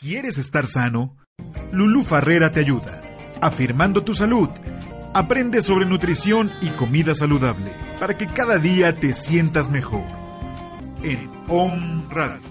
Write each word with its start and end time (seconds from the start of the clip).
¿Quieres 0.00 0.38
estar 0.38 0.66
sano? 0.66 1.14
Lulú 1.72 2.02
Farrera 2.02 2.50
te 2.50 2.60
ayuda. 2.60 3.02
Afirmando 3.42 4.02
tu 4.02 4.14
salud. 4.14 4.48
Aprende 5.12 5.60
sobre 5.60 5.84
nutrición 5.84 6.50
y 6.62 6.70
comida 6.70 7.14
saludable 7.14 7.70
para 7.98 8.16
que 8.16 8.26
cada 8.26 8.56
día 8.56 8.94
te 8.94 9.12
sientas 9.12 9.70
mejor. 9.70 10.06
En 11.02 11.30
Om 11.48 12.08
Radio. 12.08 12.48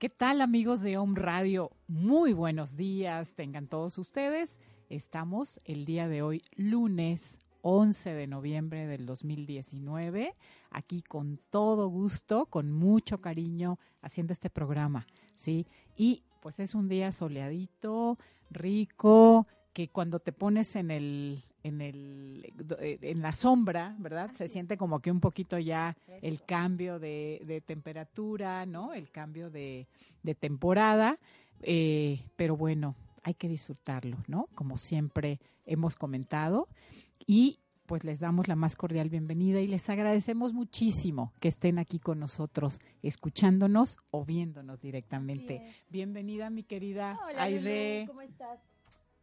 ¿Qué 0.00 0.08
tal 0.08 0.40
amigos 0.40 0.80
de 0.80 0.98
Om 0.98 1.14
Radio? 1.14 1.70
Muy 1.86 2.32
buenos 2.32 2.76
días, 2.76 3.34
tengan 3.34 3.68
todos 3.68 3.96
ustedes. 3.96 4.58
Estamos 4.88 5.60
el 5.64 5.84
día 5.84 6.08
de 6.08 6.22
hoy, 6.22 6.42
lunes 6.56 7.38
11 7.62 8.14
de 8.14 8.26
noviembre 8.26 8.86
del 8.86 9.06
2019, 9.06 10.34
aquí 10.70 11.02
con 11.02 11.38
todo 11.50 11.88
gusto, 11.88 12.46
con 12.46 12.72
mucho 12.72 13.20
cariño, 13.20 13.78
haciendo 14.02 14.32
este 14.32 14.50
programa, 14.50 15.06
¿sí? 15.36 15.66
Y 15.96 16.22
pues 16.40 16.60
es 16.60 16.74
un 16.74 16.88
día 16.88 17.12
soleadito, 17.12 18.18
rico, 18.50 19.46
que 19.72 19.88
cuando 19.88 20.20
te 20.20 20.32
pones 20.32 20.76
en 20.76 20.90
el 20.90 21.44
en 21.62 21.82
el 21.82 22.52
en 22.78 23.20
la 23.20 23.32
sombra, 23.32 23.94
¿verdad? 23.98 24.30
Se 24.34 24.48
siente 24.48 24.76
como 24.76 25.00
que 25.00 25.10
un 25.10 25.20
poquito 25.20 25.58
ya 25.58 25.96
el 26.22 26.42
cambio 26.42 26.98
de, 26.98 27.42
de 27.44 27.60
temperatura, 27.60 28.64
¿no? 28.64 28.94
El 28.94 29.10
cambio 29.10 29.50
de, 29.50 29.86
de 30.22 30.34
temporada, 30.34 31.18
eh, 31.62 32.20
pero 32.36 32.56
bueno, 32.56 32.94
hay 33.22 33.34
que 33.34 33.48
disfrutarlo, 33.48 34.16
¿no? 34.26 34.48
Como 34.54 34.78
siempre 34.78 35.38
hemos 35.66 35.96
comentado. 35.96 36.68
Y 37.26 37.60
pues 37.86 38.04
les 38.04 38.20
damos 38.20 38.46
la 38.46 38.54
más 38.54 38.76
cordial 38.76 39.08
bienvenida 39.08 39.60
y 39.60 39.66
les 39.66 39.90
agradecemos 39.90 40.52
muchísimo 40.52 41.32
que 41.40 41.48
estén 41.48 41.78
aquí 41.78 41.98
con 41.98 42.20
nosotros, 42.20 42.78
escuchándonos 43.02 43.98
o 44.12 44.24
viéndonos 44.24 44.80
directamente. 44.80 45.64
Bienvenida, 45.88 46.50
mi 46.50 46.62
querida 46.62 47.18
Hola, 47.28 47.42
Aide. 47.42 48.04
¿cómo 48.06 48.20
estás? 48.22 48.60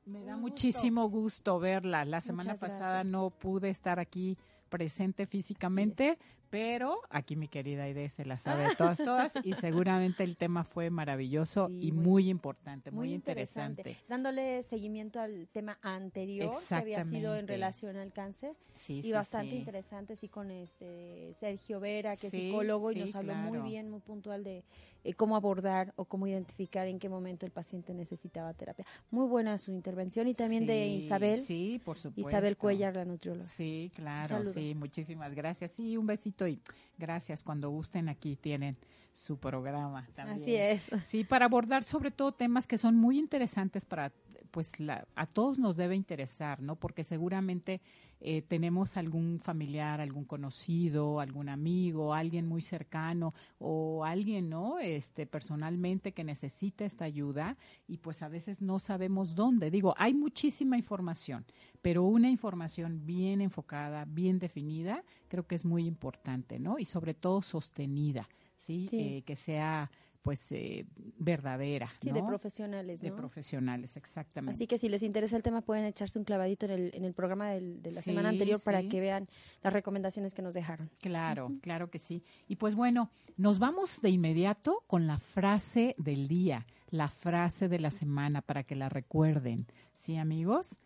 Me 0.06 0.24
da 0.24 0.36
muchísimo 0.36 1.10
gusto 1.10 1.60
verla. 1.60 2.04
La 2.04 2.20
semana 2.20 2.56
pasada 2.56 3.04
no 3.04 3.30
pude 3.30 3.70
estar 3.70 4.00
aquí 4.00 4.38
presente 4.68 5.26
físicamente, 5.28 6.18
pero 6.50 7.00
aquí 7.10 7.36
mi 7.36 7.48
querida 7.48 7.84
Aide 7.84 8.10
se 8.10 8.26
la 8.26 8.38
sabe 8.38 8.68
todas, 8.78 8.98
todas, 8.98 9.34
y 9.44 9.54
seguramente 9.54 10.24
el 10.24 10.38
tema 10.38 10.64
fue 10.64 10.90
maravilloso 10.90 11.68
Sí, 11.68 11.88
y 11.88 11.92
muy- 11.92 12.04
muy, 12.08 12.30
importante, 12.30 12.92
muy, 12.92 13.14
interesante. 13.14 13.98
Dándole 14.08 14.64
seguimiento 14.64 15.20
al 15.20 15.48
tema 15.50 15.78
anterior 15.82 16.52
que 16.68 16.76
había 16.76 17.04
sido 17.06 17.36
en 17.36 17.48
relación 17.48 17.98
al 17.98 18.12
cáncer 18.12 18.56
Sí, 18.76 19.00
y 19.00 19.02
sí, 19.04 19.12
bastante 19.12 19.56
interesante, 19.56 20.16
sí, 20.16 20.28
con 20.30 20.52
este 20.52 21.34
Sergio 21.40 21.80
Vera, 21.80 22.16
que 22.16 22.28
es 22.28 22.32
psicólogo 22.32 22.92
y 22.92 22.96
nos 22.96 23.16
habló 23.16 23.36
muy 23.36 23.60
bien, 23.60 23.90
muy 23.90 24.00
puntual 24.00 24.44
de 24.44 24.64
eh, 25.04 25.14
cómo 25.14 25.36
abordar 25.36 25.94
o 25.96 26.06
cómo 26.06 26.28
identificar 26.28 26.88
en 26.88 27.00
qué 27.00 27.08
momento 27.08 27.46
el 27.46 27.52
paciente 27.52 27.94
necesitaba 27.94 28.54
terapia. 28.54 28.86
Muy 29.10 29.28
buena 29.28 29.58
su 29.58 29.72
intervención 29.72 30.28
y 30.28 30.34
también 30.34 30.66
de 30.66 30.88
Isabel, 30.88 31.42
Sí, 31.42 31.80
por 31.84 31.98
supuesto. 31.98 32.30
Isabel 32.30 32.58
Cuellar, 32.58 32.96
la 32.96 33.06
nutrióloga. 33.06 33.48
Sí, 33.50 33.92
claro, 33.96 34.44
sí, 34.46 34.76
muchísimas 34.76 35.34
gracias. 35.34 35.72
Sí, 35.72 35.96
un 35.98 36.08
besito 36.08 36.37
y 36.46 36.60
gracias. 36.98 37.42
Cuando 37.42 37.70
gusten 37.70 38.10
aquí 38.10 38.36
tienen 38.36 38.78
su 39.14 39.40
programa 39.40 40.08
también. 40.14 40.42
Así 40.42 40.56
es. 40.56 40.92
Sí, 41.04 41.24
para 41.24 41.46
abordar 41.46 41.84
sobre 41.84 42.12
todo 42.12 42.34
temas 42.34 42.68
que 42.68 42.78
son 42.78 42.96
muy 42.96 43.18
interesantes 43.18 43.86
para, 43.86 44.12
pues 44.48 44.80
la, 44.80 45.08
a 45.16 45.26
todos 45.26 45.60
nos 45.60 45.78
debe 45.78 45.96
interesar, 45.96 46.62
¿no? 46.62 46.76
Porque 46.76 47.04
seguramente 47.04 47.82
eh, 48.20 48.42
tenemos 48.42 48.98
algún 48.98 49.40
familiar, 49.40 50.02
algún 50.02 50.26
conocido, 50.26 51.20
algún 51.20 51.50
amigo, 51.50 52.14
alguien 52.14 52.48
muy 52.48 52.62
cercano 52.62 53.34
o 53.60 54.06
alguien, 54.06 54.50
¿no? 54.50 54.80
Este, 54.80 55.28
personalmente 55.28 56.14
que 56.14 56.24
necesita 56.24 56.84
esta 56.86 57.06
ayuda 57.06 57.58
y 57.88 57.98
pues 57.98 58.24
a 58.24 58.28
veces 58.28 58.62
no 58.62 58.80
sabemos 58.80 59.36
dónde. 59.36 59.70
Digo, 59.70 59.94
hay 59.98 60.14
muchísima 60.14 60.78
información, 60.78 61.46
pero 61.82 62.04
una 62.04 62.30
información 62.30 63.06
bien 63.06 63.42
enfocada, 63.42 64.06
bien 64.06 64.40
definida, 64.40 65.04
creo 65.28 65.46
que 65.46 65.56
es 65.56 65.66
muy 65.66 65.86
importante, 65.86 66.60
¿no? 66.60 66.80
Y 66.80 66.86
sobre 66.86 67.14
todo 67.14 67.42
sostenida, 67.42 68.28
¿sí? 68.58 68.88
Sí. 68.90 69.00
Eh, 69.00 69.22
que 69.24 69.36
sea 69.36 69.92
pues 70.28 70.52
eh, 70.52 70.86
verdadera, 71.18 71.90
Sí, 72.02 72.10
¿no? 72.10 72.16
de 72.16 72.24
profesionales, 72.24 73.00
De 73.00 73.14
profesionales, 73.14 73.96
exactamente. 73.96 74.58
Así 74.58 74.68
que 74.68 74.78
si 74.78 74.90
les 74.90 75.02
interesa 75.02 75.38
el 75.38 75.42
tema 75.42 75.62
pueden 75.62 75.86
echarse 75.86 76.20
un 76.20 76.26
clavadito 76.26 76.66
en 76.66 76.72
el, 76.74 76.92
en 76.94 77.06
el 77.06 77.14
programa 77.14 77.50
del- 77.52 77.82
de 77.82 77.92
la 77.92 78.02
Sí, 78.02 78.10
semana 78.12 78.28
anterior 78.28 78.60
para 78.62 78.82
sí. 78.82 78.90
que 78.90 79.00
vean 79.00 79.30
las 79.64 79.72
recomendaciones 79.72 80.34
que 80.34 80.42
nos 80.42 80.54
dejaron. 80.54 80.90
Claro, 81.00 81.54
claro 81.62 81.90
que 81.90 81.98
sí. 81.98 82.26
Y 82.50 82.58
pues 82.58 82.76
bueno, 82.76 83.10
nos 83.38 83.58
vamos 83.58 84.02
de 84.02 84.10
inmediato 84.10 84.84
con 84.88 85.08
la 85.08 85.18
frase 85.18 85.96
del 85.98 86.28
día, 86.28 86.66
la 86.90 87.08
frase 87.08 87.70
de 87.70 87.80
la 87.80 87.90
semana 87.90 88.42
para 88.42 88.64
que 88.64 88.76
la 88.76 88.90
recuerden. 88.90 89.66
¿Sí, 89.94 90.18
amigos? 90.18 90.78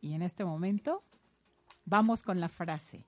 Y 0.00 0.14
en 0.14 0.22
este 0.22 0.46
momento 0.46 1.02
vamos 1.84 2.22
con 2.22 2.40
la 2.40 2.48
frase. 2.48 3.04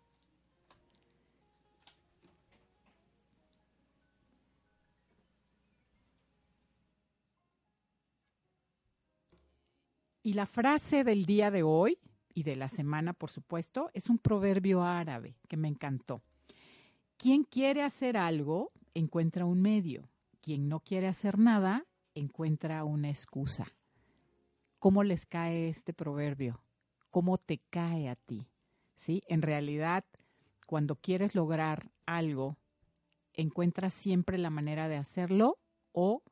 Y 10.23 10.35
la 10.35 10.45
frase 10.45 11.03
del 11.03 11.25
día 11.25 11.51
de 11.51 11.63
hoy 11.63 11.99
y 12.35 12.43
de 12.43 12.55
la 12.55 12.69
semana, 12.69 13.15
por 13.15 13.31
supuesto, 13.31 13.91
es 13.95 14.11
un 14.11 14.19
proverbio 14.19 14.83
árabe 14.83 15.37
que 15.49 15.57
me 15.57 15.69
encantó. 15.69 16.23
Quien 17.17 17.45
quiere 17.45 17.83
hacer 17.83 18.19
algo, 18.19 18.71
encuentra 18.93 19.47
un 19.47 19.63
medio. 19.63 20.11
Quien 20.43 20.69
no 20.69 20.81
quiere 20.81 21.09
hacer 21.09 21.39
nada, 21.39 21.87
encuentra 22.15 22.85
una 22.85 23.09
excusa. 23.09 23.73
¿Cómo 24.79 25.05
les 25.05 25.25
cae 25.25 25.69
este 25.69 25.95
proverbio? 25.95 26.63
¿Cómo 27.11 27.39
te 27.39 27.59
cae 27.59 28.09
a 28.09 28.17
ti? 28.17 28.47
¿Sí? 28.97 29.23
En 29.27 29.41
realidad, 29.41 30.05
cuando 30.67 30.97
quieres 30.97 31.35
lograr 31.35 31.91
algo, 32.05 32.57
encuentras 33.33 33.95
siempre 33.95 34.37
la 34.37 34.51
manera 34.51 34.89
de 34.89 34.97
hacerlo 34.97 35.59
o 35.93 36.23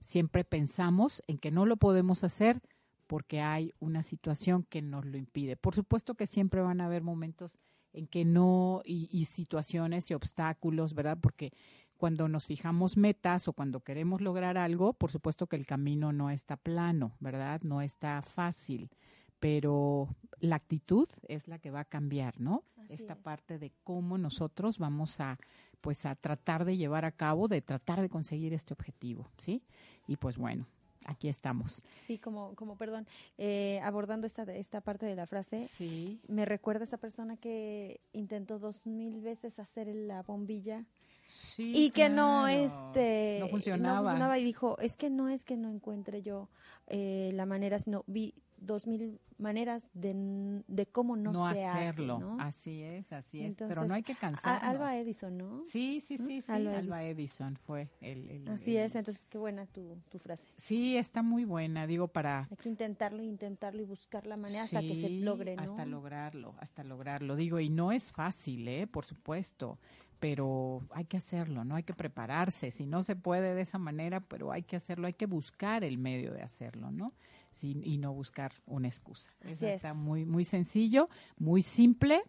siempre 0.00 0.44
pensamos 0.44 1.22
en 1.26 1.38
que 1.38 1.50
no 1.50 1.66
lo 1.66 1.76
podemos 1.76 2.24
hacer 2.24 2.62
porque 3.06 3.40
hay 3.40 3.72
una 3.78 4.02
situación 4.02 4.64
que 4.64 4.82
nos 4.82 5.04
lo 5.06 5.16
impide. 5.16 5.56
Por 5.56 5.74
supuesto 5.74 6.14
que 6.14 6.26
siempre 6.26 6.60
van 6.60 6.80
a 6.80 6.86
haber 6.86 7.02
momentos 7.02 7.58
en 7.92 8.06
que 8.06 8.24
no, 8.24 8.82
y, 8.84 9.08
y 9.10 9.24
situaciones 9.24 10.10
y 10.10 10.14
obstáculos, 10.14 10.94
¿verdad? 10.94 11.18
Porque 11.20 11.52
cuando 11.96 12.28
nos 12.28 12.46
fijamos 12.46 12.96
metas 12.96 13.48
o 13.48 13.52
cuando 13.52 13.80
queremos 13.80 14.20
lograr 14.20 14.58
algo, 14.58 14.92
por 14.92 15.10
supuesto 15.10 15.46
que 15.46 15.56
el 15.56 15.66
camino 15.66 16.12
no 16.12 16.30
está 16.30 16.56
plano, 16.56 17.16
¿verdad? 17.20 17.62
No 17.62 17.80
está 17.80 18.20
fácil, 18.22 18.90
pero 19.38 20.08
la 20.40 20.56
actitud 20.56 21.08
es 21.28 21.48
la 21.48 21.58
que 21.58 21.70
va 21.70 21.80
a 21.80 21.84
cambiar, 21.84 22.38
¿no? 22.40 22.64
Así 22.76 22.92
Esta 22.94 23.14
es. 23.14 23.18
parte 23.18 23.58
de 23.58 23.72
cómo 23.82 24.18
nosotros 24.18 24.78
vamos 24.78 25.20
a 25.20 25.38
pues 25.80 26.04
a 26.04 26.16
tratar 26.16 26.64
de 26.64 26.76
llevar 26.76 27.04
a 27.04 27.12
cabo, 27.12 27.48
de 27.48 27.62
tratar 27.62 28.00
de 28.00 28.08
conseguir 28.08 28.52
este 28.52 28.74
objetivo, 28.74 29.30
¿sí? 29.38 29.62
Y 30.06 30.16
pues 30.16 30.36
bueno, 30.36 30.66
aquí 31.06 31.28
estamos. 31.28 31.82
Sí, 32.06 32.18
como, 32.18 32.54
como 32.54 32.76
perdón, 32.76 33.06
eh, 33.38 33.80
abordando 33.82 34.26
esta, 34.26 34.42
esta 34.54 34.80
parte 34.80 35.06
de 35.06 35.14
la 35.16 35.26
frase, 35.26 35.66
Sí. 35.68 36.20
me 36.28 36.44
recuerda 36.44 36.82
a 36.82 36.84
esa 36.84 36.98
persona 36.98 37.36
que 37.36 38.00
intentó 38.12 38.58
dos 38.58 38.86
mil 38.86 39.20
veces 39.20 39.58
hacer 39.58 39.86
la 39.88 40.22
bombilla 40.22 40.84
Sí, 41.28 41.72
y 41.74 41.90
que 41.90 42.08
no 42.08 42.46
este 42.46 43.38
no 43.40 43.48
funcionaba. 43.48 44.38
y 44.38 44.44
dijo 44.44 44.78
es 44.78 44.96
que 44.96 45.10
no 45.10 45.28
es 45.28 45.44
que 45.44 45.56
no 45.56 45.70
encuentre 45.70 46.22
yo 46.22 46.48
eh, 46.86 47.30
la 47.34 47.46
manera 47.46 47.80
sino 47.80 48.04
vi 48.06 48.32
dos 48.58 48.86
mil 48.86 49.20
maneras 49.38 49.82
de, 49.92 50.62
de 50.66 50.86
cómo 50.86 51.14
no, 51.16 51.32
no, 51.32 51.44
se 51.54 51.64
hace, 51.64 51.66
hacerlo. 51.66 52.18
¿no? 52.18 52.36
Así 52.40 52.82
es, 52.82 53.12
así 53.12 53.42
es. 53.42 53.56
Pero 53.56 53.84
no 53.86 53.94
hay 53.94 54.02
que 54.02 54.14
cansarnos. 54.14 54.62
Alba 54.62 54.96
Edison 54.96 55.36
no 55.36 55.62
Sí, 55.66 56.00
sí, 56.00 56.16
sí, 56.16 56.40
sí. 56.40 56.52
Alba 56.52 56.78
Alba, 56.78 57.04
Edison 57.04 57.56
fue 57.56 57.88
el, 58.00 58.30
el- 58.30 58.48
así 58.48 58.76
el- 58.76 58.86
es 58.86 58.96
entonces 58.96 59.26
qué 59.28 59.36
buena 59.38 59.66
tu, 59.66 59.96
tu 60.10 60.18
frase 60.18 60.46
Sí, 60.56 60.96
está 60.96 61.22
muy 61.22 61.44
buena, 61.44 61.86
digo, 61.86 62.08
para... 62.08 62.46
hay 62.50 62.56
que 62.56 62.68
intentarlo 62.68 63.22
intentarlo 63.22 63.82
y 63.82 63.84
buscar 63.84 64.26
la 64.26 64.36
manera 64.36 64.62
hasta 64.62 64.80
que 64.80 64.94
se 64.94 65.10
logre 65.10 65.54
no 65.56 65.62
Hasta 65.62 65.84
lograrlo, 65.84 66.54
hasta 66.58 66.82
lograrlo. 66.84 67.36
Digo, 67.36 67.60
y 67.60 67.68
no 67.68 67.92
es 67.92 68.12
fácil, 68.12 68.66
¿eh? 68.68 68.86
Por 68.86 69.04
supuesto. 69.04 69.78
pero 70.18 70.80
hay 70.92 71.04
que 71.04 71.18
hacerlo, 71.18 71.62
¿no? 71.64 71.74
Hay 71.76 71.82
que 71.82 71.92
prepararse. 71.92 72.70
Si 72.70 72.86
no 72.86 73.02
se 73.02 73.16
puede 73.16 73.54
de 73.54 73.60
esa 73.60 73.76
manera, 73.78 74.20
pero 74.20 74.50
hay 74.50 74.62
que 74.62 74.76
hacerlo, 74.76 75.06
hay 75.06 75.12
que 75.12 75.26
buscar 75.26 75.84
el 75.84 75.98
medio 75.98 76.32
de 76.32 76.40
hacerlo, 76.42 76.90
¿no? 76.90 77.12
Sin, 77.56 77.82
y 77.82 77.96
no 77.96 78.12
buscar 78.12 78.52
una 78.66 78.86
excusa. 78.86 79.30
Eso 79.40 79.66
está 79.66 79.94
muy, 79.94 80.26
muy 80.26 80.44
sencillo, 80.44 81.08
muy 81.38 81.62
simple 81.62 82.22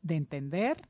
de 0.00 0.14
entender, 0.14 0.88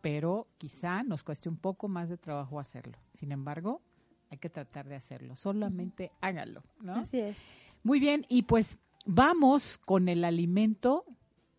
pero 0.00 0.48
quizá 0.58 1.04
nos 1.04 1.22
cueste 1.22 1.48
un 1.48 1.56
poco 1.56 1.86
más 1.86 2.08
de 2.08 2.16
trabajo 2.16 2.58
hacerlo. 2.58 2.98
Sin 3.14 3.30
embargo, 3.30 3.80
hay 4.28 4.38
que 4.38 4.50
tratar 4.50 4.88
de 4.88 4.96
hacerlo. 4.96 5.36
Solamente 5.36 6.10
hágalo, 6.20 6.64
¿no? 6.80 6.94
Así 6.96 7.20
es. 7.20 7.38
Muy 7.84 8.00
bien, 8.00 8.26
y 8.28 8.42
pues 8.42 8.78
vamos 9.06 9.78
con 9.78 10.08
el 10.08 10.24
alimento 10.24 11.04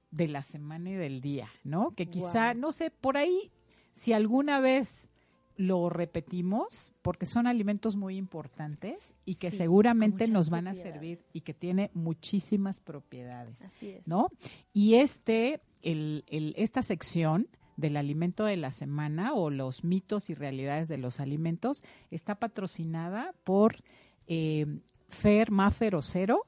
de 0.10 0.27
la 0.27 0.44
semana 0.44 0.89
y 0.89 0.95
del 0.95 1.22
día, 1.22 1.50
¿no? 1.63 1.92
Que 1.95 2.07
quizá, 2.07 2.54
no 2.54 2.74
sé, 2.74 2.92
por 2.92 3.16
ahí 3.16 3.51
si 3.94 4.12
alguna 4.12 4.60
vez 4.60 5.11
lo 5.57 5.89
repetimos, 5.89 6.94
porque 7.01 7.25
son 7.25 7.48
alimentos 7.48 7.95
muy 7.95 8.18
importantes 8.18 9.13
y 9.25 9.36
que 9.36 9.51
seguramente 9.51 10.27
nos 10.27 10.50
van 10.50 10.68
a 10.68 10.74
servir 10.74 11.19
y 11.33 11.42
que 11.42 11.53
tiene 11.53 11.92
muchísimas 11.94 12.80
propiedades, 12.80 13.59
¿no? 14.06 14.30
Y 14.74 14.95
este, 14.95 15.62
el, 15.81 16.24
el, 16.27 16.53
esta 16.57 16.81
sección 16.81 17.48
del 17.77 17.98
alimento 17.98 18.45
de 18.45 18.57
la 18.57 18.71
semana 18.71 19.33
o 19.33 19.50
los 19.50 19.83
mitos 19.83 20.30
y 20.30 20.33
realidades 20.33 20.88
de 20.88 20.98
los 20.98 21.19
alimentos 21.19 21.81
está 22.09 22.36
patrocinada 22.36 23.33
por 23.44 23.75
eh, 24.27 24.65
Fer 25.09 25.51
Maffer 25.51 25.95
Ocero 25.95 26.45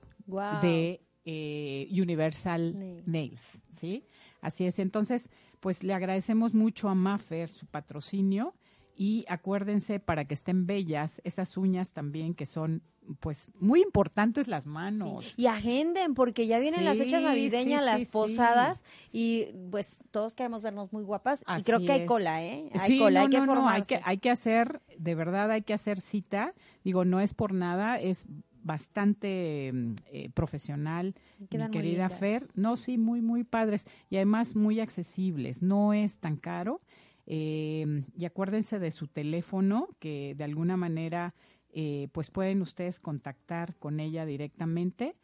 de 0.61 1.01
eh, 1.25 1.87
Universal 1.91 3.03
Nails, 3.05 3.61
¿sí? 3.77 4.05
Así 4.41 4.65
es, 4.65 4.79
entonces 4.79 5.29
pues 5.59 5.83
le 5.83 5.93
agradecemos 5.93 6.53
mucho 6.53 6.89
a 6.89 6.95
Maffer 6.95 7.49
su 7.49 7.65
patrocinio 7.65 8.53
y 8.95 9.25
acuérdense 9.27 9.99
para 9.99 10.25
que 10.25 10.33
estén 10.33 10.65
bellas 10.65 11.21
esas 11.23 11.57
uñas 11.57 11.91
también 11.93 12.33
que 12.33 12.45
son 12.45 12.83
pues 13.19 13.49
muy 13.59 13.81
importantes 13.81 14.47
las 14.47 14.65
manos. 14.65 15.37
Y 15.37 15.47
agenden 15.47 16.13
porque 16.13 16.47
ya 16.47 16.59
vienen 16.59 16.85
las 16.85 16.97
fechas 16.97 17.21
navideñas, 17.21 17.83
las 17.83 18.07
posadas 18.07 18.83
y 19.11 19.47
pues 19.71 19.99
todos 20.11 20.35
queremos 20.35 20.61
vernos 20.61 20.93
muy 20.93 21.03
guapas 21.03 21.43
y 21.59 21.63
creo 21.63 21.79
que 21.83 21.91
hay 21.91 22.05
cola, 22.05 22.43
¿eh? 22.43 22.69
Hay 22.79 22.99
cola, 22.99 23.21
hay, 23.21 23.29
que 23.29 23.41
no, 23.41 23.67
hay 23.67 23.81
que 23.81 23.99
hay 24.03 24.17
que 24.17 24.29
hacer, 24.29 24.81
de 24.97 25.15
verdad 25.15 25.51
hay 25.51 25.63
que 25.63 25.73
hacer 25.73 25.99
cita. 25.99 26.53
Digo, 26.83 27.05
no 27.05 27.19
es 27.19 27.33
por 27.33 27.53
nada, 27.53 27.99
es 27.99 28.25
bastante 28.63 29.71
mm, 29.73 29.95
eh, 30.07 30.29
profesional, 30.33 31.15
mi 31.39 31.69
querida 31.69 32.09
Fer. 32.09 32.47
No, 32.55 32.77
sí, 32.77 32.97
muy, 32.97 33.21
muy 33.21 33.43
padres 33.43 33.85
y 34.09 34.15
además 34.15 34.55
muy 34.55 34.79
accesibles. 34.79 35.61
No 35.61 35.93
es 35.93 36.17
tan 36.17 36.37
caro. 36.37 36.81
Eh, 37.25 38.03
y 38.15 38.25
acuérdense 38.25 38.79
de 38.79 38.91
su 38.91 39.07
teléfono, 39.07 39.89
que 39.99 40.35
de 40.35 40.43
alguna 40.43 40.77
manera 40.77 41.33
eh, 41.69 42.09
pues 42.11 42.29
pueden 42.29 42.61
ustedes 42.61 42.99
contactar 42.99 43.75
con 43.75 43.99
ella 43.99 44.25
directamente. 44.25 45.15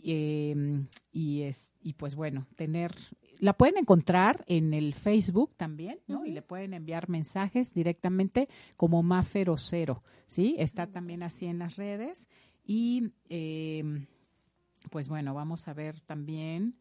y, 0.00 1.42
es, 1.42 1.72
y 1.80 1.94
pues 1.94 2.14
bueno, 2.14 2.46
tener 2.54 2.94
la 3.40 3.52
pueden 3.52 3.78
encontrar 3.78 4.44
en 4.46 4.74
el 4.74 4.94
Facebook 4.94 5.54
también, 5.56 6.00
¿no? 6.06 6.24
Y 6.24 6.32
le 6.32 6.42
pueden 6.42 6.74
enviar 6.74 7.08
mensajes 7.08 7.72
directamente 7.72 8.48
como 8.76 9.02
Mafero 9.02 9.56
Cero, 9.56 10.02
¿sí? 10.26 10.56
Está 10.58 10.86
también 10.86 11.22
así 11.22 11.46
en 11.46 11.58
las 11.58 11.76
redes. 11.76 12.28
Y 12.64 13.12
eh, 13.28 14.06
pues 14.90 15.08
bueno, 15.08 15.34
vamos 15.34 15.68
a 15.68 15.74
ver 15.74 16.00
también, 16.00 16.76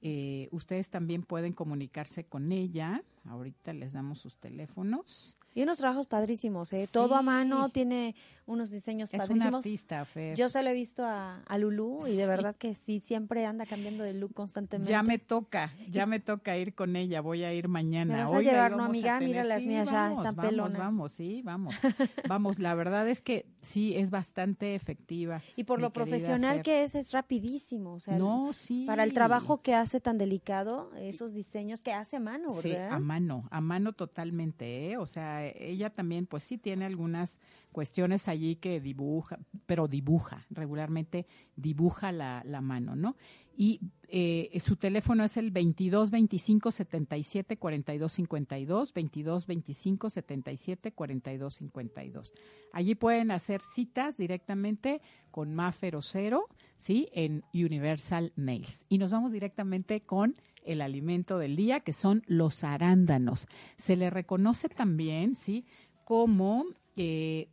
eh, 0.00 0.48
ustedes 0.52 0.90
también 0.90 1.22
pueden 1.22 1.52
comunicarse 1.52 2.24
con 2.24 2.52
ella. 2.52 3.02
Ahorita 3.28 3.72
les 3.72 3.92
damos 3.92 4.20
sus 4.20 4.38
teléfonos. 4.38 5.35
Y 5.56 5.62
unos 5.62 5.78
trabajos 5.78 6.06
padrísimos, 6.06 6.70
¿eh? 6.74 6.86
Todo 6.92 7.14
a 7.14 7.22
mano, 7.22 7.70
tiene 7.70 8.14
unos 8.44 8.70
diseños 8.70 9.12
es 9.12 9.18
padrísimos. 9.18 9.48
Un 9.48 9.54
artista, 9.56 10.04
Fer. 10.04 10.36
Yo 10.36 10.50
se 10.50 10.62
lo 10.62 10.68
he 10.68 10.72
visto 10.74 11.04
a, 11.04 11.40
a 11.40 11.58
Lulú 11.58 12.06
y 12.06 12.14
de 12.14 12.26
verdad 12.26 12.54
que 12.54 12.74
sí, 12.74 13.00
siempre 13.00 13.44
anda 13.44 13.66
cambiando 13.66 14.04
de 14.04 14.14
look 14.14 14.34
constantemente. 14.34 14.90
Ya 14.90 15.02
me 15.02 15.18
toca, 15.18 15.72
ya 15.88 16.06
me 16.06 16.20
toca 16.20 16.56
ir 16.56 16.74
con 16.74 16.94
ella, 16.94 17.22
voy 17.22 17.42
a 17.42 17.54
ir 17.54 17.68
mañana. 17.68 18.16
¿Me 18.16 18.24
vas 18.24 18.34
a 18.34 18.42
llevar, 18.42 18.76
no, 18.76 18.84
amiga? 18.84 19.18
Mira 19.18 19.44
las 19.44 19.64
mías 19.64 19.90
ya 19.90 20.12
están 20.12 20.36
vamos, 20.36 20.50
pelonas. 20.50 20.78
Vamos, 20.78 21.12
sí, 21.12 21.42
vamos. 21.42 21.74
vamos, 22.28 22.58
la 22.58 22.74
verdad 22.74 23.08
es 23.08 23.22
que 23.22 23.46
sí, 23.62 23.96
es 23.96 24.10
bastante 24.10 24.74
efectiva. 24.74 25.42
Y 25.56 25.64
por 25.64 25.80
lo 25.80 25.90
profesional 25.90 26.62
que 26.62 26.84
es, 26.84 26.94
es 26.94 27.12
rapidísimo. 27.12 27.94
O 27.94 28.00
sea, 28.00 28.16
no, 28.16 28.52
sí. 28.52 28.84
Para 28.86 29.02
el 29.04 29.12
trabajo 29.12 29.62
que 29.62 29.74
hace 29.74 30.00
tan 30.00 30.18
delicado, 30.18 30.92
esos 30.96 31.34
diseños 31.34 31.80
que 31.80 31.92
hace 31.92 32.16
a 32.16 32.20
mano, 32.20 32.48
¿verdad? 32.48 32.60
Sí, 32.62 32.74
a 32.76 32.98
mano, 33.00 33.48
a 33.50 33.60
mano 33.60 33.92
totalmente, 33.92 34.92
¿eh? 34.92 34.98
O 34.98 35.06
sea, 35.06 35.45
ella 35.58 35.90
también, 35.90 36.26
pues 36.26 36.44
sí 36.44 36.58
tiene 36.58 36.84
algunas 36.84 37.38
cuestiones 37.72 38.28
allí 38.28 38.56
que 38.56 38.80
dibuja, 38.80 39.38
pero 39.66 39.88
dibuja, 39.88 40.46
regularmente 40.50 41.26
dibuja 41.56 42.12
la, 42.12 42.42
la 42.44 42.60
mano, 42.60 42.96
¿no? 42.96 43.16
Y 43.56 43.80
eh, 44.08 44.56
su 44.60 44.76
teléfono 44.76 45.24
es 45.24 45.36
el 45.36 45.50
22 45.50 46.10
25 46.10 46.70
77 46.70 47.56
42 47.56 48.12
52, 48.12 48.92
22 48.92 49.46
25 49.46 50.10
77 50.10 50.92
42 50.92 51.54
52. 51.54 52.34
Allí 52.72 52.94
pueden 52.94 53.30
hacer 53.30 53.62
citas 53.62 54.18
directamente 54.18 55.00
con 55.30 55.54
Maffer 55.54 55.96
Cero, 56.02 56.48
¿sí? 56.76 57.08
En 57.12 57.44
Universal 57.54 58.32
Nails. 58.36 58.84
Y 58.88 58.98
nos 58.98 59.10
vamos 59.10 59.32
directamente 59.32 60.02
con 60.02 60.36
el 60.66 60.80
alimento 60.82 61.38
del 61.38 61.56
día, 61.56 61.80
que 61.80 61.92
son 61.92 62.22
los 62.26 62.64
arándanos. 62.64 63.46
Se 63.76 63.96
le 63.96 64.10
reconoce 64.10 64.68
también, 64.68 65.36
¿sí? 65.36 65.64
Como 66.04 66.64
eh, 66.96 67.48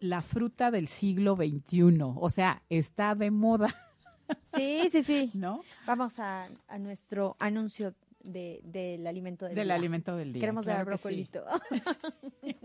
la 0.00 0.22
fruta 0.22 0.70
del 0.70 0.88
siglo 0.88 1.36
XXI. 1.36 1.98
O 2.00 2.30
sea, 2.30 2.62
está 2.68 3.14
de 3.14 3.30
moda. 3.30 3.68
Sí, 4.54 4.88
sí, 4.90 5.02
sí. 5.02 5.30
¿No? 5.34 5.62
Vamos 5.86 6.18
a, 6.18 6.48
a 6.68 6.78
nuestro 6.78 7.36
anuncio 7.38 7.94
de, 8.22 8.60
del 8.64 9.06
alimento 9.06 9.46
del, 9.46 9.54
del 9.54 9.66
día. 9.68 9.74
alimento 9.74 10.16
del 10.16 10.32
día. 10.32 10.40
Queremos 10.40 10.66
ver 10.66 10.84
brocolito. 10.84 11.44
Sí. 12.40 12.56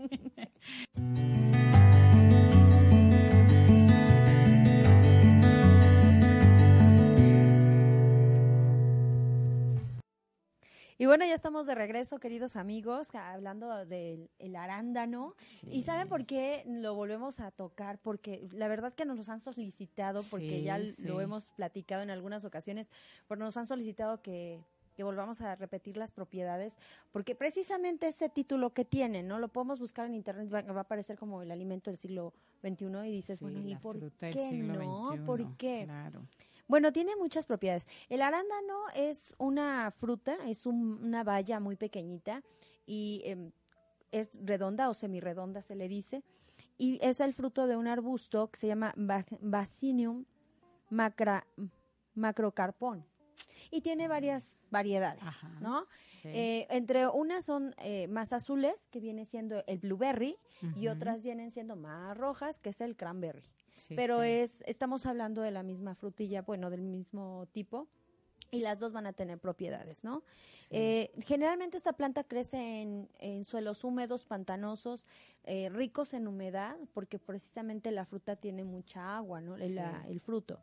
Y 10.96 11.06
bueno, 11.06 11.24
ya 11.24 11.34
estamos 11.34 11.66
de 11.66 11.74
regreso, 11.74 12.20
queridos 12.20 12.54
amigos, 12.54 13.12
hablando 13.14 13.84
del 13.84 14.30
el 14.38 14.54
arándano. 14.54 15.34
Sí. 15.38 15.66
¿Y 15.72 15.82
saben 15.82 16.08
por 16.08 16.24
qué 16.24 16.62
lo 16.66 16.94
volvemos 16.94 17.40
a 17.40 17.50
tocar? 17.50 17.98
Porque 17.98 18.46
la 18.52 18.68
verdad 18.68 18.94
que 18.94 19.04
nos 19.04 19.16
los 19.16 19.28
han 19.28 19.40
solicitado, 19.40 20.22
porque 20.30 20.58
sí, 20.58 20.62
ya 20.62 20.78
sí. 20.78 21.02
lo 21.04 21.20
hemos 21.20 21.50
platicado 21.50 22.02
en 22.02 22.10
algunas 22.10 22.44
ocasiones, 22.44 22.92
pero 23.26 23.40
nos 23.40 23.56
han 23.56 23.66
solicitado 23.66 24.22
que, 24.22 24.60
que 24.94 25.02
volvamos 25.02 25.40
a 25.40 25.56
repetir 25.56 25.96
las 25.96 26.12
propiedades, 26.12 26.76
porque 27.10 27.34
precisamente 27.34 28.06
ese 28.06 28.28
título 28.28 28.72
que 28.72 28.84
tiene, 28.84 29.24
¿no? 29.24 29.40
Lo 29.40 29.48
podemos 29.48 29.80
buscar 29.80 30.06
en 30.06 30.14
internet, 30.14 30.48
va, 30.52 30.62
va 30.62 30.78
a 30.78 30.82
aparecer 30.82 31.18
como 31.18 31.42
el 31.42 31.50
alimento 31.50 31.90
del 31.90 31.98
siglo 31.98 32.32
XXI 32.62 33.08
y 33.08 33.10
dices, 33.10 33.40
bueno, 33.40 33.58
¿y 33.66 33.74
por 33.74 33.98
qué 34.12 34.52
no? 34.52 35.10
XXI, 35.10 35.24
¿Por 35.24 35.56
qué? 35.56 35.82
Claro. 35.86 36.22
Bueno, 36.66 36.92
tiene 36.92 37.14
muchas 37.16 37.46
propiedades. 37.46 37.86
El 38.08 38.22
arándano 38.22 38.84
es 38.94 39.34
una 39.38 39.90
fruta, 39.90 40.36
es 40.46 40.66
un, 40.66 40.98
una 41.02 41.22
valla 41.24 41.60
muy 41.60 41.76
pequeñita 41.76 42.42
y 42.86 43.22
eh, 43.24 43.52
es 44.12 44.38
redonda 44.42 44.88
o 44.88 44.94
semirredonda 44.94 45.62
se 45.62 45.74
le 45.74 45.88
dice 45.88 46.22
y 46.78 46.98
es 47.02 47.20
el 47.20 47.32
fruto 47.32 47.66
de 47.66 47.76
un 47.76 47.86
arbusto 47.86 48.50
que 48.50 48.58
se 48.58 48.66
llama 48.66 48.94
Basinium 49.40 50.24
macra, 50.90 51.46
macrocarpón 52.14 53.04
y 53.70 53.80
tiene 53.80 54.08
varias 54.08 54.58
variedades, 54.70 55.22
Ajá, 55.22 55.48
¿no? 55.60 55.86
Sí. 56.22 56.28
Eh, 56.28 56.66
entre 56.70 57.06
unas 57.08 57.44
son 57.44 57.74
eh, 57.78 58.06
más 58.08 58.32
azules, 58.32 58.74
que 58.90 59.00
viene 59.00 59.24
siendo 59.24 59.64
el 59.66 59.78
blueberry, 59.78 60.36
uh 60.62 60.66
-huh. 60.66 60.76
y 60.78 60.88
otras 60.88 61.22
vienen 61.22 61.50
siendo 61.50 61.76
más 61.76 62.16
rojas, 62.16 62.58
que 62.58 62.70
es 62.70 62.80
el 62.80 62.96
cranberry. 62.96 63.42
Sí, 63.76 63.94
Pero 63.94 64.22
sí. 64.22 64.28
es, 64.28 64.62
estamos 64.66 65.06
hablando 65.06 65.42
de 65.42 65.50
la 65.50 65.62
misma 65.62 65.94
frutilla, 65.94 66.42
bueno, 66.42 66.70
del 66.70 66.82
mismo 66.82 67.46
tipo. 67.52 67.88
Y 68.50 68.60
las 68.60 68.78
dos 68.78 68.92
van 68.92 69.06
a 69.06 69.12
tener 69.12 69.38
propiedades, 69.40 70.04
¿no? 70.04 70.22
Sí. 70.52 70.68
Eh, 70.70 71.12
generalmente 71.26 71.76
esta 71.76 71.92
planta 71.94 72.22
crece 72.22 72.82
en, 72.82 73.08
en 73.18 73.44
suelos 73.44 73.82
húmedos, 73.82 74.26
pantanosos, 74.26 75.08
eh, 75.44 75.68
ricos 75.68 76.14
en 76.14 76.26
humedad, 76.26 76.76
porque 76.92 77.18
precisamente 77.18 77.90
la 77.90 78.04
fruta 78.04 78.36
tiene 78.36 78.64
mucha 78.64 79.16
agua, 79.16 79.40
¿no? 79.40 79.58
Sí. 79.58 79.74
La, 79.74 80.04
el 80.08 80.20
fruto. 80.20 80.58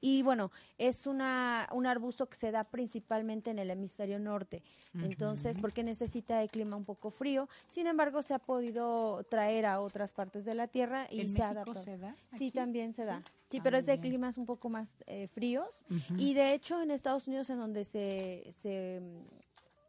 Y 0.00 0.22
bueno, 0.22 0.50
es 0.78 1.06
una, 1.06 1.68
un 1.72 1.86
arbusto 1.86 2.26
que 2.28 2.36
se 2.36 2.50
da 2.50 2.64
principalmente 2.64 3.50
en 3.50 3.58
el 3.58 3.70
hemisferio 3.70 4.18
norte. 4.18 4.62
Uh 4.94 4.98
-huh. 4.98 5.04
Entonces, 5.06 5.58
porque 5.60 5.82
necesita 5.82 6.42
el 6.42 6.48
clima 6.50 6.76
un 6.76 6.84
poco 6.84 7.10
frío. 7.10 7.48
Sin 7.68 7.86
embargo, 7.86 8.22
se 8.22 8.32
ha 8.34 8.38
podido 8.38 9.22
traer 9.24 9.66
a 9.66 9.80
otras 9.80 10.12
partes 10.12 10.44
de 10.44 10.54
la 10.54 10.68
tierra 10.68 11.06
y 11.10 11.20
¿En 11.20 11.28
se 11.28 11.40
México 11.40 11.44
adapta. 11.50 11.80
se 11.82 11.98
da? 11.98 12.16
Sí, 12.38 12.50
también 12.50 12.94
se 12.94 13.04
da. 13.04 13.18
Sí, 13.18 13.32
sí 13.50 13.58
ah, 13.58 13.60
pero 13.62 13.76
es 13.76 13.84
de 13.86 13.96
bien. 13.96 14.12
climas 14.12 14.38
un 14.38 14.46
poco 14.46 14.68
más 14.70 14.88
eh, 15.06 15.28
fríos. 15.28 15.82
Uh 15.90 15.94
-huh. 15.94 16.20
Y 16.20 16.34
de 16.34 16.54
hecho, 16.54 16.80
en 16.80 16.90
Estados 16.90 17.28
Unidos, 17.28 17.50
en 17.50 17.58
donde 17.58 17.84
se, 17.84 18.48
se 18.52 19.02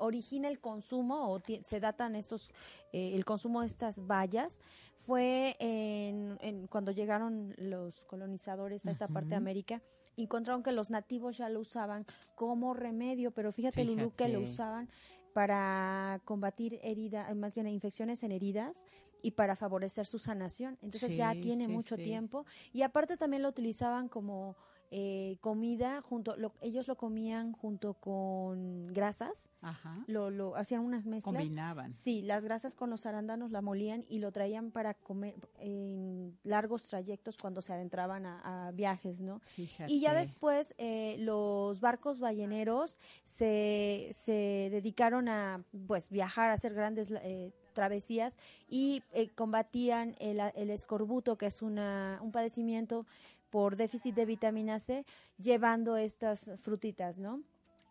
origina 0.02 0.48
el 0.48 0.60
consumo 0.60 1.32
o 1.32 1.42
se 1.62 1.80
datan 1.80 2.16
estos, 2.16 2.50
eh, 2.92 3.12
el 3.16 3.26
consumo 3.26 3.62
de 3.62 3.68
estas 3.68 4.06
bayas 4.06 4.60
fue 4.98 5.56
en, 5.60 6.68
cuando 6.68 6.92
llegaron 6.92 7.54
los 7.58 8.04
colonizadores 8.06 8.86
a 8.86 8.92
esta 8.92 9.08
parte 9.08 9.30
de 9.30 9.36
América 9.36 9.82
encontraron 10.24 10.64
que 10.64 10.72
los 10.72 10.90
nativos 10.92 11.38
ya 11.38 11.50
lo 11.50 11.60
usaban 11.60 12.06
como 12.36 12.74
remedio, 12.74 13.32
pero 13.32 13.52
fíjate, 13.52 13.84
Lulu, 13.84 14.14
que 14.16 14.28
lo 14.28 14.42
usaban 14.42 14.90
para 15.34 16.22
combatir 16.26 16.80
heridas, 16.84 17.34
más 17.36 17.54
bien 17.54 17.68
infecciones 17.68 18.24
en 18.24 18.32
heridas 18.32 18.84
y 19.22 19.32
para 19.32 19.56
favorecer 19.56 20.06
su 20.06 20.20
sanación. 20.20 20.78
Entonces 20.82 21.16
ya 21.16 21.34
tiene 21.34 21.68
mucho 21.68 21.96
tiempo. 21.96 22.46
Y 22.74 22.82
aparte 22.82 23.18
también 23.18 23.44
lo 23.44 23.50
utilizaban 23.50 24.10
como 24.10 24.56
eh, 24.92 25.38
comida 25.40 26.02
junto, 26.02 26.36
lo, 26.36 26.54
ellos 26.62 26.88
lo 26.88 26.98
comían 26.98 27.54
junto 27.54 27.94
con 27.94 28.88
grasas, 28.88 29.50
Ajá. 29.62 30.04
Lo, 30.08 30.30
lo 30.30 30.56
hacían 30.56 30.82
unas 30.82 31.06
mezclas. 31.06 31.36
Combinaban. 31.36 31.94
Sí, 31.96 32.22
las 32.22 32.44
grasas 32.44 32.76
con 32.76 32.90
los 32.90 33.06
arándanos 33.06 33.52
la 33.52 33.62
molían 33.62 34.04
y 34.10 34.20
lo 34.20 34.32
traían 34.32 34.72
para 34.72 34.94
comer 34.94 35.36
en 35.60 36.38
largos 36.44 36.88
trayectos 36.88 37.38
cuando 37.38 37.62
se 37.62 37.74
adentraban 37.74 38.26
a, 38.26 38.72
viajes, 38.74 39.20
¿no? 39.20 39.42
Y 39.88 40.00
ya 40.00 40.14
después 40.14 40.74
eh, 40.78 41.16
los 41.20 41.80
barcos 41.80 42.20
balleneros 42.20 42.98
se, 43.26 44.10
se 44.12 44.70
dedicaron 44.72 45.30
a 45.30 45.64
pues 45.88 46.10
viajar, 46.10 46.50
a 46.50 46.54
hacer 46.54 46.74
grandes 46.74 47.12
eh, 47.12 47.52
travesías 47.74 48.36
y 48.68 49.04
eh, 49.14 49.30
combatían 49.30 50.16
el, 50.20 50.40
el, 50.56 50.70
escorbuto, 50.70 51.38
que 51.38 51.48
es 51.48 51.62
una, 51.62 52.20
un 52.22 52.32
padecimiento 52.32 53.06
por 53.52 53.76
déficit 53.76 54.16
de 54.16 54.26
vitamina 54.26 54.80
C 54.80 55.06
llevando 55.38 55.98
estas 55.98 56.52
frutitas, 56.58 57.20
¿no? 57.20 57.44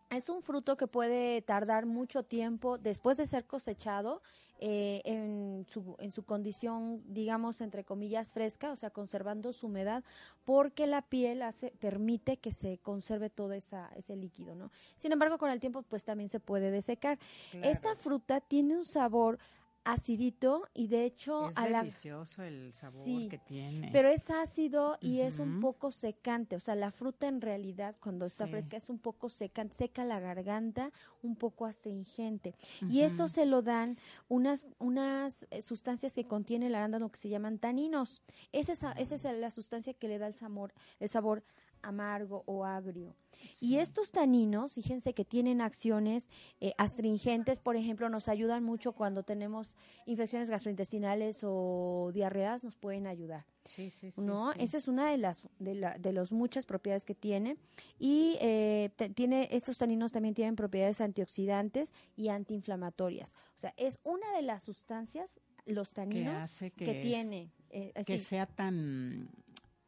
Es 0.09 0.27
un 0.27 0.41
fruto 0.41 0.75
que 0.75 0.87
puede 0.87 1.41
tardar 1.41 1.85
mucho 1.85 2.23
tiempo 2.23 2.77
después 2.77 3.15
de 3.15 3.27
ser 3.27 3.45
cosechado 3.45 4.21
eh, 4.59 5.01
en, 5.05 5.65
su, 5.69 5.95
en 5.99 6.11
su 6.11 6.23
condición, 6.23 7.01
digamos, 7.07 7.61
entre 7.61 7.85
comillas, 7.85 8.33
fresca, 8.33 8.71
o 8.71 8.75
sea, 8.75 8.89
conservando 8.89 9.53
su 9.53 9.67
humedad, 9.67 10.03
porque 10.43 10.85
la 10.85 11.01
piel 11.01 11.41
hace, 11.41 11.71
permite 11.79 12.37
que 12.37 12.51
se 12.51 12.77
conserve 12.79 13.29
todo 13.29 13.53
esa, 13.53 13.89
ese 13.95 14.15
líquido, 14.15 14.53
¿no? 14.53 14.69
Sin 14.97 15.13
embargo, 15.13 15.37
con 15.37 15.49
el 15.49 15.59
tiempo, 15.59 15.81
pues 15.81 16.03
también 16.03 16.29
se 16.29 16.39
puede 16.39 16.69
desecar. 16.69 17.17
Esta 17.53 17.95
fruta 17.95 18.41
tiene 18.41 18.77
un 18.77 18.85
sabor 18.85 19.39
acidito 19.83 20.67
y 20.73 20.87
de 20.87 21.05
hecho 21.05 21.49
es 21.49 21.55
delicioso 21.55 22.43
el 22.43 22.73
sabor 22.73 23.05
que 23.29 23.39
tiene. 23.39 23.89
pero 23.91 24.09
es 24.09 24.29
ácido 24.29 24.97
y 25.01 25.21
es 25.21 25.39
un 25.39 25.59
poco 25.59 25.91
secante. 25.91 26.55
O 26.55 26.59
sea 26.59 26.75
la 26.75 26.91
fruta 26.91 27.27
en 27.27 27.41
realidad 27.41 27.95
cuando 27.99 28.25
está 28.25 28.47
fresca 28.47 28.77
es 28.77 28.89
un 28.89 28.99
poco 28.99 29.29
secante 29.29 29.75
seca 29.75 30.05
la 30.05 30.19
garganta 30.19 30.91
un 31.21 31.35
poco 31.35 31.65
astringente. 31.65 32.55
Y 32.89 33.01
eso 33.01 33.27
se 33.27 33.45
lo 33.45 33.61
dan 33.61 33.97
unas 34.27 34.67
unas 34.79 35.47
eh, 35.49 35.61
sustancias 35.61 36.15
que 36.15 36.25
contiene 36.25 36.67
el 36.67 36.75
arándano 36.75 37.11
que 37.11 37.17
se 37.17 37.29
llaman 37.29 37.57
taninos. 37.57 38.21
Esa 38.51 38.73
es, 38.73 39.11
esa 39.11 39.31
es 39.31 39.39
la 39.39 39.51
sustancia 39.51 39.93
que 39.93 40.07
le 40.07 40.19
da 40.19 40.27
el 40.27 40.33
sabor 40.33 40.73
el 40.99 41.09
sabor 41.09 41.43
amargo 41.83 42.43
o 42.45 42.65
agrio. 42.65 43.15
Y 43.59 43.77
estos 43.77 44.11
taninos, 44.11 44.73
fíjense 44.73 45.13
que 45.13 45.25
tienen 45.25 45.61
acciones 45.61 46.29
eh, 46.59 46.73
astringentes, 46.77 47.59
por 47.59 47.75
ejemplo, 47.75 48.09
nos 48.09 48.27
ayudan 48.27 48.63
mucho 48.63 48.93
cuando 48.93 49.23
tenemos 49.23 49.75
infecciones 50.05 50.49
gastrointestinales 50.49 51.41
o 51.43 52.11
diarreas, 52.13 52.63
nos 52.63 52.75
pueden 52.75 53.07
ayudar. 53.07 53.45
Sí, 53.65 53.91
sí, 53.91 54.11
sí. 54.11 54.21
¿No? 54.21 54.53
Esa 54.53 54.77
es 54.77 54.87
una 54.87 55.09
de 55.09 55.17
las 55.17 55.43
de, 55.59 55.75
la, 55.75 55.93
de 55.97 56.13
las 56.13 56.31
muchas 56.31 56.65
propiedades 56.65 57.05
que 57.05 57.15
tiene. 57.15 57.57
Y 57.99 58.37
eh, 58.41 58.89
tiene 59.13 59.47
estos 59.51 59.77
taninos 59.77 60.11
también 60.11 60.33
tienen 60.33 60.55
propiedades 60.55 61.01
antioxidantes 61.01 61.93
y 62.15 62.29
antiinflamatorias. 62.29 63.33
O 63.57 63.59
sea, 63.59 63.73
es 63.77 63.99
una 64.03 64.31
de 64.35 64.41
las 64.41 64.63
sustancias, 64.63 65.39
los 65.65 65.93
taninos, 65.93 66.57
que, 66.75 67.01
tiene. 67.01 67.51
Eh, 67.69 67.93
que 68.05 68.19
sea 68.19 68.47
tan 68.47 69.29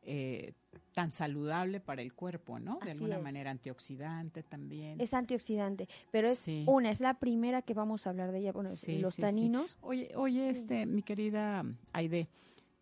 eh, 0.05 0.53
tan 0.93 1.11
saludable 1.11 1.79
para 1.79 2.01
el 2.01 2.13
cuerpo, 2.13 2.59
¿no? 2.59 2.79
De 2.83 2.91
alguna 2.91 3.19
manera 3.19 3.51
antioxidante 3.51 4.43
también. 4.43 4.99
Es 5.01 5.13
antioxidante, 5.13 5.87
pero 6.11 6.29
es 6.29 6.45
una, 6.65 6.91
es 6.91 6.99
la 6.99 7.15
primera 7.15 7.61
que 7.61 7.73
vamos 7.73 8.05
a 8.05 8.11
hablar 8.11 8.31
de 8.31 8.39
ella, 8.39 8.51
bueno, 8.51 8.69
los 8.69 9.15
taninos. 9.15 9.77
Oye, 9.81 10.11
oye, 10.15 10.49
este, 10.49 10.85
mi 10.85 11.01
querida 11.01 11.65
Aide, 11.93 12.27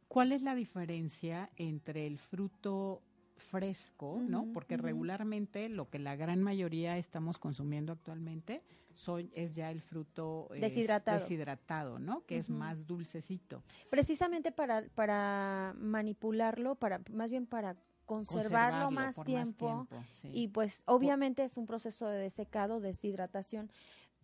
¿cuál 0.08 0.32
es 0.32 0.42
la 0.42 0.56
diferencia 0.56 1.50
entre 1.56 2.06
el 2.06 2.18
fruto 2.18 3.02
fresco, 3.42 4.22
¿no? 4.22 4.48
Porque 4.54 4.78
regularmente 4.78 5.70
lo 5.70 5.90
que 5.90 6.00
la 6.00 6.16
gran 6.16 6.42
mayoría 6.42 6.98
estamos 6.98 7.38
consumiendo 7.38 7.94
actualmente 7.94 8.62
soy, 8.96 9.32
es 9.34 9.56
ya 9.56 9.72
el 9.72 9.82
fruto 9.82 10.48
deshidratado. 10.52 11.20
deshidratado, 11.20 12.00
¿no? 12.00 12.26
Que 12.26 12.38
es 12.38 12.50
más 12.50 12.86
dulcecito. 12.88 13.64
Precisamente 13.90 14.52
para, 14.52 14.84
para 14.96 15.74
manipularlo, 15.78 16.76
para 16.76 17.02
más 17.12 17.30
bien 17.30 17.46
para 17.46 17.76
conservarlo, 18.06 18.92
más, 18.92 19.16
tiempo, 19.24 19.88
y 20.24 20.50
pues 20.50 20.84
obviamente 20.86 21.46
es 21.46 21.56
un 21.56 21.66
proceso 21.66 22.08
de 22.10 22.18
desecado, 22.18 22.82
deshidratación, 22.82 23.72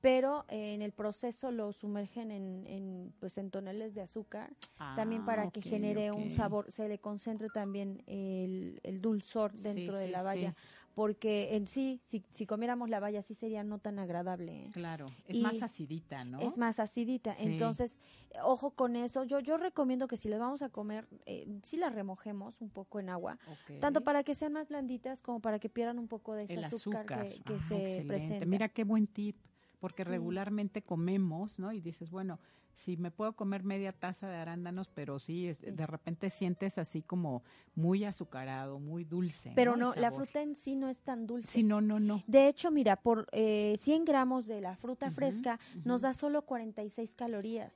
pero 0.02 0.46
en 0.50 0.82
el 0.82 0.92
proceso 0.92 1.52
lo 1.52 1.74
sumergen 1.74 2.32
en, 2.32 2.66
en 2.68 3.14
pues 3.20 3.38
en 3.38 3.50
toneles 3.50 3.94
de 3.96 4.02
azúcar 4.02 4.52
también 4.96 5.26
para 5.26 5.44
ah, 5.44 5.52
que 5.52 5.62
genere 5.62 6.12
un 6.12 6.32
sabor 6.32 6.72
se 6.72 6.88
le 6.88 7.00
concentre 7.00 7.48
también 7.50 8.04
el, 8.06 8.80
el 8.84 9.02
dulzor 9.02 9.54
dentro 9.54 9.96
de 9.96 10.10
la 10.10 10.24
valla 10.24 10.56
porque 10.94 11.56
en 11.56 11.68
sí 11.68 12.00
si, 12.04 12.24
si 12.32 12.46
comiéramos 12.48 12.90
la 12.90 13.00
valla 13.00 13.22
sí 13.22 13.36
sería 13.36 13.64
no 13.64 13.80
tan 13.80 14.00
agradable 14.00 14.70
claro 14.74 15.08
es 15.28 15.40
más 15.40 15.62
acidita 15.62 16.24
no 16.26 16.40
es 16.40 16.58
más 16.58 16.80
acidita 16.80 17.36
entonces 17.40 18.00
ojo 18.44 18.72
con 18.72 18.96
eso 18.96 19.24
yo 19.24 19.40
yo 19.40 19.58
recomiendo 19.58 20.08
que 20.08 20.18
si 20.18 20.28
las 20.28 20.40
vamos 20.40 20.62
a 20.62 20.70
comer 20.70 21.08
eh, 21.26 21.48
sí 21.64 21.78
las 21.78 21.94
remojemos 21.94 22.62
un 22.62 22.70
poco 22.70 23.00
en 23.00 23.10
agua 23.10 23.38
tanto 23.80 24.02
para 24.02 24.24
que 24.24 24.36
sean 24.36 24.54
más 24.54 24.70
blanditas 24.70 25.22
como 25.22 25.40
para 25.40 25.60
que 25.60 25.70
pierdan 25.70 25.98
un 25.98 26.08
poco 26.08 26.34
de 26.34 26.44
ese 26.44 26.64
azúcar, 26.64 27.06
que, 27.06 27.42
que 27.42 27.54
ah, 27.54 27.88
se 27.88 28.04
presenta. 28.04 28.46
Mira 28.46 28.70
qué 28.70 28.84
buen 28.84 29.08
tip 29.08 29.36
porque 29.80 30.04
regularmente 30.04 30.82
comemos, 30.82 31.60
¿no? 31.60 31.72
Y 31.72 31.82
dices, 31.82 32.10
bueno, 32.10 32.40
si 32.78 32.96
me 32.96 33.10
puedo 33.10 33.34
comer 33.36 33.64
media 33.64 33.92
taza 33.92 34.30
de 34.30 34.36
arándanos, 34.36 34.88
pero 34.90 35.20
sí, 35.20 35.52
de 35.52 35.88
repente 35.88 36.30
sientes 36.30 36.78
así 36.78 37.02
como 37.02 37.44
muy 37.76 38.06
azucarado, 38.06 38.80
muy 38.80 39.04
dulce. 39.04 39.52
Pero 39.56 39.76
no, 39.76 39.94
la 39.96 40.12
fruta 40.12 40.42
en 40.42 40.56
sí 40.56 40.76
no 40.76 40.88
es 40.88 41.02
tan 41.02 41.26
dulce. 41.26 41.52
Sí, 41.52 41.64
no, 41.64 41.82
no, 41.82 42.00
no. 42.00 42.24
De 42.28 42.48
hecho, 42.48 42.70
mira, 42.70 42.96
por 42.96 43.28
eh, 43.32 43.76
100 43.80 44.06
gramos 44.06 44.48
de 44.48 44.62
la 44.62 44.76
fruta 44.76 45.12
fresca 45.12 45.60
nos 45.86 46.02
da 46.02 46.14
solo 46.14 46.44
46 46.44 47.16
calorías. 47.16 47.74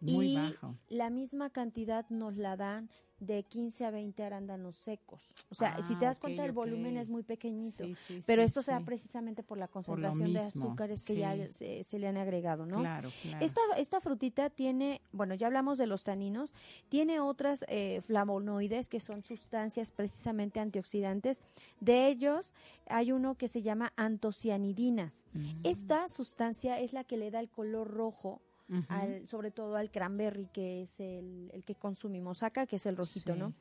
Muy 0.00 0.32
y 0.32 0.36
bajo. 0.36 0.74
la 0.88 1.10
misma 1.10 1.50
cantidad 1.50 2.08
nos 2.10 2.36
la 2.36 2.56
dan 2.56 2.90
de 3.20 3.42
15 3.42 3.84
a 3.84 3.90
20 3.90 4.22
arándanos 4.24 4.76
secos. 4.76 5.20
O 5.50 5.54
sea, 5.54 5.82
si 5.82 5.94
te 5.96 6.06
das 6.06 6.18
ah, 6.18 6.20
cuenta, 6.20 6.44
el 6.44 6.52
volumen 6.52 6.96
es 6.96 7.08
muy 7.08 7.22
pequeñito, 7.22 7.84
pero 8.26 8.42
esto 8.42 8.62
se 8.62 8.72
da 8.72 8.80
precisamente 8.80 9.42
por 9.42 9.58
la 9.58 9.68
concentración 9.68 10.32
de 10.32 10.40
azúcares 10.40 11.04
que 11.04 11.16
ya 11.16 11.36
se, 11.52 11.98
le 11.98 12.08
han 12.08 12.16
agregado, 12.16 12.66
¿no? 12.66 12.80
Claro, 12.80 13.10
Esta, 13.40 13.60
esta 13.76 14.00
frutita 14.00 14.48
tiene, 14.50 15.02
bueno, 15.12 15.34
ya 15.34 15.46
hablamos 15.46 15.76
de 15.76 15.86
los 15.86 16.04
taninos, 16.04 16.54
tiene 16.88 17.20
otras 17.20 17.64
eh, 17.68 18.00
flavonoides 18.06 18.88
que 18.88 19.00
son 19.00 19.22
sustancias 19.22 19.90
precisamente 19.90 20.60
antioxidantes. 20.60 21.42
De 21.80 22.08
ellos 22.08 22.54
hay 22.86 23.12
uno 23.12 23.36
que 23.36 23.48
se 23.48 23.62
llama 23.62 23.92
antocianidinas. 23.96 25.24
Mm. 25.34 25.60
Esta 25.64 26.08
sustancia 26.08 26.80
es 26.80 26.92
la 26.92 27.04
que 27.04 27.16
le 27.16 27.30
da 27.30 27.40
el 27.40 27.50
color 27.50 27.88
rojo 27.88 28.40
al, 28.88 29.26
sobre 29.26 29.50
todo 29.50 29.76
al 29.76 29.90
cranberry, 29.90 30.46
que 30.52 30.82
es 30.82 31.00
el, 31.00 31.50
el, 31.52 31.64
que 31.64 31.74
consumimos 31.74 32.42
acá, 32.42 32.66
que 32.66 32.76
es 32.76 32.86
el 32.86 32.96
rojito, 32.96 33.34
¿no? 33.34 33.52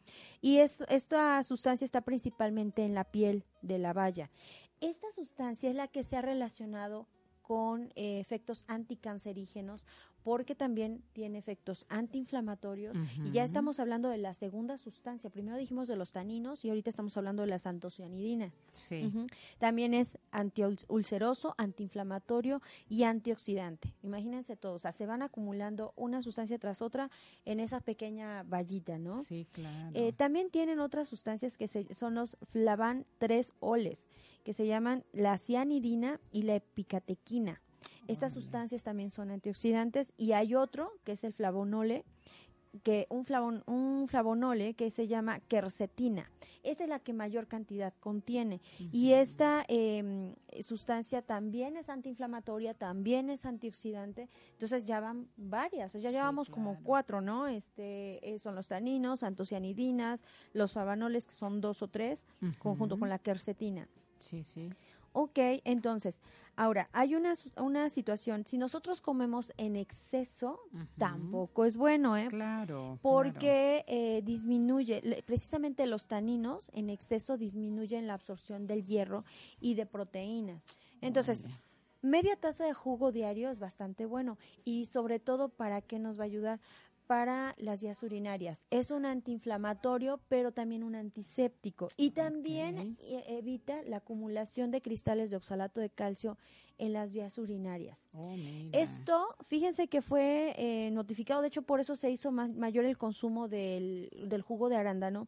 Y 0.42 0.58
es, 0.58 0.82
esta 0.90 1.42
sustancia 1.44 1.86
está 1.86 2.02
principalmente 2.02 2.84
en 2.84 2.94
la 2.94 3.04
piel 3.04 3.44
de 3.62 3.80
la 3.80 3.94
valla. 3.94 4.30
Esta 4.82 5.12
sustancia 5.12 5.70
es 5.70 5.76
la 5.76 5.88
que 5.88 6.04
se 6.04 6.16
ha 6.16 6.22
relacionado 6.22 7.08
con 7.42 7.92
eh, 7.96 8.20
efectos 8.20 8.64
anticancerígenos 8.68 9.84
porque 10.24 10.56
también 10.56 11.04
tiene 11.14 11.38
efectos 11.38 11.86
antiinflamatorios 11.90 12.96
y 13.26 13.32
ya 13.32 13.44
estamos 13.44 13.80
hablando 13.80 14.10
de 14.10 14.18
la 14.18 14.34
segunda 14.34 14.78
sustancia. 14.78 15.30
Primero 15.30 15.58
dijimos 15.58 15.88
de 15.88 15.96
los 15.96 16.12
taninos 16.12 16.66
y 16.66 16.70
ahorita 16.70 16.90
estamos 16.90 17.16
hablando 17.18 17.42
de 17.42 17.48
las 17.48 17.66
antocianidinas. 17.66 18.64
Sí. 18.72 19.12
También 19.58 19.94
es 19.94 20.18
antiulceroso, 20.32 21.56
antiinflamatorio 21.58 22.62
y 22.88 23.04
antioxidante. 23.04 23.96
Imagínense 24.04 24.56
todo, 24.56 24.74
o 24.74 24.80
sea, 24.80 24.92
se 24.92 25.06
van 25.06 25.22
acumulando 25.22 25.94
una 25.96 26.22
sustancia 26.22 26.58
tras 26.60 26.82
otra 26.82 27.10
en 27.46 27.60
esa 27.60 27.80
pequeña 27.80 28.44
vallita, 28.44 28.98
¿no? 28.98 29.24
Sí, 29.24 29.48
claro. 29.52 29.92
Eh, 29.94 30.14
también 30.14 30.50
tienen 30.50 30.80
otras 30.80 31.08
sustancias 31.08 31.58
que 31.58 31.68
son 31.68 32.16
los 32.16 32.38
flavan 32.52 33.06
3 33.20 33.54
oles, 33.60 34.08
que 34.44 34.54
se 34.54 34.68
llaman 34.68 35.04
la 35.14 35.38
cianidina 35.38 36.20
y 36.32 36.44
la 36.44 36.56
epicatequina. 36.56 37.62
Estas 38.08 38.34
sustancias 38.34 38.84
también 38.84 39.12
son 39.12 39.32
antioxidantes 39.32 40.14
y 40.18 40.32
hay 40.32 40.56
otro 40.56 40.92
que 41.04 41.14
es 41.14 41.24
el 41.24 41.34
flavonole 41.34 42.06
que 42.84 43.08
un, 43.10 43.26
flavon, 43.26 43.64
un 43.66 44.08
flavonole 44.08 44.74
que 44.76 44.92
se 44.92 45.08
llama 45.08 45.40
quercetina. 45.42 46.30
Esta 46.64 46.84
es 46.84 46.90
la 46.90 47.00
que 47.00 47.14
mayor 47.14 47.48
cantidad 47.48 47.94
contiene. 48.00 48.62
Y 48.92 49.14
esta 49.14 49.64
em, 49.68 50.36
sustancia 50.62 51.22
también 51.22 51.78
es 51.78 51.90
antiinflamatoria, 51.90 52.74
también 52.74 53.30
es 53.30 53.46
antioxidante. 53.46 54.30
Entonces 54.52 54.86
ya 54.86 55.00
van 55.00 55.30
varias, 55.38 55.96
o 55.96 55.98
ya 55.98 56.12
llevamos 56.12 56.50
como 56.50 56.78
cuatro, 56.84 57.22
¿no? 57.22 57.48
Este, 57.48 58.34
eh, 58.34 58.40
son 58.40 58.56
los 58.56 58.68
taninos, 58.68 59.24
antocianidinas, 59.24 60.24
los 60.54 60.74
flavanoles 60.74 61.28
que 61.28 61.34
son 61.34 61.62
dos 61.62 61.82
o 61.82 61.88
tres, 61.88 62.26
conjunto 62.60 63.00
con 63.00 63.10
la 63.10 63.20
quercetina. 63.20 63.88
Sí, 64.20 64.44
sí. 64.44 64.70
Ok, 65.14 65.40
entonces, 65.64 66.22
ahora, 66.56 66.90
hay 66.94 67.16
una, 67.16 67.34
una 67.58 67.90
situación, 67.90 68.46
si 68.46 68.58
nosotros 68.58 69.02
comemos 69.02 69.52
en 69.58 69.76
exceso, 69.76 70.60
tampoco 70.98 71.66
es 71.66 71.78
bueno, 71.78 72.16
¿eh? 72.18 72.28
Claro. 72.30 73.00
Porque 73.02 73.84
Eh, 73.88 74.22
disminuye, 74.24 75.24
precisamente 75.26 75.86
los 75.86 76.08
taninos 76.08 76.70
en 76.74 76.90
exceso 76.90 77.38
disminuyen 77.38 78.08
la 78.08 78.14
absorción 78.14 78.68
del 78.68 78.84
hierro 78.86 79.24
y 79.60 79.74
de 79.74 79.86
proteínas. 79.86 80.66
Entonces, 81.02 81.48
media 82.02 82.36
taza 82.36 82.66
de 82.66 82.74
jugo 82.74 83.12
diario 83.12 83.50
es 83.50 83.60
bastante 83.60 84.06
bueno 84.06 84.38
y 84.64 84.86
sobre 84.86 85.20
todo, 85.20 85.50
¿para 85.50 85.82
qué 85.82 86.00
nos 86.00 86.18
va 86.20 86.24
a 86.24 86.26
ayudar? 86.26 86.60
Para 87.10 87.56
las 87.58 87.82
vías 87.82 88.04
urinarias. 88.04 88.68
Es 88.70 88.92
un 88.92 89.04
antiinflamatorio, 89.04 90.20
pero 90.30 90.52
también 90.52 90.84
un 90.84 90.94
antiséptico. 90.94 91.90
Y 91.98 92.12
también 92.12 92.98
e, 93.02 93.40
evita 93.40 93.82
la 93.82 93.98
acumulación 93.98 94.70
de 94.70 94.80
cristales 94.80 95.32
de 95.32 95.38
oxalato 95.38 95.82
de 95.82 95.90
calcio 95.90 96.38
en 96.78 96.94
las 96.94 97.12
vías 97.12 97.36
urinarias. 97.40 98.08
Oh, 98.14 98.36
Esto, 98.74 99.36
fíjense 99.42 99.88
que 99.88 100.04
fue 100.04 100.54
eh, 100.56 100.92
notificado, 100.92 101.42
de 101.42 101.48
hecho 101.48 101.64
por 101.64 101.80
eso 101.80 101.96
se 101.96 102.12
hizo 102.12 102.32
mayor 102.32 102.86
el 102.86 102.98
consumo 102.98 103.48
del, 103.48 104.12
del 104.28 104.44
jugo 104.44 104.70
de 104.70 104.76
arándano, 104.76 105.28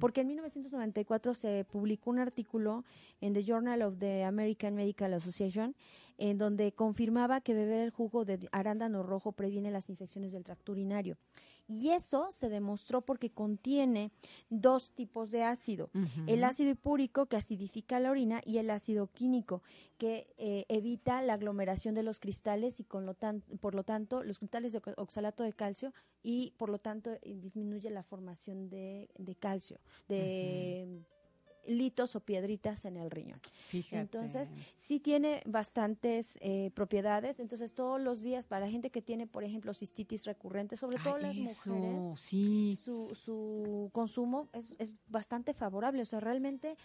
porque 0.00 0.22
en 0.22 0.26
1994 0.26 1.34
se 1.34 1.64
publicó 1.64 2.10
un 2.10 2.18
artículo 2.18 2.84
en 3.20 3.34
The 3.34 3.44
Journal 3.44 3.82
of 3.82 3.98
the 3.98 4.24
American 4.24 4.74
Medical 4.74 5.14
Association 5.14 5.76
en 6.20 6.36
donde 6.36 6.72
confirmaba 6.72 7.40
que 7.40 7.54
beber 7.54 7.80
el 7.80 7.90
jugo 7.90 8.26
de 8.26 8.46
arándano 8.52 9.02
rojo 9.02 9.32
previene 9.32 9.70
las 9.70 9.88
infecciones 9.88 10.32
del 10.32 10.44
tracto 10.44 10.72
urinario. 10.72 11.16
Y 11.66 11.90
eso 11.90 12.28
se 12.30 12.48
demostró 12.48 13.00
porque 13.00 13.30
contiene 13.30 14.10
dos 14.50 14.90
tipos 14.90 15.30
de 15.30 15.44
ácido. 15.44 15.88
El 16.26 16.44
ácido 16.44 16.70
hipúrico 16.70 17.26
que 17.26 17.36
acidifica 17.36 18.00
la 18.00 18.10
orina 18.10 18.42
y 18.44 18.58
el 18.58 18.70
ácido 18.70 19.06
químico 19.06 19.62
que 19.96 20.26
eh, 20.36 20.64
evita 20.68 21.22
la 21.22 21.34
aglomeración 21.34 21.94
de 21.94 22.02
los 22.02 22.18
cristales 22.18 22.80
y 22.80 22.84
con 22.84 23.06
lo 23.06 23.16
por 23.60 23.74
lo 23.74 23.84
tanto 23.84 24.24
los 24.24 24.40
cristales 24.40 24.72
de 24.72 24.82
oxalato 24.96 25.44
de 25.44 25.52
calcio 25.52 25.94
y 26.22 26.52
por 26.58 26.70
lo 26.70 26.78
tanto 26.78 27.12
eh, 27.12 27.36
disminuye 27.36 27.88
la 27.90 28.02
formación 28.02 28.68
de, 28.68 29.08
calcio, 29.38 29.78
de 30.08 31.04
litos 31.66 32.16
o 32.16 32.20
piedritas 32.20 32.84
en 32.84 32.96
el 32.96 33.10
riñón. 33.10 33.40
Entonces, 33.90 34.48
sí 34.78 35.00
tiene 35.00 35.42
bastantes 35.46 36.38
eh, 36.40 36.70
propiedades. 36.74 37.40
Entonces, 37.40 37.74
todos 37.74 38.00
los 38.00 38.22
días, 38.22 38.46
para 38.46 38.66
la 38.66 38.70
gente 38.70 38.90
que 38.90 39.02
tiene, 39.02 39.26
por 39.26 39.44
ejemplo, 39.44 39.74
cistitis 39.74 40.24
recurrente, 40.26 40.76
sobre 40.76 40.98
todo 40.98 41.18
las 41.18 41.36
mujeres, 41.36 41.58
sí. 42.18 42.78
su, 42.82 43.14
su 43.14 43.90
consumo 43.92 44.48
es, 44.52 44.74
es 44.78 44.92
bastante 45.08 45.54
favorable. 45.54 46.02
O 46.02 46.06
sea, 46.06 46.20
realmente... 46.20 46.76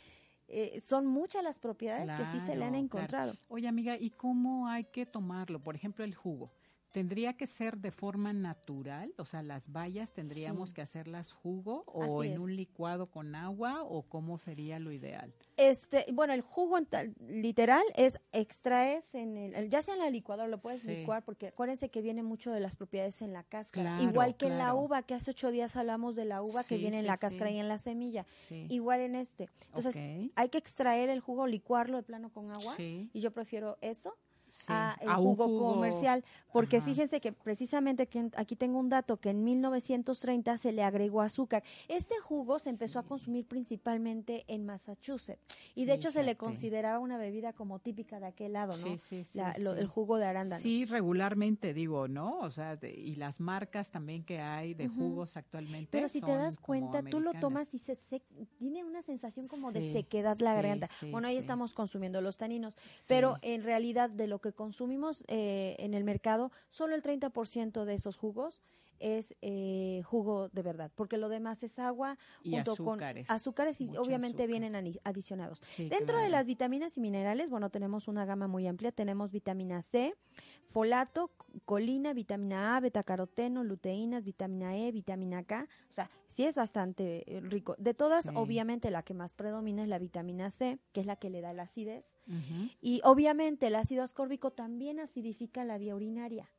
Eh, 0.47 0.79
son 0.79 1.07
muchas 1.07 1.43
las 1.43 1.57
propiedades 1.57 2.07
que 2.11 2.23
sí 2.27 2.45
se 2.45 2.55
le 2.55 2.65
han 2.65 2.75
encontrado. 2.75 3.33
Oye, 3.47 3.67
amiga, 3.67 3.97
¿y 3.97 4.11
cómo 4.11 4.67
hay 4.67 4.83
que 4.83 5.07
tomarlo? 5.07 5.59
Por 5.59 5.75
ejemplo, 5.75 6.05
el 6.05 6.13
jugo. 6.13 6.51
¿Tendría 6.95 7.33
que 7.33 7.45
ser 7.45 7.79
de 7.79 7.91
forma 7.91 8.31
natural? 8.31 9.13
O 9.17 9.25
sea, 9.25 9.43
las 9.43 9.69
bayas 9.69 10.13
tendríamos 10.13 10.73
que 10.73 10.81
hacerlas 10.81 11.33
jugo 11.33 11.83
o 11.87 12.23
en 12.23 12.39
un 12.39 12.55
licuado 12.55 13.07
con 13.07 13.35
agua 13.35 13.83
o 13.83 14.03
cómo 14.03 14.37
sería 14.37 14.79
lo 14.79 14.93
ideal? 14.93 15.33
Este, 15.57 16.05
bueno, 16.13 16.33
el 16.33 16.39
jugo 16.39 16.79
literal 17.27 17.83
es 17.97 18.21
extraes 18.31 19.13
en 19.13 19.35
el, 19.35 19.69
ya 19.69 19.81
sea 19.81 19.95
en 19.95 19.99
la 19.99 20.09
licuadora 20.09 20.47
lo 20.47 20.59
puedes 20.59 20.85
licuar 20.85 21.25
porque 21.25 21.47
acuérdense 21.47 21.89
que 21.89 22.01
viene 22.01 22.23
mucho 22.23 22.53
de 22.53 22.61
las 22.61 22.77
propiedades 22.77 23.21
en 23.21 23.33
la 23.33 23.43
cáscara, 23.43 24.01
igual 24.01 24.37
que 24.37 24.47
en 24.47 24.57
la 24.57 24.73
uva, 24.73 25.03
que 25.03 25.15
hace 25.15 25.31
ocho 25.31 25.51
días 25.51 25.75
hablamos 25.75 26.15
de 26.15 26.23
la 26.23 26.41
uva 26.41 26.63
que 26.63 26.77
viene 26.77 26.99
en 26.99 27.07
la 27.07 27.17
cáscara 27.17 27.51
y 27.51 27.59
en 27.59 27.67
la 27.67 27.77
semilla, 27.77 28.25
igual 28.49 29.01
en 29.01 29.15
este. 29.15 29.49
Entonces 29.65 29.97
hay 30.35 30.47
que 30.47 30.57
extraer 30.57 31.09
el 31.09 31.19
jugo, 31.19 31.45
licuarlo 31.45 31.97
de 31.97 32.03
plano 32.03 32.29
con 32.29 32.51
agua 32.51 32.73
y 32.79 33.19
yo 33.19 33.31
prefiero 33.31 33.77
eso 33.81 34.15
a 34.67 34.97
el 35.01 35.09
jugo, 35.09 35.73
comercial, 35.73 36.23
porque 36.51 36.81
fíjense 36.81 37.19
que 37.19 37.31
precisamente 37.31 38.07
que 38.07 38.29
aquí 38.35 38.55
tengo 38.55 38.79
un 38.79 38.89
dato 38.89 39.17
que 39.17 39.29
en 39.29 39.43
1930 39.43 40.57
se 40.57 40.71
le 40.71 40.83
agregó 40.83 41.21
azúcar. 41.21 41.63
Este 41.87 42.15
jugo 42.19 42.59
se 42.59 42.69
empezó 42.69 42.99
a 42.99 43.03
consumir 43.03 43.45
principalmente 43.45 44.45
en 44.47 44.65
Massachusetts 44.65 45.41
y 45.75 45.85
de 45.85 45.93
hecho 45.93 46.11
se 46.11 46.23
le 46.23 46.35
consideraba 46.37 46.99
una 46.99 47.17
bebida 47.17 47.53
como 47.53 47.79
típica 47.79 48.19
de 48.19 48.27
aquel 48.27 48.53
lado, 48.53 48.77
¿no? 48.77 48.97
Sí, 48.97 49.23
sí, 49.23 49.39
el 49.39 49.87
jugo 49.87 50.17
de 50.17 50.25
arándano. 50.25 50.61
Sí, 50.61 50.85
regularmente 50.85 51.73
digo, 51.73 52.07
¿no? 52.07 52.39
O 52.39 52.51
sea, 52.51 52.77
y 52.81 53.15
las 53.15 53.39
marcas 53.39 53.89
también 53.91 54.23
que 54.23 54.39
hay 54.39 54.73
de 54.73 54.87
jugos 54.87 55.37
actualmente. 55.37 55.89
Pero 55.91 56.09
si 56.09 56.21
te 56.21 56.35
das 56.35 56.57
cuenta, 56.57 57.03
tú 57.03 57.19
lo 57.19 57.33
tomas 57.33 57.73
y 57.73 57.79
se, 57.79 57.97
tiene 58.57 58.83
una 58.83 59.01
sensación 59.01 59.47
como 59.47 59.71
de 59.71 59.91
sequedad 59.91 60.37
la 60.39 60.53
garganta. 60.53 60.89
bueno, 61.11 61.27
ahí 61.27 61.37
estamos 61.37 61.73
consumiendo 61.73 62.21
los 62.21 62.37
taninos, 62.37 62.75
pero 63.07 63.37
en 63.41 63.63
realidad 63.63 64.09
de 64.09 64.27
lo 64.27 64.39
que 64.45 64.53
consumimos 64.53 65.23
eh, 65.27 65.75
en 65.79 65.95
el 65.95 66.03
mercado, 66.03 66.51
solo 66.69 66.93
el 66.95 67.01
30% 67.01 67.83
de 67.83 67.95
esos 67.95 68.15
jugos 68.15 68.61
es 68.99 69.35
eh, 69.41 70.01
jugo 70.05 70.49
de 70.49 70.61
verdad, 70.61 70.91
porque 70.95 71.17
lo 71.17 71.29
demás 71.29 71.63
es 71.63 71.79
agua 71.79 72.17
junto 72.43 72.73
azúcares. 72.73 73.27
con 73.27 73.35
azúcares 73.35 73.81
y 73.81 73.95
obviamente 73.97 74.47
vienen 74.47 74.75
adicionados. 75.03 75.61
Dentro 75.77 76.17
de 76.17 76.29
las 76.29 76.45
vitaminas 76.45 76.97
y 76.97 77.01
minerales, 77.01 77.49
bueno, 77.49 77.69
tenemos 77.69 78.07
una 78.07 78.25
gama 78.25 78.47
muy 78.47 78.67
amplia, 78.67 78.91
tenemos 78.91 79.31
vitamina 79.31 79.81
C, 79.81 80.15
folato, 80.67 81.31
colina, 81.65 82.13
vitamina 82.13 82.75
A, 82.75 82.79
betacaroteno, 82.79 83.63
luteínas, 83.63 84.23
vitamina 84.23 84.77
E, 84.77 84.91
vitamina 84.91 85.43
K, 85.43 85.67
o 85.89 85.93
sea, 85.93 86.09
sí 86.27 86.45
es 86.45 86.55
bastante 86.55 87.23
eh, 87.37 87.41
rico. 87.41 87.75
De 87.77 87.93
todas, 87.93 88.29
obviamente 88.35 88.91
la 88.91 89.03
que 89.03 89.13
más 89.13 89.33
predomina 89.33 89.83
es 89.83 89.89
la 89.89 89.99
vitamina 89.99 90.51
C, 90.51 90.79
que 90.91 91.01
es 91.01 91.05
la 91.05 91.15
que 91.15 91.29
le 91.29 91.41
da 91.41 91.53
la 91.53 91.63
acidez. 91.63 92.17
Y 92.81 93.01
obviamente 93.03 93.67
el 93.67 93.75
ácido 93.75 94.03
ascórbico 94.03 94.51
también 94.51 94.99
acidifica 94.99 95.63
la 95.63 95.77
vía 95.77 95.95
urinaria. 95.95 96.49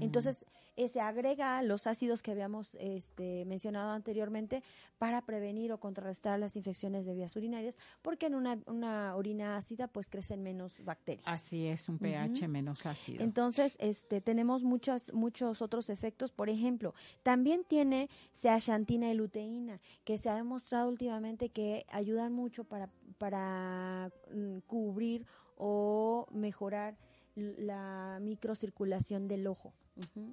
Entonces, 0.00 0.44
eh, 0.76 0.88
se 0.88 1.00
agrega 1.00 1.62
los 1.62 1.86
ácidos 1.86 2.22
que 2.22 2.30
habíamos 2.30 2.76
este, 2.80 3.44
mencionado 3.44 3.90
anteriormente 3.92 4.62
para 4.98 5.20
prevenir 5.22 5.72
o 5.72 5.78
contrarrestar 5.78 6.38
las 6.38 6.56
infecciones 6.56 7.04
de 7.06 7.14
vías 7.14 7.36
urinarias, 7.36 7.76
porque 8.00 8.26
en 8.26 8.34
una, 8.34 9.14
orina 9.14 9.56
ácida 9.56 9.86
pues 9.86 10.08
crecen 10.08 10.42
menos 10.42 10.82
bacterias. 10.84 11.24
Así 11.26 11.66
es, 11.66 11.88
un 11.88 11.98
pH 11.98 12.48
menos 12.48 12.86
ácido. 12.86 13.22
Entonces, 13.22 13.76
este, 13.78 14.20
tenemos 14.20 14.62
muchos, 14.62 15.12
muchos 15.12 15.62
otros 15.62 15.90
efectos. 15.90 16.32
Por 16.32 16.48
ejemplo, 16.48 16.94
también 17.22 17.64
tiene 17.64 18.08
zeaxantina 18.34 19.10
y 19.10 19.14
luteína, 19.14 19.80
que 20.04 20.18
se 20.18 20.30
ha 20.30 20.34
demostrado 20.34 20.88
últimamente 20.88 21.50
que 21.50 21.84
ayudan 21.88 22.32
mucho 22.32 22.64
para, 22.64 22.88
para 23.18 24.10
mm, 24.34 24.58
cubrir 24.66 25.26
o 25.56 26.26
mejorar 26.32 26.96
la 27.34 28.18
microcirculación 28.20 29.28
del 29.28 29.46
ojo. 29.46 29.72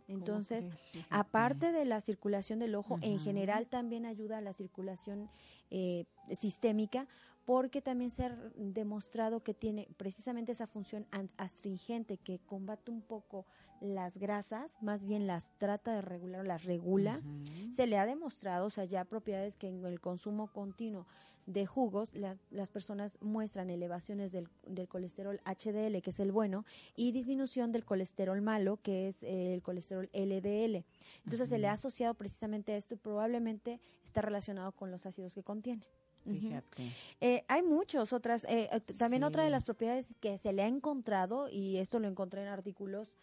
Entonces, 0.07 0.65
aparte 1.09 1.71
de 1.71 1.85
la 1.85 1.99
circulación 2.01 2.59
del 2.59 2.75
ojo, 2.75 2.97
en 3.01 3.19
general 3.19 3.67
también 3.67 4.05
ayuda 4.05 4.37
a 4.37 4.41
la 4.41 4.53
circulación 4.53 5.29
eh, 5.69 6.05
sistémica 6.33 7.07
porque 7.45 7.81
también 7.81 8.11
se 8.11 8.25
ha 8.25 8.37
demostrado 8.55 9.41
que 9.41 9.53
tiene 9.53 9.87
precisamente 9.97 10.51
esa 10.51 10.67
función 10.67 11.07
astringente 11.37 12.17
que 12.17 12.39
combate 12.39 12.91
un 12.91 13.01
poco 13.01 13.45
las 13.81 14.17
grasas, 14.17 14.77
más 14.81 15.03
bien 15.03 15.25
las 15.25 15.51
trata 15.57 15.95
de 15.95 16.01
regular 16.01 16.41
o 16.41 16.43
las 16.43 16.63
regula. 16.63 17.21
Se 17.71 17.87
le 17.87 17.97
ha 17.97 18.05
demostrado, 18.05 18.67
o 18.67 18.69
sea, 18.69 18.85
ya 18.85 19.03
propiedades 19.03 19.57
que 19.57 19.67
en 19.67 19.83
el 19.83 19.99
consumo 19.99 20.47
continuo 20.47 21.07
de 21.49 21.65
jugos, 21.65 22.13
las 22.51 22.69
personas 22.69 23.17
muestran 23.21 23.69
elevaciones 23.71 24.31
del, 24.31 24.47
colesterol 24.87 25.41
HDL, 25.45 26.01
que 26.01 26.11
es 26.11 26.19
el 26.19 26.31
bueno, 26.31 26.63
y 26.95 27.11
disminución 27.11 27.71
del 27.71 27.85
colesterol 27.85 28.39
malo, 28.41 28.77
que 28.77 29.07
es 29.09 29.23
el 29.23 29.61
colesterol 29.63 30.09
LDL. 30.13 30.85
Entonces 31.23 31.49
se 31.49 31.57
le 31.57 31.67
ha 31.67 31.73
asociado 31.73 32.13
precisamente 32.13 32.77
esto 32.77 32.93
y 32.93 32.97
probablemente 32.97 33.79
está 34.05 34.21
relacionado 34.21 34.71
con 34.73 34.91
los 34.91 35.05
ácidos 35.07 35.33
que 35.33 35.41
contiene. 35.43 35.83
Eh, 37.21 37.43
hay 37.47 37.63
muchos 37.63 38.13
otras, 38.13 38.43
eh, 38.43 38.69
eh, 38.71 38.81
también 38.99 39.23
otra 39.23 39.43
de 39.43 39.49
las 39.49 39.63
propiedades 39.63 40.15
que 40.19 40.37
se 40.37 40.53
le 40.53 40.61
ha 40.61 40.67
encontrado, 40.67 41.49
y 41.49 41.77
esto 41.77 41.97
lo 41.99 42.07
encontré 42.07 42.41
en 42.43 42.49
artículos 42.49 43.17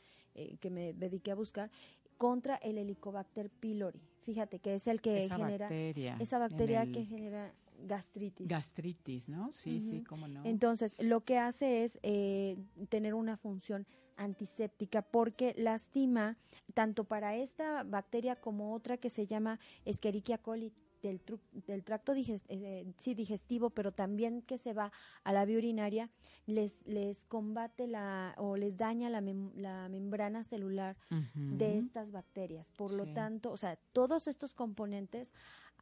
que 0.61 0.69
me 0.69 0.93
dediqué 0.93 1.31
a 1.31 1.35
buscar, 1.35 1.71
contra 2.19 2.57
el 2.57 2.77
Helicobacter 2.77 3.49
pylori. 3.49 4.03
Fíjate 4.23 4.59
que 4.59 4.75
es 4.75 4.87
el 4.87 5.01
que 5.01 5.25
esa 5.25 5.37
genera 5.37 5.67
bacteria 5.67 6.17
esa 6.21 6.39
bacteria 6.39 6.83
el- 6.83 6.93
que 6.93 7.05
genera 7.05 7.55
gastritis. 7.85 8.47
gastritis, 8.49 9.29
¿no? 9.29 9.53
Sí, 9.53 9.81
sí, 9.81 10.03
cómo 10.03 10.29
no. 10.29 10.43
Entonces, 10.45 10.97
lo 10.99 11.23
que 11.25 11.39
hace 11.39 11.85
es 11.85 11.99
eh, 12.03 12.57
tener 12.89 13.15
una 13.15 13.37
función 13.37 13.87
antiséptica 14.17 15.03
porque 15.03 15.55
lastima 15.57 16.37
tanto 16.75 17.05
para 17.05 17.37
esta 17.37 17.83
bacteria 17.85 18.37
como 18.37 18.73
otra 18.73 18.97
que 18.97 19.11
se 19.11 19.27
llama 19.27 19.59
Escherichia 19.85 20.39
coli 20.39 20.73
del, 21.03 21.23
tru- 21.25 21.39
del 21.67 21.85
tracto 21.85 22.15
diges- 22.15 22.47
eh, 22.49 22.87
sí, 22.97 23.15
digestivo, 23.15 23.69
pero 23.71 23.93
también 23.93 24.41
que 24.43 24.57
se 24.59 24.73
va 24.73 24.91
a 25.23 25.33
la 25.33 25.45
vía 25.45 25.59
urinaria, 25.59 26.11
les, 26.47 26.85
les 26.87 27.25
combate 27.27 27.87
la 27.87 28.35
o 28.39 28.57
les 28.57 28.77
daña 28.79 29.11
la, 29.11 29.21
mem- 29.21 29.53
la 29.55 29.89
membrana 29.91 30.43
celular 30.43 30.97
de 31.11 31.79
estas 31.79 32.11
bacterias. 32.11 32.73
Por 32.73 32.93
lo 32.93 33.05
tanto, 33.13 33.53
o 33.53 33.57
sea, 33.59 33.77
todos 33.93 34.27
estos 34.27 34.55
componentes 34.55 35.33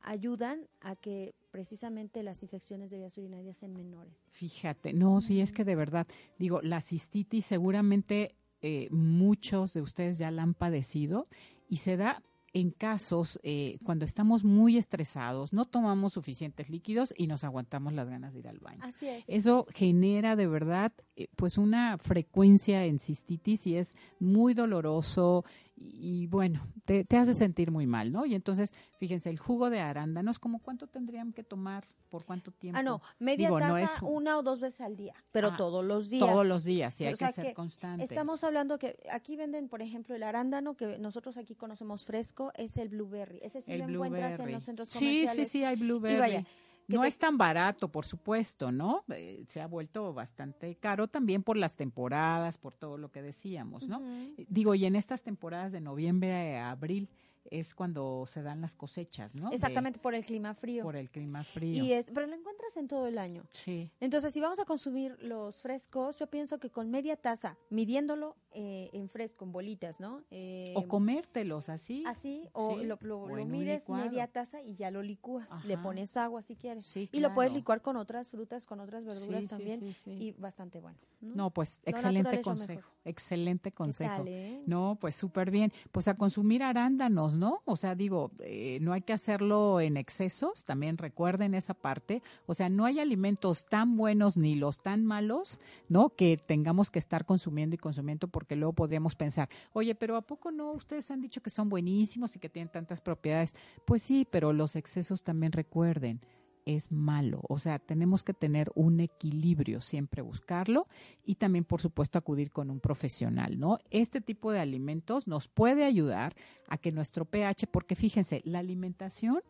ayudan 0.04 0.68
a 0.80 0.96
que 0.96 1.34
precisamente 1.50 2.22
las 2.22 2.42
infecciones 2.42 2.90
de 2.90 2.98
vías 2.98 3.16
urinarias 3.18 3.56
sean 3.56 3.74
menores. 3.74 4.12
Fíjate, 4.30 4.92
no, 4.92 5.20
sí 5.20 5.40
es 5.40 5.52
que 5.52 5.64
de 5.64 5.74
verdad, 5.74 6.06
digo, 6.38 6.60
la 6.62 6.80
cistitis 6.80 7.46
seguramente 7.46 8.34
eh, 8.60 8.88
muchos 8.90 9.74
de 9.74 9.82
ustedes 9.82 10.18
ya 10.18 10.30
la 10.30 10.42
han 10.42 10.54
padecido 10.54 11.28
y 11.68 11.78
se 11.78 11.96
da 11.96 12.22
en 12.54 12.70
casos 12.70 13.40
eh, 13.42 13.78
cuando 13.82 14.04
estamos 14.04 14.44
muy 14.44 14.78
estresados, 14.78 15.52
no 15.52 15.64
tomamos 15.64 16.12
suficientes 16.12 16.70
líquidos 16.70 17.12
y 17.16 17.26
nos 17.26 17.42
aguantamos 17.42 17.92
las 17.92 18.08
ganas 18.08 18.32
de 18.32 18.38
ir 18.38 18.48
al 18.48 18.60
baño. 18.60 18.78
Así 18.82 19.08
es. 19.08 19.24
Eso 19.26 19.66
genera 19.74 20.36
de 20.36 20.46
verdad 20.46 20.92
eh, 21.16 21.26
pues 21.34 21.58
una 21.58 21.98
frecuencia 21.98 22.84
en 22.84 23.00
cistitis 23.00 23.66
y 23.66 23.76
es 23.76 23.96
muy 24.20 24.54
doloroso 24.54 25.44
y, 25.76 26.26
bueno, 26.28 26.66
te, 26.84 27.04
te 27.04 27.16
hace 27.16 27.34
sentir 27.34 27.70
muy 27.70 27.87
mal, 27.87 28.12
¿no? 28.12 28.26
Y 28.26 28.34
entonces, 28.34 28.72
fíjense, 28.98 29.28
el 29.30 29.38
jugo 29.38 29.70
de 29.70 29.80
arándanos, 29.80 30.38
¿como 30.38 30.60
cuánto 30.60 30.87
tendrían 30.87 31.32
que 31.32 31.42
tomar? 31.42 31.84
¿Por 32.10 32.24
cuánto 32.24 32.52
tiempo? 32.52 32.78
Ah, 32.78 32.82
no, 32.84 33.02
media 33.18 33.48
Digo, 33.48 33.58
taza 33.58 33.68
no 33.72 33.78
es 33.78 34.02
un- 34.02 34.16
una 34.18 34.38
o 34.38 34.42
dos 34.44 34.60
veces 34.60 34.80
al 34.82 34.94
día, 34.96 35.14
pero 35.32 35.48
Ah, 35.48 35.56
todos 35.56 35.84
los 35.84 36.08
días. 36.08 36.24
Todos 36.28 36.46
los 36.46 36.62
días, 36.62 36.94
sí, 36.94 37.04
hay 37.04 37.12
o 37.14 37.16
sea 37.16 37.28
que 37.28 37.34
ser 37.34 37.46
que 37.48 37.54
constantes. 37.54 38.08
Estamos 38.08 38.44
hablando 38.44 38.78
que 38.78 38.96
aquí 39.10 39.34
venden, 39.34 39.68
por 39.68 39.82
ejemplo, 39.82 40.14
el 40.14 40.22
arándano 40.22 40.74
que 40.76 40.96
nosotros 40.98 41.37
aquí 41.38 41.56
conocemos 41.56 42.04
fresco, 42.04 42.52
es 42.54 42.76
el 42.76 42.88
blueberry. 42.88 43.40
Ese 43.42 43.62
sí 43.62 43.72
el 43.72 43.80
lo 43.80 43.87
encuentras 44.04 44.38
en 44.38 44.52
los 44.52 44.62
centros 44.64 44.88
Sí, 44.90 44.98
comerciales. 44.98 45.48
sí, 45.48 45.58
sí, 45.58 45.64
hay 45.64 45.74
blueberry. 45.74 46.14
Y 46.14 46.20
vaya, 46.20 46.44
no 46.88 47.03
te- 47.03 47.09
es 47.09 47.18
tan 47.18 47.38
barato, 47.38 47.88
por 47.88 48.05
supuesto, 48.05 48.70
¿no? 48.73 49.05
Eh, 49.09 49.44
se 49.49 49.61
ha 49.61 49.66
vuelto 49.66 50.12
bastante 50.12 50.77
caro 50.77 51.09
también 51.09 51.42
por 51.42 51.57
las 51.57 51.77
temporadas, 51.77 52.59
por 52.59 52.75
todo 52.75 52.99
lo 52.99 53.11
que 53.11 53.23
decíamos, 53.23 53.88
¿no? 53.88 54.01
Digo, 54.49 54.75
y 54.75 54.85
en 54.85 54.97
estas 54.97 55.23
temporadas 55.23 55.73
de 55.73 55.81
noviembre 55.81 56.57
a 56.59 56.70
abril 56.73 57.09
es 57.50 57.74
cuando 57.74 58.24
se 58.26 58.42
dan 58.42 58.61
las 58.61 58.74
cosechas, 58.76 59.35
¿no? 59.37 59.50
De- 59.50 59.57
Exactamente, 59.57 59.98
por 60.00 60.14
el 60.14 60.24
clima 60.24 60.54
frío. 60.54 60.83
por 60.83 60.96
el 60.96 61.11
clima 61.11 61.42
frío. 61.44 61.85
y 61.85 61.92
es, 61.92 62.11
pero 62.14 62.26
lo 62.26 62.35
encuentras 62.35 62.76
en 62.76 62.88
todo 62.88 63.07
el 63.07 63.18
año. 63.18 63.44
Sí. 63.50 63.90
Entonces, 64.00 64.33
si 64.33 64.40
vamos 64.40 64.59
a 64.61 64.64
consumir 64.64 65.16
los 65.22 65.61
frescos, 65.61 66.16
yo 66.18 66.26
pienso 66.28 66.59
que 66.59 66.70
con 66.70 66.90
media 66.90 67.16
taza, 67.16 67.57
midiéndolo 67.70 68.37
eh, 68.57 68.88
en 68.92 69.09
fresco, 69.09 69.44
en 69.44 69.52
bolitas, 69.52 69.98
¿no? 70.00 70.22
Eh, 70.30 70.72
O 70.76 70.87
comértelos 70.87 71.68
así. 71.68 72.04
Así, 72.07 72.48
o 72.52 72.78
Sí, 72.78 72.85
lo, 72.85 72.98
lo- 73.00 73.22
o 73.22 73.28
lo 73.28 73.38
en 73.38 73.44
un 73.46 73.50
mides 73.50 73.88
media 73.88 74.26
taza 74.28 74.62
y 74.62 74.74
ya 74.76 74.90
lo 74.90 75.02
licúas. 75.02 75.48
Le 75.66 75.76
pones 75.76 76.16
agua 76.16 76.40
si 76.42 76.54
quieres. 76.57 76.85
Sí, 76.87 77.09
Y 77.12 77.20
lo 77.20 77.35
puedes 77.35 77.52
licuar 77.52 77.83
con 77.83 77.96
otras 77.96 78.28
frutas, 78.28 78.64
con 78.64 78.80
otras 78.80 79.04
verduras 79.04 79.42
Sí, 79.42 79.48
también. 79.48 79.80
sí, 79.80 79.92
sí. 79.92 80.11
Y 80.12 80.33
bastante 80.33 80.78
bueno. 80.80 80.98
¿no? 81.20 81.35
No, 81.35 81.50
pues 81.50 81.80
Lo 81.85 81.90
excelente 81.90 82.42
consejo. 82.42 82.88
Excelente 83.04 83.70
¿Qué 83.70 83.74
consejo. 83.76 84.16
tal, 84.18 84.28
eh? 84.28 84.62
No, 84.66 84.96
pues 85.00 85.14
súper 85.14 85.50
bien. 85.50 85.72
Pues 85.92 86.07
a 86.09 86.14
consumir 86.14 86.62
arándanos, 86.62 87.34
¿no? 87.35 87.62
O 87.64 87.77
sea, 87.77 87.94
digo, 87.94 88.31
eh, 88.40 88.79
no 88.81 88.92
hay 88.92 89.03
que 89.03 89.12
hacerlo 89.12 89.81
en 89.81 89.97
excesos, 89.97 90.64
también 90.64 90.99
recuerden 90.99 91.55
esa 91.55 91.75
parte. 91.75 92.23
O 92.47 92.55
sea, 92.55 92.68
no 92.68 92.85
hay 92.85 93.01
alimentos 93.01 93.66
tan 93.66 93.97
buenos 93.97 94.37
ni 94.37 94.55
los 94.55 94.81
tan 94.81 95.05
malos, 95.05 95.61
¿no? 95.88 96.11
Que 96.11 96.37
tengamos 96.37 96.90
que 96.90 96.99
estar 96.99 97.25
consumiendo 97.25 97.75
y 97.75 97.79
consumiendo 97.79 98.29
porque 98.29 98.57
luego 98.57 98.73
podríamos 98.73 99.14
pensar, 99.14 99.49
oye, 99.73 99.94
pero 99.94 100.16
¿a 100.16 100.23
poco 100.23 100.51
no? 100.51 100.73
Ustedes 100.73 101.11
han 101.11 101.20
dicho 101.20 101.42
que 101.42 101.51
son 101.51 101.68
buenísimos 101.68 102.35
y 102.37 102.38
que 102.38 102.49
tienen 102.49 102.70
tantas 102.70 103.01
propiedades. 103.01 103.55
Pues 103.85 104.03
sí, 104.03 104.27
pero 104.31 104.53
los 104.53 104.77
excesos 104.77 105.23
también 105.23 105.53
recuerden. 105.53 106.20
Es 106.66 106.90
malo, 106.90 107.42
o 107.48 107.59
sea, 107.59 107.79
tenemos 107.79 108.22
que 108.22 108.33
tener 108.33 108.72
un 108.74 109.00
equilibrio, 109.00 109.83
siempre 109.83 110.22
buscarlo 110.22 110.88
y 111.24 111.35
también, 111.35 111.64
por 111.64 111.83
supuesto, 111.83 112.18
acudir 112.18 112.50
con 112.53 112.70
un 112.70 112.81
profesional, 112.81 113.59
¿no? 113.59 113.79
Este 113.90 114.22
tipo 114.22 114.50
de 114.50 114.61
alimentos 114.61 115.27
nos 115.27 115.46
puede 115.48 115.85
ayudar 115.85 116.35
a 116.68 116.79
que 116.79 116.90
nuestro 116.90 117.27
pH, 117.27 117.66
porque 117.66 117.94
fíjense, 117.94 118.40
la 118.44 118.61
alimentación, 118.61 119.40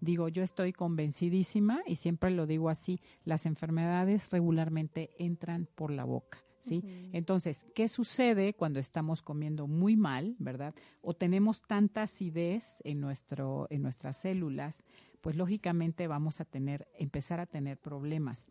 digo, 0.00 0.28
yo 0.28 0.42
estoy 0.42 0.72
convencidísima 0.72 1.80
y 1.86 1.96
siempre 1.96 2.30
lo 2.30 2.46
digo 2.46 2.68
así, 2.68 2.98
las 3.24 3.46
enfermedades 3.46 4.30
regularmente 4.30 5.10
entran 5.18 5.68
por 5.74 5.90
la 5.90 6.04
boca. 6.04 6.38
¿Sí? 6.60 6.82
Entonces, 7.12 7.66
¿qué 7.74 7.88
sucede 7.88 8.54
cuando 8.54 8.80
estamos 8.80 9.20
comiendo 9.20 9.66
muy 9.66 9.96
mal, 9.96 10.34
verdad? 10.38 10.74
O 11.02 11.12
tenemos 11.12 11.60
tanta 11.60 12.04
acidez 12.04 12.80
en 12.84 13.02
nuestro 13.02 13.66
en 13.68 13.82
nuestras 13.82 14.16
células, 14.16 14.82
pues 15.24 15.36
lógicamente 15.36 16.06
vamos 16.06 16.42
a 16.42 16.44
tener 16.44 16.86
empezar 16.98 17.40
a 17.40 17.46
tener 17.46 17.78
problemas. 17.78 18.46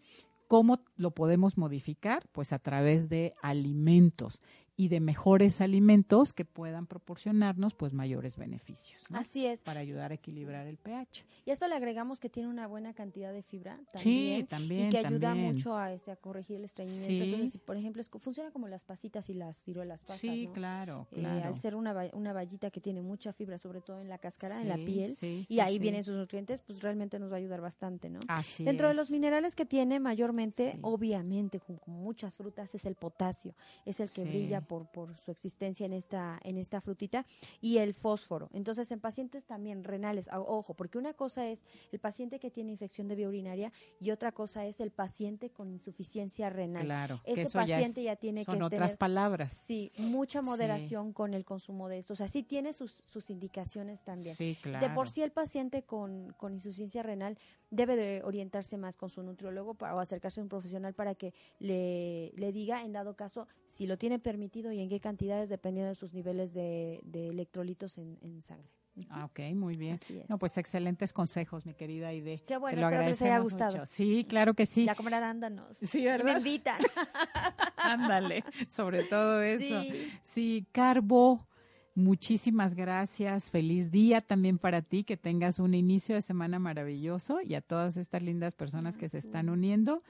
¿Cómo 0.48 0.84
lo 0.96 1.12
podemos 1.12 1.56
modificar? 1.56 2.28
Pues 2.32 2.52
a 2.52 2.58
través 2.58 3.10
de 3.10 3.36
alimentos 3.44 4.42
y 4.76 4.88
de 4.88 5.00
mejores 5.00 5.62
alimentos 5.62 6.34
que 6.34 6.46
puedan 6.46 6.88
proporcionarnos 6.88 7.76
pues 7.76 7.94
mayores 7.94 8.38
beneficios, 8.38 9.00
¿no? 9.10 9.20
Así 9.20 9.46
es. 9.46 9.62
Para 9.62 9.82
ayudar 9.82 10.12
a 10.12 10.16
equilibrar 10.16 10.66
el 10.66 10.78
pH. 10.78 11.26
Y 11.46 11.52
esto 11.52 11.68
le 11.68 11.76
agregamos 11.76 12.20
que 12.20 12.30
tiene 12.30 12.50
una 12.50 12.66
buena 12.66 12.94
cantidad 12.94 13.32
de 13.32 13.44
fibra 13.44 13.80
también. 13.92 14.42
Sí, 14.42 14.48
también, 14.48 14.88
Y 14.88 14.90
que 14.90 14.98
ayuda 14.98 15.36
mucho 15.36 15.78
a, 15.78 15.94
este, 15.94 16.12
a 16.12 16.16
corregir 16.16 16.58
el 16.58 16.66
estreñimiento. 16.66 17.08
Sí. 17.08 17.22
Entonces, 17.22 17.52
si, 17.52 17.58
por 17.60 17.78
ejemplo, 17.78 18.02
es 18.02 18.10
funciona 18.10 18.52
como 18.52 18.68
las 18.68 18.84
pasitas 18.84 19.30
y 19.30 19.34
las 19.34 19.58
ciruelas 19.58 20.02
pasas, 20.02 20.20
sí, 20.20 20.48
¿no? 20.48 20.54
claro, 20.54 21.08
Eh, 21.12 21.20
claro. 21.20 21.48
al 21.50 21.58
ser 21.58 21.76
una, 21.76 21.94
una 22.14 22.34
vallita 22.34 22.72
que 22.72 22.82
tiene 22.82 23.02
mucha 23.02 23.32
fibra, 23.34 23.58
sobre 23.58 23.82
todo 23.82 24.02
en 24.02 24.10
la 24.10 24.18
cáscara, 24.18 24.62
en 24.62 24.70
la 24.70 24.78
piel, 24.78 25.16
sí, 25.16 25.46
y 25.50 25.60
ahí 25.60 25.78
vienen 25.78 26.04
sus 26.04 26.16
nutrientes, 26.16 26.62
pues 26.62 26.82
realmente 26.82 27.20
nos 27.20 27.30
va 27.32 27.36
a 27.36 27.40
ayudar 27.40 27.62
bastante, 27.62 28.10
¿no? 28.10 28.20
Así 28.28 28.64
Dentro 28.64 28.88
de 28.88 28.94
los 28.94 29.12
minerales 29.12 29.56
que 29.56 29.66
tiene 29.66 30.00
mayormente, 30.00 30.80
obviamente, 30.82 31.60
con, 31.60 31.78
con 31.78 31.94
muchas 31.94 32.36
frutas, 32.36 32.74
es 32.74 32.86
el 32.86 32.96
potasio, 32.96 33.56
es 33.86 34.00
el 34.00 34.10
que 34.12 34.24
brilla 34.24 34.62
por, 34.64 34.88
por 34.92 35.18
su 35.18 35.32
existencia 35.32 35.86
en 35.86 35.94
esta, 35.94 36.40
en 36.44 36.58
esta 36.58 36.82
frutita, 36.82 37.26
y 37.62 37.78
el 37.78 37.94
fósforo. 37.94 38.50
Entonces, 38.54 38.92
en 38.92 39.00
pacientes 39.00 39.46
también 39.46 39.84
renales, 39.84 40.28
a- 40.30 40.40
ojo, 40.40 40.74
porque 40.74 40.98
una 40.98 41.14
cosa 41.14 41.48
es 41.48 41.66
el 41.92 42.00
paciente 42.00 42.40
que 42.40 42.52
tiene 42.52 42.72
infección 42.72 43.08
de 43.08 43.16
vía 43.16 43.28
urinaria 43.28 43.72
y 44.00 44.12
otra 44.12 44.32
cosa 44.32 44.66
es 44.66 44.80
el 44.80 44.92
paciente 44.92 45.50
con 45.50 45.72
insuficiencia 45.72 46.50
renal. 46.50 46.84
Claro, 46.86 47.22
que 47.24 47.32
Este 47.32 47.46
ya, 47.46 47.52
paciente 47.60 48.00
es- 48.02 48.06
ya 48.06 48.16
tiene 48.16 48.44
son 48.44 48.58
que 48.60 48.64
otras 48.64 48.92
tener 48.92 48.98
palabras. 48.98 49.54
Sí, 49.54 49.92
mucha 49.98 50.42
Sí. 50.42 50.46
moderación 50.46 51.14
con 51.14 51.34
el 51.34 51.46
consumo 51.46 51.90
de 51.90 52.00
esto. 52.00 52.14
O 52.14 52.16
sea, 52.16 52.28
sí 52.28 52.44
tiene 52.44 52.74
sus, 52.74 53.02
sus 53.06 53.30
indicaciones 53.30 54.04
también. 54.04 54.36
Sí, 54.36 54.58
claro. 54.62 54.88
De 54.88 54.94
por 54.94 55.10
sí 55.10 55.22
el 55.22 55.32
paciente 55.32 55.84
con, 55.84 56.34
con 56.38 56.54
insuficiencia 56.54 57.04
renal 57.04 57.38
debe 57.70 57.96
de 57.96 58.22
orientarse 58.24 58.78
más 58.78 58.98
con 58.98 59.10
su 59.10 59.24
nutriólogo 59.24 59.74
para, 59.74 59.96
o 59.96 60.00
acercarse 60.00 60.40
a 60.40 60.44
un 60.44 60.50
profesional 60.50 60.94
para 60.94 61.16
que 61.16 61.34
le, 61.60 62.32
le 62.36 62.52
diga, 62.52 62.84
en 62.84 62.92
dado 62.94 63.16
caso, 63.16 63.48
si 63.68 63.88
lo 63.88 63.98
tiene 63.98 64.20
permitido 64.20 64.53
y 64.72 64.80
en 64.80 64.90
qué 64.90 65.00
cantidades 65.00 65.50
dependiendo 65.50 65.90
de 65.90 65.96
sus 65.96 66.14
niveles 66.14 66.54
de, 66.54 67.00
de 67.04 67.30
electrolitos 67.30 67.98
en, 67.98 68.18
en 68.22 68.42
sangre. 68.42 68.70
Ah, 69.10 69.26
ok, 69.26 69.40
muy 69.56 69.74
bien. 69.76 70.00
No, 70.30 70.38
pues 70.38 70.56
excelentes 70.60 71.14
consejos, 71.14 71.66
mi 71.66 71.74
querida 71.74 72.10
Aide. 72.10 72.44
Qué 72.46 72.58
bueno, 72.58 72.76
Te 72.76 72.82
lo 72.82 72.88
espero 72.88 73.04
que 73.04 73.10
les 73.10 73.22
haya 73.24 73.40
gustado. 73.40 73.72
mucho. 73.72 73.86
Sí, 73.88 74.24
claro 74.30 74.54
que 74.54 74.68
sí. 74.68 74.86
Ya 74.86 74.94
comer 74.94 75.16
arándanos. 75.16 75.66
Sí, 75.82 76.02
Y 76.02 76.04
me 76.04 76.10
¿verdad? 76.12 76.38
invitan. 76.38 76.80
Ándale, 77.78 78.44
sobre 78.68 79.04
todo 79.04 79.42
eso. 79.42 79.82
Sí. 79.82 80.12
Sí, 80.22 80.68
Carbo, 80.72 81.48
muchísimas 81.96 82.76
gracias. 82.76 83.50
Feliz 83.50 83.90
día 83.92 84.22
también 84.22 84.58
para 84.60 84.82
ti, 84.84 85.04
que 85.04 85.18
tengas 85.18 85.58
un 85.60 85.74
inicio 85.74 86.16
de 86.16 86.22
semana 86.22 86.60
maravilloso 86.60 87.40
y 87.42 87.56
a 87.56 87.62
todas 87.62 87.98
estas 87.98 88.22
lindas 88.22 88.54
personas 88.56 88.98
que 88.98 89.10
se 89.10 89.18
están 89.18 89.50
uniendo. 89.50 90.04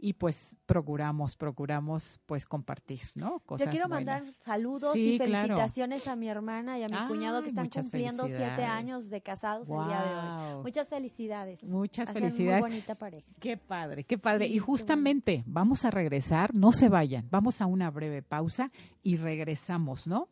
Y 0.00 0.12
pues 0.12 0.56
procuramos, 0.64 1.36
procuramos 1.36 2.20
pues 2.24 2.46
compartir, 2.46 3.00
¿no? 3.16 3.40
Cosas 3.40 3.66
Yo 3.66 3.70
quiero 3.72 3.88
mandar 3.88 4.22
saludos 4.24 4.92
Sí, 4.92 5.14
y 5.14 5.18
claro. 5.18 5.48
felicitaciones 5.48 6.06
a 6.06 6.14
mi 6.14 6.28
hermana 6.28 6.78
y 6.78 6.84
a 6.84 6.88
mi 6.88 7.08
cuñado 7.08 7.42
que 7.42 7.48
están 7.48 7.68
cumpliendo 7.68 8.28
siete 8.28 8.64
años 8.64 9.10
de 9.10 9.20
casados 9.20 9.68
el 9.68 9.88
día 9.88 10.02
de 10.02 10.54
hoy. 10.54 10.62
Muchas 10.62 10.88
felicidades. 10.88 11.64
Muchas 11.64 12.08
Hacen 12.08 12.22
felicidades. 12.22 12.60
Muy 12.60 12.70
bonita 12.70 12.94
pareja. 12.94 13.26
Qué 13.40 13.56
padre, 13.56 14.04
qué 14.04 14.18
padre. 14.18 14.46
Sí, 14.46 14.54
y 14.54 14.58
justamente 14.58 15.42
vamos 15.46 15.84
a 15.84 15.90
regresar, 15.90 16.54
no 16.54 16.70
se 16.70 16.88
vayan, 16.88 17.26
vamos 17.28 17.60
a 17.60 17.66
una 17.66 17.90
breve 17.90 18.22
pausa 18.22 18.70
y 19.02 19.16
regresamos, 19.16 20.06
¿no? 20.06 20.28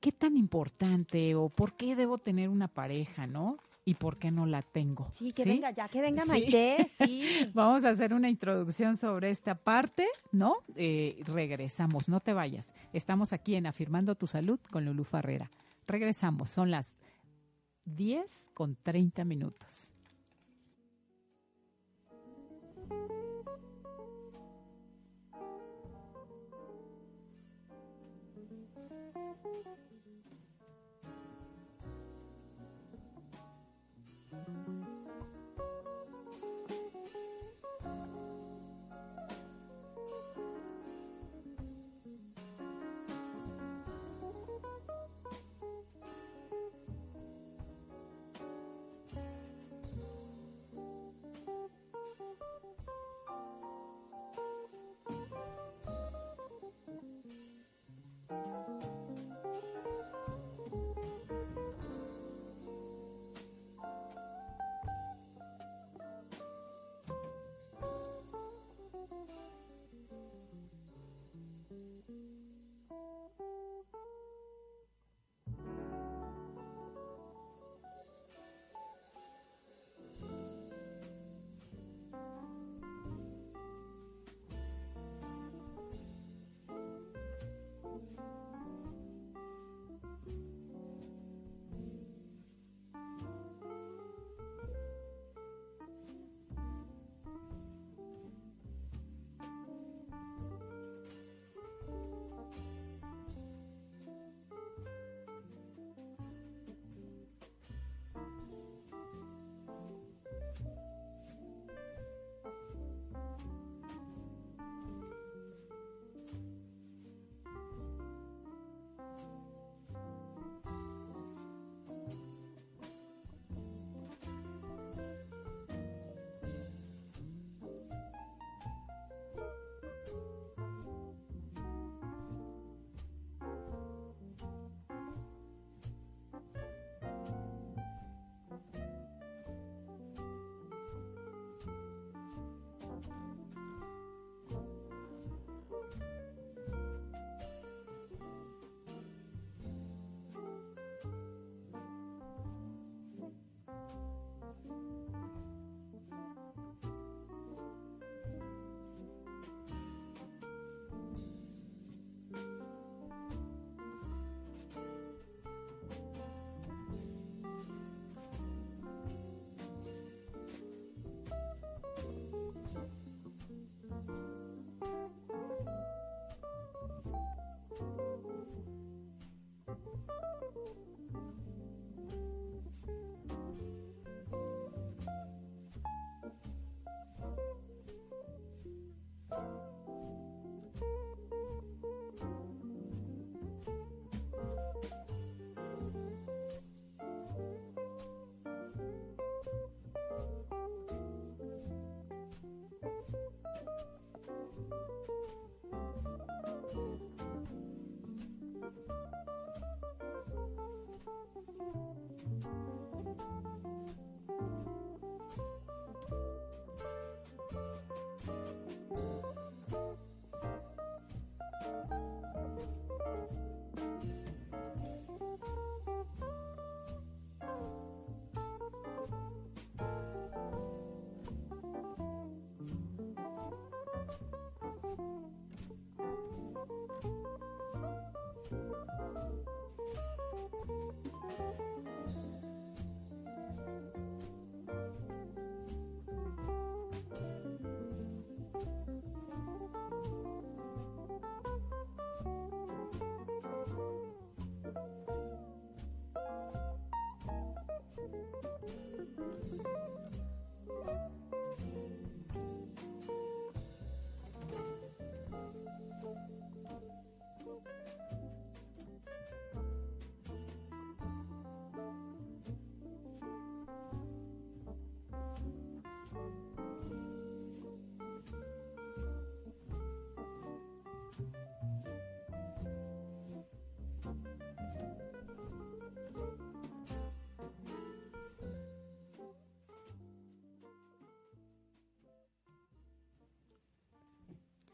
¿Qué 0.00 0.10
tan 0.10 0.36
importante 0.36 1.36
o 1.36 1.48
por 1.48 1.74
qué 1.76 1.94
debo 1.94 2.18
tener 2.18 2.48
una 2.48 2.66
pareja, 2.66 3.28
no? 3.28 3.58
¿Y 3.90 3.94
por 3.94 4.18
qué 4.18 4.30
no 4.30 4.46
la 4.46 4.62
tengo? 4.62 5.08
Sí, 5.10 5.32
que 5.32 5.44
venga 5.44 5.72
ya, 5.72 5.88
que 5.88 6.00
venga. 6.00 6.24
Maite, 6.24 6.88
sí. 6.96 7.24
Vamos 7.54 7.84
a 7.84 7.88
hacer 7.88 8.14
una 8.14 8.30
introducción 8.30 8.96
sobre 8.96 9.30
esta 9.30 9.56
parte, 9.56 10.06
¿no? 10.30 10.58
Eh, 10.76 11.20
regresamos, 11.26 12.08
no 12.08 12.20
te 12.20 12.32
vayas. 12.32 12.72
Estamos 12.92 13.32
aquí 13.32 13.56
en 13.56 13.66
Afirmando 13.66 14.14
tu 14.14 14.28
Salud 14.28 14.60
con 14.70 14.84
Lulú 14.84 15.02
Farrera. 15.02 15.50
Regresamos, 15.88 16.50
son 16.50 16.70
las 16.70 16.94
10 17.84 18.52
con 18.54 18.76
30 18.76 19.24
minutos. 19.24 19.89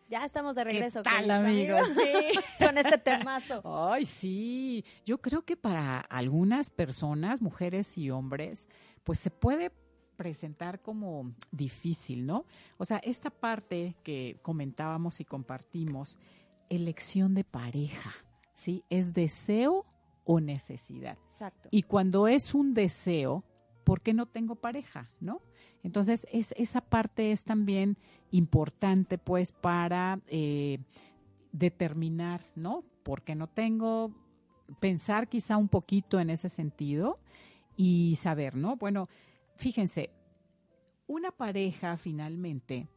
Ya 0.09 0.25
estamos 0.25 0.55
de 0.55 0.65
regreso. 0.65 1.03
¿Qué 1.03 1.11
tal, 1.11 1.31
amigos? 1.31 1.89
Sí, 1.89 2.39
con 2.65 2.79
este 2.79 2.99
temazo. 2.99 3.61
Ay, 3.65 4.07
sí. 4.07 4.85
Yo 5.05 5.19
creo 5.19 5.43
que 5.43 5.57
para 5.57 5.99
algunas 5.99 6.71
personas, 6.71 7.43
mujeres 7.43 7.99
y 7.99 8.11
hombres, 8.11 8.69
pues 9.03 9.19
se 9.19 9.31
puede 9.31 9.73
presentar 10.17 10.81
como 10.81 11.35
difícil, 11.51 12.25
¿no? 12.25 12.47
O 12.79 12.85
sea, 12.85 12.99
esta 12.99 13.31
parte 13.31 13.97
que 14.03 14.39
comentábamos 14.43 15.21
y 15.21 15.25
compartimos, 15.25 16.19
elección 16.71 17.35
de 17.35 17.45
pareja, 17.45 18.13
¿sí? 18.55 18.85
¿Es 18.89 19.13
deseo 19.13 19.87
o 20.25 20.41
necesidad. 20.41 21.19
Exacto. 21.33 21.69
Y 21.71 21.83
cuando 21.83 22.29
es 22.29 22.55
un 22.55 22.75
deseo, 22.75 23.45
¿por 23.85 24.01
qué 24.01 24.13
no 24.15 24.27
tengo 24.27 24.57
pareja? 24.57 25.11
¿No? 25.21 25.41
Entonces, 25.87 26.27
es, 26.33 26.53
esa 26.57 26.81
parte 26.81 27.31
es 27.31 27.45
también 27.45 27.97
importante, 28.33 29.19
pues, 29.19 29.53
para 29.53 30.19
eh, 30.27 30.81
determinar, 31.53 32.43
¿no? 32.57 32.83
¿Por 33.05 33.23
qué 33.23 33.37
no 33.37 33.47
tengo? 33.47 34.11
Pensar 34.81 35.29
quizá 35.29 35.57
un 35.57 35.69
poquito 35.69 36.19
en 36.19 36.31
ese 36.31 36.49
sentido 36.49 37.21
y 37.77 38.17
saber, 38.17 38.57
¿no? 38.57 38.75
Bueno, 38.75 39.09
fíjense, 39.55 40.11
una 41.07 41.31
pareja 41.31 41.97
finalmente 41.97 42.89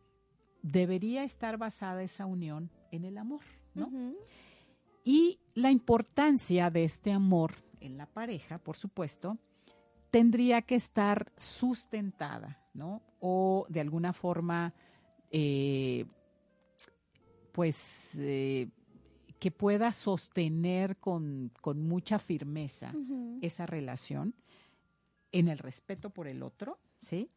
debería 0.64 1.24
estar 1.24 1.60
basada 1.60 2.02
esa 2.02 2.26
unión 2.26 2.72
en 2.92 3.06
el 3.06 3.20
amor, 3.20 3.44
¿no? 3.76 3.92
Y 5.04 5.38
la 5.54 5.70
importancia 5.70 6.72
de 6.72 6.86
este 6.86 7.12
amor 7.12 7.52
en 7.82 7.98
la 7.98 8.08
pareja, 8.08 8.58
por 8.58 8.76
supuesto, 8.76 9.38
tendría 10.10 10.64
que 10.64 10.74
estar 10.74 11.32
sustentada, 11.38 12.59
¿no? 12.74 13.02
O 13.20 13.66
de 13.70 13.82
alguna 13.82 14.14
forma, 14.14 14.74
eh, 15.32 16.06
pues, 17.52 18.16
eh, 18.18 18.70
que 19.40 19.52
pueda 19.52 19.92
sostener 19.94 20.98
con, 20.98 21.52
con 21.62 21.82
mucha 21.82 22.20
firmeza 22.20 22.94
esa 23.42 23.66
relación 23.66 24.36
en 25.32 25.48
el 25.48 25.58
respeto 25.58 26.10
por 26.10 26.28
el 26.28 26.44
otro, 26.44 26.80
¿sí? 27.02 27.30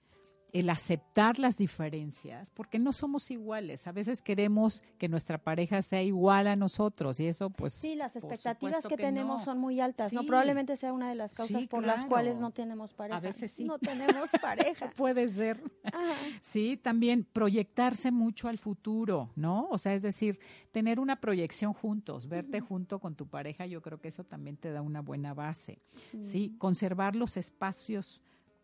El 0.53 0.69
aceptar 0.69 1.39
las 1.39 1.57
diferencias, 1.57 2.51
porque 2.51 2.79
no 2.79 2.93
somos 2.93 3.31
iguales. 3.31 3.87
A 3.87 3.93
veces 3.93 4.21
queremos 4.21 4.83
que 4.99 5.09
nuestra 5.09 5.39
pareja 5.39 5.81
sea 5.81 6.03
igual 6.03 6.47
a 6.47 6.57
nosotros 6.57 7.21
y 7.21 7.27
eso, 7.27 7.49
pues. 7.51 7.73
Sí, 7.73 7.95
las 7.95 8.17
expectativas 8.17 8.87
que, 8.87 8.97
tenemos 8.97 9.39
no. 9.39 9.45
son 9.45 9.59
muy 9.59 9.81
altas, 9.81 10.13
¿no? 10.13 10.25
Probablemente 10.25 10.77
sea 10.77 10.93
una 10.93 11.09
de 11.09 11.15
las 11.15 11.33
causas 11.33 11.63
Sí, 11.63 11.67
por 11.67 11.87
las 11.87 12.05
cuales 12.05 12.39
no 12.39 12.51
tenemos 12.51 12.93
pareja. 12.93 13.21
veces 13.21 13.51
sí. 13.53 13.65
No 13.65 13.79
tenemos 13.79 14.31
pareja. 14.43 14.91
Puede 14.97 15.29
ser. 15.29 15.63
Ajá. 15.85 16.15
Sí, 16.43 16.77
también 16.77 17.25
proyectarse 17.25 18.11
mucho 18.11 18.49
al 18.49 18.59
futuro, 18.59 19.31
¿no? 19.35 19.69
O 19.71 19.79
sea, 19.79 19.95
es 19.95 20.03
decir, 20.03 20.39
tener 20.71 21.01
una 21.01 21.21
proyección 21.21 21.73
juntos, 21.73 22.29
verte 22.29 22.61
junto 22.61 22.99
con 22.99 23.15
tu 23.15 23.27
pareja, 23.27 23.67
yo 23.67 23.81
creo 23.81 24.01
que 24.01 24.09
eso 24.09 24.25
también 24.25 24.57
te 24.57 24.71
da 24.71 24.83
una 24.83 25.01
buena 25.01 25.35
base. 25.35 25.81
Sí, 26.23 26.55
conservar 26.59 27.17
los 27.17 27.37
espacios 27.37 28.21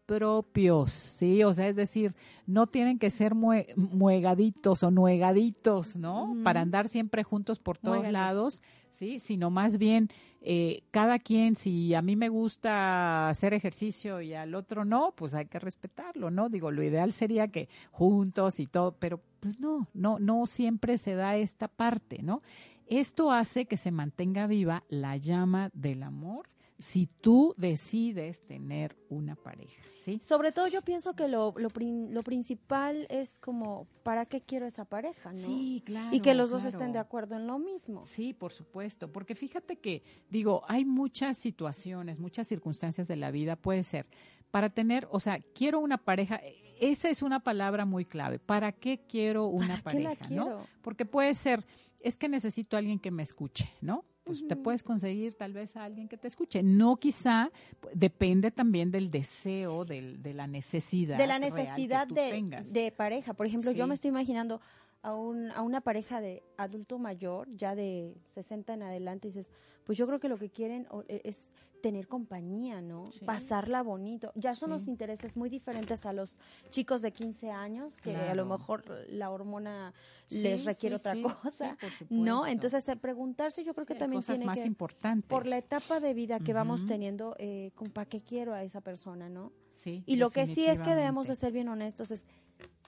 propios, 0.08 0.90
¿sí? 0.90 1.44
O 1.44 1.52
sea, 1.52 1.68
es 1.68 1.76
decir, 1.76 2.14
no 2.46 2.66
tienen 2.66 2.98
que 2.98 3.10
ser 3.10 3.34
mue- 3.34 3.74
muegaditos 3.76 4.82
o 4.82 4.90
nuegaditos, 4.90 5.96
¿no? 5.96 6.34
Para 6.42 6.62
andar 6.62 6.88
siempre 6.88 7.22
juntos 7.24 7.58
por 7.58 7.76
todos 7.76 7.98
lados, 8.10 8.62
¿sí? 8.90 9.20
Sino 9.20 9.50
más 9.50 9.76
bien 9.76 10.08
eh, 10.40 10.82
cada 10.92 11.18
quien, 11.18 11.56
si 11.56 11.92
a 11.92 12.00
mí 12.00 12.16
me 12.16 12.30
gusta 12.30 13.28
hacer 13.28 13.52
ejercicio 13.52 14.22
y 14.22 14.32
al 14.32 14.54
otro 14.54 14.86
no, 14.86 15.12
pues 15.14 15.34
hay 15.34 15.44
que 15.44 15.58
respetarlo, 15.58 16.30
¿no? 16.30 16.48
Digo, 16.48 16.70
lo 16.70 16.82
ideal 16.82 17.12
sería 17.12 17.48
que 17.48 17.68
juntos 17.92 18.60
y 18.60 18.66
todo, 18.66 18.92
pero 18.98 19.20
pues 19.40 19.60
no, 19.60 19.88
no, 19.92 20.18
no 20.18 20.46
siempre 20.46 20.96
se 20.96 21.16
da 21.16 21.36
esta 21.36 21.68
parte, 21.68 22.22
¿no? 22.22 22.40
Esto 22.86 23.30
hace 23.30 23.66
que 23.66 23.76
se 23.76 23.90
mantenga 23.90 24.46
viva 24.46 24.84
la 24.88 25.18
llama 25.18 25.68
del 25.74 26.02
amor 26.02 26.48
si 26.78 27.06
tú 27.06 27.54
decides 27.58 28.40
tener 28.46 28.96
una 29.08 29.34
pareja, 29.34 29.82
¿sí? 30.00 30.20
Sobre 30.22 30.52
todo 30.52 30.68
yo 30.68 30.82
pienso 30.82 31.14
que 31.14 31.26
lo, 31.26 31.52
lo, 31.56 31.70
prin- 31.70 32.14
lo 32.14 32.22
principal 32.22 33.06
es 33.10 33.38
como, 33.40 33.88
¿para 34.04 34.26
qué 34.26 34.40
quiero 34.40 34.64
esa 34.66 34.84
pareja? 34.84 35.32
¿no? 35.32 35.38
Sí, 35.38 35.82
claro. 35.84 36.14
y 36.14 36.20
que 36.20 36.34
los 36.34 36.50
dos 36.50 36.64
estén 36.64 36.92
de 36.92 36.98
acuerdo 37.00 37.34
en 37.36 37.46
lo 37.48 37.58
mismo. 37.58 38.02
Sí, 38.04 38.32
por 38.32 38.52
supuesto, 38.52 39.10
porque 39.10 39.34
fíjate 39.34 39.76
que, 39.78 40.02
digo, 40.30 40.62
hay 40.68 40.84
muchas 40.84 41.36
situaciones, 41.36 42.20
muchas 42.20 42.46
circunstancias 42.46 43.08
de 43.08 43.16
la 43.16 43.30
vida, 43.32 43.56
puede 43.56 43.82
ser, 43.82 44.06
para 44.52 44.70
tener, 44.70 45.08
o 45.10 45.18
sea, 45.20 45.40
quiero 45.54 45.80
una 45.80 45.98
pareja, 45.98 46.36
e- 46.36 46.56
esa 46.80 47.08
es 47.10 47.22
una 47.22 47.40
palabra 47.40 47.84
muy 47.84 48.04
clave, 48.04 48.38
¿para 48.38 48.70
qué 48.72 49.00
quiero 49.08 49.46
una 49.46 49.82
¿Para 49.82 49.96
qué 49.96 50.02
la 50.04 50.10
pareja? 50.10 50.34
¿no? 50.34 50.44
quiero? 50.44 50.66
Porque 50.80 51.04
puede 51.04 51.34
ser, 51.34 51.66
es 52.00 52.16
que 52.16 52.28
necesito 52.28 52.76
a 52.76 52.78
alguien 52.78 53.00
que 53.00 53.10
me 53.10 53.24
escuche, 53.24 53.68
¿no? 53.80 54.04
Pues 54.28 54.46
te 54.46 54.56
puedes 54.56 54.82
conseguir 54.82 55.34
tal 55.34 55.54
vez 55.54 55.74
a 55.76 55.84
alguien 55.84 56.06
que 56.06 56.18
te 56.18 56.28
escuche. 56.28 56.62
No 56.62 56.96
quizá, 56.96 57.50
depende 57.94 58.50
también 58.50 58.90
del 58.90 59.10
deseo, 59.10 59.84
del, 59.86 60.22
de 60.22 60.34
la 60.34 60.46
necesidad. 60.46 61.16
de 61.16 61.26
la 61.26 61.38
real 61.38 61.54
que 61.54 61.60
necesidad 61.62 62.06
tú 62.08 62.14
de, 62.14 62.30
tengas. 62.30 62.72
de 62.72 62.92
pareja. 62.92 63.32
Por 63.32 63.46
ejemplo, 63.46 63.72
yo 63.72 63.86
me 63.86 63.94
estoy 63.94 64.10
imaginando 64.10 64.60
a, 65.02 65.14
un, 65.14 65.50
a 65.52 65.62
una 65.62 65.80
pareja 65.80 66.20
de 66.20 66.42
adulto 66.58 66.98
mayor, 66.98 67.48
ya 67.56 67.74
de 67.74 68.14
60 68.34 68.74
en 68.74 68.82
adelante, 68.82 69.28
y 69.28 69.30
dices, 69.30 69.50
pues 69.84 69.96
yo 69.96 70.06
creo 70.06 70.20
que 70.20 70.28
lo 70.28 70.36
que 70.38 70.50
quieren 70.50 70.86
e- 71.08 71.22
es 71.24 71.52
tener 71.80 72.08
compañía, 72.08 72.80
¿no? 72.80 73.06
Sí. 73.06 73.24
Pasarla 73.24 73.82
bonito. 73.82 74.32
Ya 74.34 74.54
son 74.54 74.68
Sí. 74.68 74.72
los 74.74 74.88
intereses 74.88 75.36
muy 75.36 75.48
diferentes 75.48 76.04
a 76.06 76.12
los 76.12 76.38
chicos 76.70 77.02
de 77.02 77.12
15 77.12 77.50
años, 77.50 77.96
que 78.00 78.14
a 78.16 78.34
lo 78.34 78.44
mejor 78.46 78.84
la 79.08 79.30
hormona 79.30 79.94
Sí, 80.26 80.42
les 80.42 80.64
requiere 80.64 80.96
otra 80.96 81.14
cosa. 81.22 81.76
sí, 81.80 81.86
por 82.08 82.10
¿No? 82.10 82.46
Entonces, 82.46 82.88
eh, 82.88 82.96
preguntarse 82.96 83.64
yo 83.64 83.74
creo 83.74 83.86
que 83.86 83.94
también 83.94 84.18
cosas 84.20 84.36
tiene 84.38 84.46
más 84.46 84.58
que 84.60 84.66
importantes. 84.66 85.28
por 85.28 85.46
la 85.46 85.58
etapa 85.58 86.00
de 86.00 86.14
vida 86.14 86.38
que 86.40 86.52
vamos 86.52 86.86
teniendo, 86.86 87.34
eh, 87.38 87.70
con 87.74 87.90
para 87.90 88.08
qué 88.08 88.20
quiero 88.20 88.52
a 88.54 88.62
esa 88.62 88.80
persona, 88.80 89.28
¿no? 89.28 89.52
Sí, 89.70 90.02
Y 90.06 90.16
lo 90.16 90.30
que 90.30 90.46
sí 90.46 90.66
es 90.66 90.82
que 90.82 90.94
debemos 90.94 91.28
de 91.28 91.36
ser 91.36 91.52
bien 91.52 91.68
honestos 91.68 92.10
es, 92.10 92.26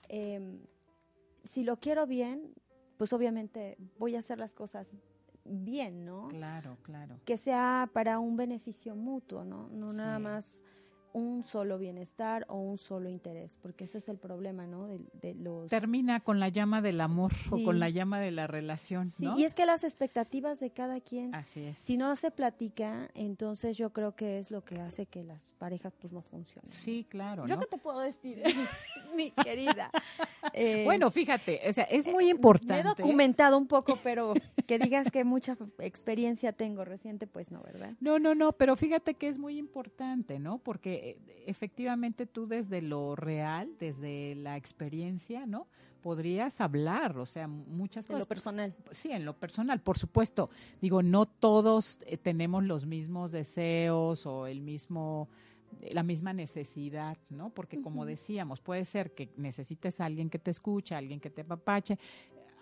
em, 0.09 0.59
si 1.43 1.63
lo 1.63 1.77
quiero 1.77 2.05
bien, 2.05 2.53
pues 2.97 3.13
obviamente 3.13 3.77
voy 3.97 4.15
a 4.15 4.19
hacer 4.19 4.37
las 4.37 4.53
cosas 4.53 4.97
bien, 5.45 6.05
¿no? 6.05 6.27
Claro, 6.29 6.77
claro. 6.83 7.19
Que 7.25 7.37
sea 7.37 7.89
para 7.93 8.19
un 8.19 8.37
beneficio 8.37 8.95
mutuo, 8.95 9.43
¿no? 9.43 9.69
No 9.69 9.93
nada 9.93 10.19
más 10.19 10.61
un 11.13 11.43
solo 11.43 11.77
bienestar 11.77 12.45
o 12.47 12.57
un 12.59 12.77
solo 12.77 13.09
interés, 13.09 13.57
porque 13.61 13.83
eso 13.85 13.97
es 13.97 14.07
el 14.09 14.17
problema, 14.17 14.67
¿no? 14.67 14.87
De, 14.87 14.99
de 15.21 15.33
los... 15.35 15.69
Termina 15.69 16.19
con 16.19 16.39
la 16.39 16.49
llama 16.49 16.81
del 16.81 17.01
amor 17.01 17.31
o 17.49 17.63
con 17.63 17.79
la 17.79 17.89
llama 17.89 18.19
de 18.19 18.31
la 18.31 18.47
relación, 18.47 19.09
Sí, 19.11 19.25
¿no? 19.25 19.37
y 19.37 19.43
es 19.43 19.53
que 19.55 19.65
las 19.65 19.83
expectativas 19.83 20.59
de 20.59 20.69
cada 20.71 20.99
quien, 21.01 21.33
Así 21.35 21.63
es. 21.63 21.77
si 21.77 21.97
no 21.97 22.15
se 22.15 22.31
platica, 22.31 23.09
entonces 23.13 23.77
yo 23.77 23.91
creo 23.91 24.15
que 24.15 24.37
es 24.39 24.51
lo 24.51 24.63
que 24.63 24.79
hace 24.79 25.05
que 25.05 25.23
las 25.23 25.41
parejas 25.57 25.93
pues 25.99 26.11
no 26.11 26.21
funcionen. 26.21 26.65
Sí, 26.71 27.05
claro, 27.07 27.45
¿Yo 27.45 27.55
¿no? 27.55 27.61
qué 27.61 27.67
te 27.67 27.77
puedo 27.77 27.99
decir, 27.99 28.41
mi 29.15 29.31
querida? 29.31 29.91
Eh, 30.53 30.83
Bueno, 30.85 31.11
fíjate, 31.11 31.59
o 31.69 31.73
sea, 31.73 31.83
es 31.85 32.07
muy 32.07 32.25
Me 32.25 32.31
he 32.31 32.33
importante. 32.33 32.83
documentado 32.87 33.57
un 33.57 33.67
poco, 33.67 33.99
pero 34.03 34.33
que 34.65 34.79
digas 34.79 35.11
que 35.11 35.23
mucha 35.23 35.55
experiencia 35.79 36.51
tengo 36.53 36.83
reciente, 36.83 37.27
pues 37.27 37.51
no, 37.51 37.61
¿verdad? 37.61 37.93
No, 37.99 38.17
no, 38.17 38.33
no, 38.33 38.53
pero 38.53 38.75
fíjate 38.75 39.13
que 39.13 39.27
es 39.27 39.37
muy 39.37 39.57
importante, 39.57 40.39
¿no? 40.39 40.57
Porque 40.57 41.00
eh, 41.03 41.17
efectivamente 41.47 42.27
tú 42.27 42.45
desde 42.45 42.79
lo 42.81 43.15
real, 43.15 43.75
desde 43.79 44.35
la 44.35 44.55
experiencia, 44.55 45.47
¿no? 45.47 45.67
Podrías 46.03 46.61
hablar, 46.61 47.17
o 47.17 47.25
sea, 47.25 47.47
muchas 47.47 48.05
En 48.07 48.13
lo 48.13 48.17
cosas. 48.17 48.27
personal. 48.27 48.75
Sí, 48.91 49.11
en 49.11 49.25
lo 49.25 49.33
personal, 49.33 49.81
por 49.81 49.97
supuesto. 49.97 50.51
Digo, 50.79 51.01
no 51.01 51.25
todos 51.25 51.99
eh, 52.05 52.17
tenemos 52.17 52.63
los 52.63 52.85
mismos 52.85 53.31
deseos 53.31 54.27
o 54.27 54.45
el 54.45 54.61
mismo 54.61 55.27
eh, 55.79 55.93
la 55.93 56.03
misma 56.03 56.33
necesidad, 56.33 57.17
¿no? 57.29 57.49
Porque 57.49 57.81
como 57.81 58.05
decíamos, 58.05 58.61
puede 58.61 58.85
ser 58.85 59.13
que 59.15 59.29
necesites 59.37 60.01
a 60.01 60.05
alguien 60.05 60.29
que 60.29 60.37
te 60.37 60.51
escuche, 60.51 60.93
alguien 60.93 61.19
que 61.19 61.31
te 61.31 61.43
papache. 61.43 61.97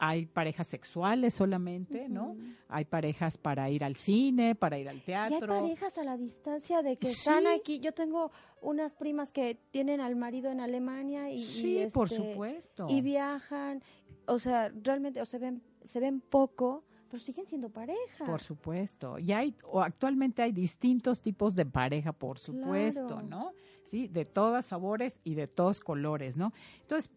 Hay 0.02 0.26
parejas 0.28 0.68
sexuales 0.68 1.34
solamente, 1.34 2.08
¿no? 2.08 2.38
Hay 2.70 2.86
parejas 2.86 3.38
para 3.38 3.70
ir 3.70 3.84
al 3.84 3.98
cine, 3.98 4.56
para 4.56 4.78
ir 4.80 4.88
al 4.88 4.96
Y 4.96 5.00
hay 5.12 5.30
teatro. 5.30 5.48
parejas 5.62 5.98
a 5.98 6.04
la 6.04 6.16
distancia 6.18 6.82
de 6.82 6.98
que 6.98 7.12
están 7.12 7.44
Sí. 7.44 7.50
aquí. 7.60 7.80
Yo 7.82 7.94
tengo 7.94 8.32
unas 8.62 8.96
primas 8.96 9.32
que 9.34 9.56
tienen 9.72 10.00
al 10.00 10.16
marido 10.16 10.50
en 10.52 10.62
Alemania 10.62 11.30
y, 11.30 11.36
y, 11.36 11.42
Sí, 11.42 11.88
por 11.94 12.08
este, 12.12 12.16
supuesto. 12.32 12.86
y 12.90 13.02
viajan. 13.02 13.84
O 14.26 14.40
sea, 14.40 14.72
realmente 14.84 15.22
o 15.22 15.26
se 15.26 15.38
ven 15.38 15.62
se 15.84 16.00
ven 16.00 16.22
poco, 16.22 16.84
pero 17.10 17.20
siguen 17.22 17.46
siendo 17.48 17.70
pareja. 17.70 18.26
Por 18.26 18.42
supuesto. 18.42 19.18
Y 19.18 19.32
hay, 19.32 19.56
o 19.64 19.82
actualmente 19.82 20.42
hay 20.44 20.52
distintos 20.52 21.22
tipos 21.22 21.56
de 21.56 21.66
pareja, 21.66 22.12
por 22.14 22.38
supuesto, 22.40 23.06
Claro. 23.08 23.22
¿no? 23.24 23.54
Sí, 23.86 24.08
de 24.08 24.24
todos 24.26 24.66
sabores 24.68 25.20
y 25.24 25.34
de 25.36 25.48
todos 25.48 25.80
colores, 25.80 26.38
¿no? 26.38 26.54
Entonces, 26.82 27.10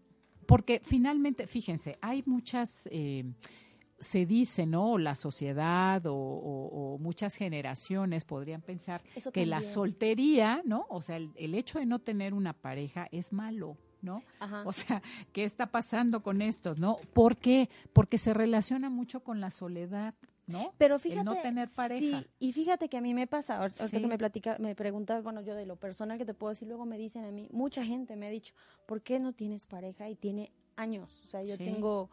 porque 0.47 0.81
finalmente, 0.85 1.47
fíjense, 1.47 1.99
hay 2.01 2.23
muchas, 2.27 2.89
eh, 2.91 3.25
se 3.99 4.27
dice, 4.27 4.67
¿no? 4.67 4.99
La 4.99 5.15
sociedad 5.15 6.05
o, 6.07 6.15
o- 6.15 6.95
o 6.95 6.99
muchas 6.99 7.37
generaciones 7.37 8.25
podrían 8.25 8.61
pensar 8.61 9.03
Eso 9.15 9.31
que 9.31 9.47
la 9.47 9.61
soltería, 9.63 10.61
¿no? 10.65 10.87
O 10.89 11.01
sea, 11.03 11.17
el, 11.17 11.31
el 11.37 11.55
hecho 11.55 11.79
de 11.79 11.87
no 11.87 12.01
tener 12.01 12.35
una 12.35 12.53
pareja 12.53 13.07
es 13.13 13.33
malo, 13.33 13.77
¿no? 14.01 14.23
Ajá. 14.41 14.65
O 14.67 14.73
sea, 14.73 15.03
¿qué 15.33 15.45
está 15.45 15.67
pasando 15.67 16.21
con 16.23 16.43
esto, 16.43 16.75
no? 16.77 16.97
¿Por 17.13 17.37
qué? 17.37 17.69
Porque 17.93 18.19
se 18.19 18.35
relaciona 18.35 18.91
mucho 18.91 19.21
con 19.21 19.40
la 19.40 19.53
soledad, 19.53 20.15
¿no? 20.47 20.75
Pero 20.79 20.97
El 20.97 21.01
fíjate, 21.01 21.25
no 21.25 21.37
tener 21.37 21.69
pareja. 21.71 22.21
Sí, 22.21 22.29
y 22.38 22.53
fíjate 22.53 22.88
que 22.88 22.97
a 22.97 23.01
mí 23.01 23.15
me 23.15 23.27
pasa, 23.27 23.59
ahor- 23.59 23.79
ahorita 23.79 23.88
Sí. 23.88 24.01
que 24.01 24.07
me 24.09 24.19
platica, 24.19 24.57
me 24.59 24.75
preguntas, 24.75 25.23
bueno, 25.23 25.40
yo 25.40 25.55
de 25.55 25.67
lo 25.67 25.77
personal 25.77 26.19
que 26.19 26.25
te 26.25 26.35
puedo 26.35 26.51
decir, 26.51 26.69
luego 26.69 26.85
me 26.87 26.99
dicen 26.99 27.25
a 27.25 27.31
mí, 27.31 27.49
mucha 27.53 27.85
gente 27.85 28.17
me 28.17 28.27
ha 28.27 28.31
dicho, 28.31 28.55
¿por 28.87 29.03
qué 29.03 29.19
no 29.21 29.33
tienes 29.33 29.67
pareja? 29.67 30.09
Y 30.09 30.17
tiene 30.17 30.53
años, 30.77 31.23
o 31.25 31.29
sea, 31.29 31.43
yo 31.45 31.57
Sí. 31.57 31.65
tengo 31.65 32.11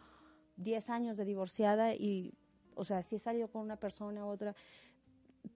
10 0.58 0.90
años 0.90 1.18
de 1.18 1.26
divorciada 1.26 1.94
y, 1.96 2.34
o 2.76 2.84
sea, 2.86 3.02
sí 3.04 3.16
he 3.16 3.20
salido 3.20 3.50
con 3.50 3.62
una 3.62 3.78
persona 3.78 4.26
u 4.26 4.30
otra, 4.30 4.56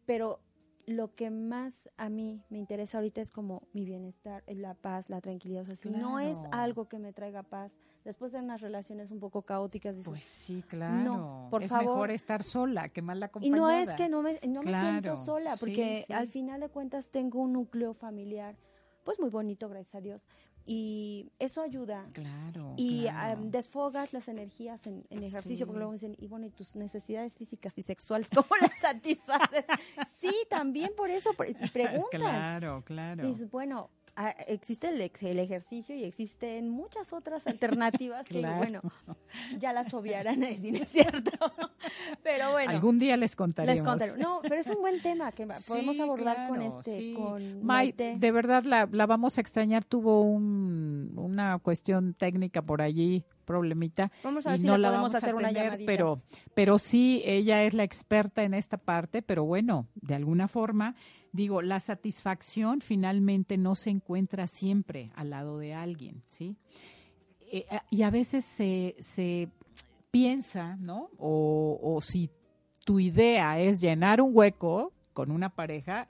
pero 0.05 0.39
lo 0.85 1.13
que 1.15 1.29
más 1.29 1.89
a 1.97 2.09
mí 2.09 2.43
me 2.49 2.57
interesa 2.57 2.97
ahorita 2.97 3.21
es 3.21 3.31
como 3.31 3.67
mi 3.73 3.85
bienestar, 3.85 4.43
la 4.47 4.73
paz, 4.73 5.09
la 5.09 5.21
tranquilidad. 5.21 5.63
O 5.63 5.65
sea, 5.65 5.75
si 5.75 5.89
no 5.89 6.19
es 6.19 6.37
algo 6.51 6.89
que 6.89 6.99
me 6.99 7.13
traiga 7.13 7.43
paz, 7.43 7.71
después 8.05 8.31
de 8.31 8.39
unas 8.39 8.61
relaciones 8.61 9.11
un 9.11 9.19
poco 9.19 9.41
caóticas, 9.43 9.95
dices, 9.95 10.09
Pues 10.09 10.25
sí, 10.25 10.63
claro. 10.67 11.03
No, 11.03 11.47
por 11.49 11.63
es 11.63 11.69
favor. 11.69 11.85
mejor 11.85 12.11
estar 12.11 12.43
sola 12.43 12.89
que 12.89 13.01
mal 13.01 13.19
y 13.19 13.23
acompañada. 13.23 13.57
no 13.57 13.69
es 13.69 13.89
que 13.91 14.09
no 14.09 14.21
me, 14.21 14.39
no 14.47 14.61
me 14.63 14.71
siento 14.79 15.17
sola, 15.17 15.55
porque 15.59 16.03
sí. 16.07 16.13
al 16.13 16.27
final 16.27 16.61
de 16.61 16.69
cuentas 16.69 17.09
tengo 17.09 17.39
un 17.39 17.53
núcleo 17.53 17.93
familiar, 17.93 18.55
pues 19.03 19.19
muy 19.19 19.29
bonito, 19.29 19.69
gracias 19.69 19.95
a 19.95 20.01
Dios. 20.01 20.21
Y 20.65 21.29
eso 21.39 21.61
ayuda. 21.61 22.05
Claro. 22.13 22.73
Y 22.77 23.01
claro. 23.03 23.41
am, 23.41 23.51
desfogas 23.51 24.13
las 24.13 24.29
energías 24.29 24.87
en, 24.87 25.05
en 25.09 25.21
ejercicio, 25.23 25.65
porque 25.65 25.79
luego 25.79 25.91
me 25.91 25.97
dicen, 25.97 26.15
y 26.17 26.27
bueno, 26.27 26.45
¿y 26.45 26.51
tus 26.51 26.77
necesidades 26.77 27.35
físicas 27.35 27.77
y 27.77 27.83
sexuales 27.83 28.29
cómo 28.33 28.47
las 28.61 28.79
satisfaces? 28.79 29.65
sí, 30.21 30.31
también 30.49 30.91
por 30.95 31.09
eso, 31.09 31.33
por- 31.33 31.49
y 31.49 31.53
preguntan. 31.53 32.21
Claro, 32.21 32.81
claro. 32.85 33.27
Dices, 33.27 33.51
bueno, 33.51 33.89
existe 34.47 34.89
el, 34.89 35.01
el 35.01 35.39
ejercicio 35.39 35.95
y 35.95 36.03
existen 36.03 36.69
muchas 36.69 37.13
otras 37.13 37.47
alternativas 37.47 38.27
que, 38.29 38.41
bueno, 38.41 38.81
ya 39.59 39.73
las 39.73 39.93
obviarán, 39.93 40.43
es 40.43 40.61
no 40.61 40.77
es 40.77 40.89
cierto. 40.89 41.31
Pero 42.21 42.51
bueno, 42.51 42.71
Algún 42.71 42.99
día 42.99 43.17
les 43.17 43.35
contaremos. 43.35 43.75
les 43.75 43.83
contaré. 43.83 44.17
No, 44.17 44.39
pero 44.41 44.55
es 44.55 44.67
un 44.67 44.81
buen 44.81 45.01
tema 45.01 45.31
que 45.31 45.47
podemos 45.67 45.99
abordar 45.99 46.49
con 46.49 46.61
este, 46.61 46.95
sí. 46.95 47.13
con 47.15 47.63
May, 47.63 47.91
de 47.91 48.31
verdad 48.31 48.63
la, 48.63 48.87
la 48.91 49.05
vamos 49.05 49.37
a 49.37 49.41
extrañar. 49.41 49.83
Tuvo 49.83 50.21
un, 50.21 51.13
una 51.15 51.59
cuestión 51.59 52.13
técnica 52.13 52.61
por 52.61 52.81
allí, 52.81 53.23
problemita. 53.43 54.11
Vamos 54.23 54.45
a 54.47 54.51
ver 54.51 54.59
y 54.59 54.61
si 54.61 54.67
no 54.67 54.77
la 54.77 54.89
podemos 54.89 55.11
vamos 55.13 55.27
a 55.27 55.35
una 55.35 55.51
llamadita. 55.51 55.85
pero, 55.85 56.21
pero 56.53 56.79
sí, 56.79 57.21
ella 57.25 57.63
es 57.63 57.73
la 57.73 57.83
experta 57.83 58.43
en 58.43 58.53
esta 58.53 58.77
parte, 58.77 59.21
pero 59.21 59.43
bueno, 59.43 59.87
de 59.95 60.15
alguna 60.15 60.47
forma, 60.47 60.95
digo, 61.33 61.61
la 61.61 61.79
satisfacción 61.81 62.79
finalmente 62.79 63.57
no 63.57 63.75
se 63.75 63.89
encuentra 63.89 64.47
siempre 64.47 65.11
al 65.15 65.31
lado 65.31 65.57
de 65.57 65.73
alguien, 65.73 66.23
¿sí? 66.27 66.55
Eh, 67.51 67.65
y 67.89 68.03
a 68.03 68.09
veces 68.09 68.45
se, 68.45 68.95
se 68.99 69.49
piensa, 70.11 70.77
¿no? 70.77 71.09
O, 71.17 71.79
o 71.83 72.01
si 72.01 72.29
tu 72.85 72.99
idea 72.99 73.59
es 73.59 73.81
llenar 73.81 74.21
un 74.21 74.31
hueco 74.33 74.93
con 75.13 75.31
una 75.31 75.49
pareja, 75.49 76.07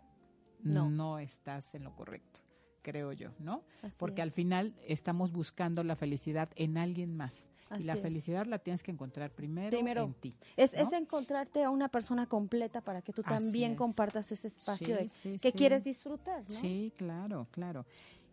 No. 0.61 0.89
no, 0.89 1.19
estás 1.19 1.73
en 1.75 1.83
lo 1.83 1.95
correcto, 1.95 2.41
creo 2.81 3.11
yo, 3.13 3.31
¿no? 3.39 3.63
Así 3.81 3.95
Porque 3.97 4.21
es, 4.21 4.23
al 4.23 4.31
final 4.31 4.73
estamos 4.87 5.31
buscando 5.31 5.83
la 5.83 5.95
felicidad 5.95 6.49
en 6.55 6.77
alguien 6.77 7.15
más. 7.15 7.49
Así 7.73 7.83
y 7.83 7.87
la 7.87 7.93
es. 7.93 8.01
felicidad 8.01 8.45
la 8.45 8.59
tienes 8.59 8.83
que 8.83 8.91
encontrar 8.91 9.31
primero, 9.31 9.69
Primero. 9.69 10.03
en 10.03 10.13
ti. 10.13 10.35
Es, 10.57 10.73
¿no? 10.73 10.79
es 10.79 10.93
encontrarte 10.93 11.63
a 11.63 11.69
una 11.69 11.89
persona 11.89 12.25
completa 12.27 12.81
para 12.81 13.01
que 13.01 13.13
tú 13.13 13.23
también 13.23 13.71
es. 13.73 13.77
compartas 13.77 14.31
ese 14.31 14.47
espacio 14.47 14.87
Sí, 14.87 14.93
de 15.03 15.09
sí, 15.09 15.37
que 15.41 15.51
sí. 15.51 15.57
quieres 15.57 15.83
disfrutar, 15.83 16.43
¿no? 16.43 16.49
Sí, 16.49 16.91
claro, 16.97 17.47
claro. 17.51 17.85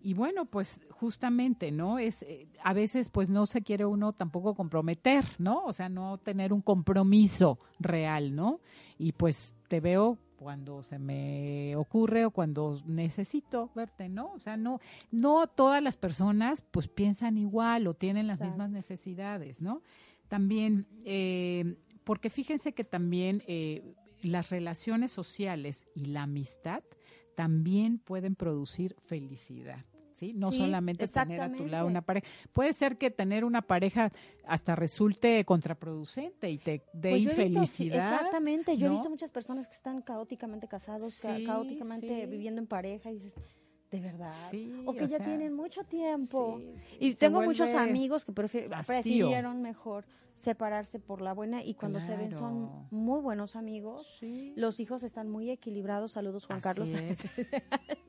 Y 0.03 0.15
bueno, 0.15 0.47
pues 0.47 0.81
justamente, 0.91 1.71
¿no? 1.71 1.99
Es 1.99 2.23
eh, 2.23 2.47
a 2.63 2.73
veces 2.73 3.11
pues 3.11 3.29
no 3.29 3.45
se 3.45 3.61
quiere 3.61 3.85
uno 3.85 4.15
tampoco 4.15 4.55
comprometer, 4.55 5.25
¿no? 5.39 5.63
O 5.67 5.75
sea, 5.75 5.91
no 5.91 6.17
tener 6.17 6.55
un 6.55 6.63
compromiso 6.63 7.59
real, 7.79 8.35
¿no? 8.35 8.61
Y 8.99 9.13
pues 9.13 9.53
te 9.69 9.81
veo 9.81 10.17
cuando 10.41 10.83
se 10.83 10.99
me 10.99 11.77
ocurre 11.77 12.25
o 12.25 12.31
cuando 12.31 12.81
necesito 12.87 13.71
verte, 13.75 14.09
¿no? 14.09 14.33
O 14.33 14.39
sea, 14.39 14.57
no 14.57 14.81
no 15.11 15.47
todas 15.47 15.83
las 15.83 15.99
personas 15.99 16.63
pues 16.63 16.89
piensan 16.89 17.37
igual 17.37 17.87
o 17.87 17.93
tienen 17.93 18.27
las 18.27 18.39
Exacto. 18.39 18.53
mismas 18.53 18.71
necesidades, 18.71 19.61
¿no? 19.61 19.83
También 20.29 20.87
eh, 21.05 21.77
porque 22.05 22.31
fíjense 22.31 22.73
que 22.73 22.85
también 22.85 23.43
eh, 23.47 23.83
las 24.23 24.49
relaciones 24.49 25.13
sociales 25.13 25.85
y 25.95 26.07
la 26.07 26.23
amistad 26.23 26.83
también 27.35 27.99
pueden 27.99 28.35
producir 28.35 28.97
felicidad. 29.05 29.85
¿Sí? 30.21 30.35
No 30.35 30.53
Sí, 30.53 30.59
solamente 30.59 31.09
tener 31.09 31.41
a 31.41 31.51
tu 31.51 31.65
lado 31.65 31.87
una 31.87 32.03
pareja. 32.03 32.27
Puede 32.53 32.75
ser 32.75 32.99
que 32.99 33.11
tener 33.11 33.43
una 33.43 33.63
pareja 33.63 34.13
hasta 34.45 34.77
resulte 34.77 35.43
contraproducente 35.47 36.51
y 36.51 36.59
te 36.59 36.83
dé 36.93 37.11
Pues 37.13 37.23
infelicidad. 37.23 38.13
exactamente, 38.17 38.77
yo 38.77 38.89
he 38.89 38.91
visto 38.91 39.09
muchas 39.09 39.31
personas 39.31 39.67
que 39.67 39.75
están 39.75 40.03
caóticamente 40.03 40.69
casados, 40.69 41.15
Sí, 41.15 41.45
caóticamente 41.47 42.27
viviendo 42.27 42.61
en 42.61 42.67
pareja 42.67 43.11
y 43.11 43.19
dices, 43.19 43.43
¿de 43.91 43.99
verdad? 44.01 44.35
Sí, 44.51 44.71
o 44.85 44.93
que 44.93 45.05
o 45.05 45.07
ya 45.07 45.17
sea, 45.17 45.25
tienen 45.25 45.55
mucho 45.55 45.85
tiempo. 45.85 46.59
Sí, 46.59 46.75
sí, 46.91 46.97
Y 47.01 47.15
tengo 47.15 47.41
muchos 47.41 47.73
amigos 47.73 48.27
que 48.27 48.33
prefirieron 48.33 49.63
mejor 49.63 50.05
separarse 50.35 50.99
por 50.99 51.23
la 51.23 51.33
buena 51.33 51.63
y 51.65 51.73
cuando 51.75 51.99
se 52.01 52.15
ven 52.15 52.35
son 52.35 52.87
muy 52.91 53.23
buenos 53.23 53.57
amigos. 53.57 54.21
Los 54.55 54.81
hijos 54.81 55.03
están 55.03 55.31
muy 55.31 55.51
equilibrados. 55.51 56.13
Saludos, 56.13 56.45
Juan 56.45 56.59
Así 56.59 56.65
Carlos. 56.65 56.91
es. 56.93 57.25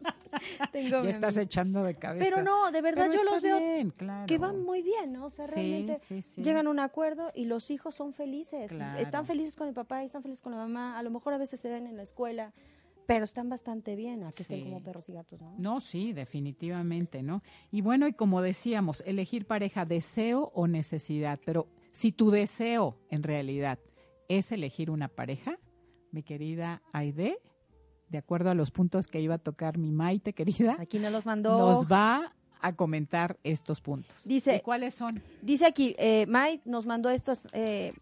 Tengo 0.72 1.04
ya 1.04 1.10
estás 1.10 1.38
echando 1.38 1.84
de 1.84 1.96
cabeza. 1.96 2.24
Pero 2.24 2.42
no, 2.44 2.72
de 2.72 2.82
verdad 2.82 3.08
Pero 3.10 3.24
yo 3.24 3.30
los 3.32 3.42
veo 3.42 3.60
bien, 3.60 3.90
claro. 3.92 4.26
que 4.28 4.38
van 4.38 4.62
muy 4.64 4.82
bien, 4.82 5.14
¿no? 5.14 5.26
O 5.26 5.30
sea, 5.30 5.46
Sí, 5.46 5.56
realmente 5.56 5.96
sí, 5.98 6.22
sí. 6.22 6.42
llegan 6.42 6.68
a 6.68 6.70
un 6.70 6.80
acuerdo 6.80 7.32
y 7.36 7.46
los 7.46 7.70
hijos 7.72 7.96
son 7.96 8.14
felices. 8.14 8.70
Claro. 8.72 9.00
Están 9.00 9.26
felices 9.26 9.56
con 9.56 9.68
el 9.68 9.74
papá 9.74 10.04
y 10.04 10.06
están 10.08 10.22
felices 10.22 10.42
con 10.42 10.52
la 10.52 10.58
mamá. 10.60 10.98
A 10.98 11.04
lo 11.04 11.12
mejor 11.12 11.34
a 11.34 11.38
veces 11.38 11.60
se 11.60 11.70
ven 11.70 11.88
en 11.88 11.98
la 11.98 12.04
escuela, 12.04 12.54
pero 13.08 13.26
están 13.26 13.50
bastante 13.50 13.96
bien 13.96 14.24
a 14.24 14.32
que 14.32 14.44
estén 14.44 14.64
como 14.64 14.82
perros 14.84 15.10
y 15.10 15.14
gatos, 15.14 15.42
¿no? 15.42 15.54
No, 15.58 15.80
sí, 15.82 16.14
definitivamente, 16.14 17.24
¿no? 17.24 17.42
Y 17.72 17.82
bueno, 17.82 18.08
y 18.08 18.14
como 18.14 18.42
decíamos, 18.42 19.04
elegir 19.06 19.46
pareja, 19.48 19.86
deseo 19.86 20.52
o 20.54 20.68
necesidad, 20.68 21.40
pero 21.46 21.68
si 21.92 22.12
tu 22.12 22.32
deseo 22.32 22.98
en 23.10 23.24
realidad 23.24 23.80
es 24.30 24.52
elegir 24.52 24.90
una 24.92 25.08
pareja, 25.10 25.58
mi 26.12 26.24
querida 26.24 26.82
Aide, 26.94 27.38
de 28.12 28.18
acuerdo 28.18 28.50
a 28.50 28.54
los 28.54 28.70
puntos 28.72 29.08
que 29.08 29.20
iba 29.22 29.36
a 29.36 29.38
tocar 29.40 29.78
mi 29.78 29.92
Maite 29.92 30.34
querida, 30.34 30.76
Aquí 30.80 31.00
nos 31.00 31.12
los 31.12 31.26
mandó. 31.26 31.58
nos 31.58 31.88
va 31.92 32.34
a 32.62 32.74
comentar 32.76 33.38
estos 33.44 33.82
puntos. 33.82 34.24
Dice- 34.26 34.58
¿Y 34.58 34.60
cuáles 34.60 34.94
son? 34.96 35.24
Dice 35.42 35.66
aquí, 35.66 35.96
eh, 35.98 36.26
Mai 36.28 36.62
nos 36.66 36.86
mandó 36.86 37.10
estas 37.10 37.48
eh, 37.54 37.94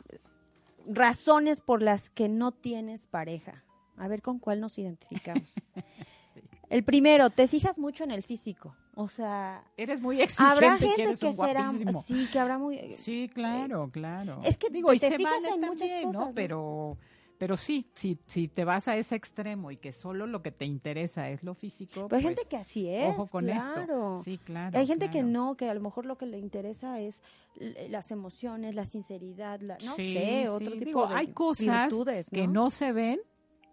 razones 0.88 1.62
por 1.62 1.82
las 1.82 2.10
que 2.10 2.28
no 2.30 2.51
tienes 2.51 3.07
pareja. 3.07 3.64
A 3.97 4.07
ver 4.07 4.22
con 4.22 4.39
cuál 4.39 4.60
nos 4.60 4.78
identificamos. 4.78 5.53
Sí. 6.34 6.41
El 6.70 6.84
primero, 6.84 7.32
te 7.32 7.47
fijas 7.47 7.80
mucho 7.80 8.03
en 8.03 8.12
el 8.12 8.22
físico. 8.22 8.76
O 8.93 9.07
sea, 9.07 9.64
Eres 9.78 9.99
muy 9.99 10.22
exigente, 10.22 10.51
habrá 10.53 10.78
gente 10.78 11.03
que 11.20 11.34
será, 11.34 11.72
sí, 12.03 12.28
que 12.32 12.38
habrá 12.38 12.60
muy, 12.60 12.78
Sí, 12.93 13.32
claro, 13.34 13.89
claro. 13.91 14.39
Es 14.43 14.60
que 14.60 14.70
digo, 14.70 14.89
te- 14.89 14.97
y 14.97 14.99
te 14.99 15.10
se 15.10 15.18
fijas 15.18 15.34
vale 15.41 15.55
en 15.55 15.62
muchas 15.62 15.89
cosas. 16.03 16.22
¿no? 16.28 16.32
Pero, 16.36 16.97
pero 17.39 17.57
sí, 17.57 17.89
si, 17.95 18.19
si 18.27 18.47
te 18.47 18.65
vas 18.65 18.87
a 18.87 18.95
ese 18.97 19.15
extremo 19.15 19.71
y 19.71 19.77
que 19.77 19.91
solo 19.93 20.27
lo 20.27 20.43
que 20.43 20.51
te 20.51 20.65
interesa 20.65 21.29
es 21.29 21.41
lo 21.41 21.55
físico, 21.55 22.07
Pero 22.07 22.17
hay 22.17 22.23
pues, 22.23 22.35
gente 22.37 22.49
que 22.49 22.57
así 22.57 22.87
es. 22.89 23.07
ojo 23.07 23.25
con 23.27 23.45
claro. 23.45 23.81
esto. 24.17 24.23
Sí, 24.23 24.37
claro. 24.37 24.77
Hay 24.77 24.85
gente 24.85 25.09
que 25.09 25.23
no, 25.23 25.55
que 25.55 25.69
a 25.69 25.73
lo 25.73 25.79
mejor 25.81 26.05
lo 26.05 26.17
que 26.17 26.25
le 26.27 26.37
interesa 26.37 26.99
es 26.99 27.23
l- 27.55 27.89
las 27.89 28.11
emociones, 28.11 28.75
la 28.75 28.83
sinceridad, 28.85 29.61
la, 29.61 29.77
no 29.85 29.95
Sí, 29.95 30.13
sé, 30.13 30.49
otro 30.49 30.71
tipo 30.73 30.85
Digo, 30.85 31.07
de 31.07 31.15
hay 31.15 31.27
cosas 31.33 31.89
virtudes, 31.89 32.29
que 32.29 32.45
no 32.47 32.69
se 32.69 32.91
ven 32.91 33.19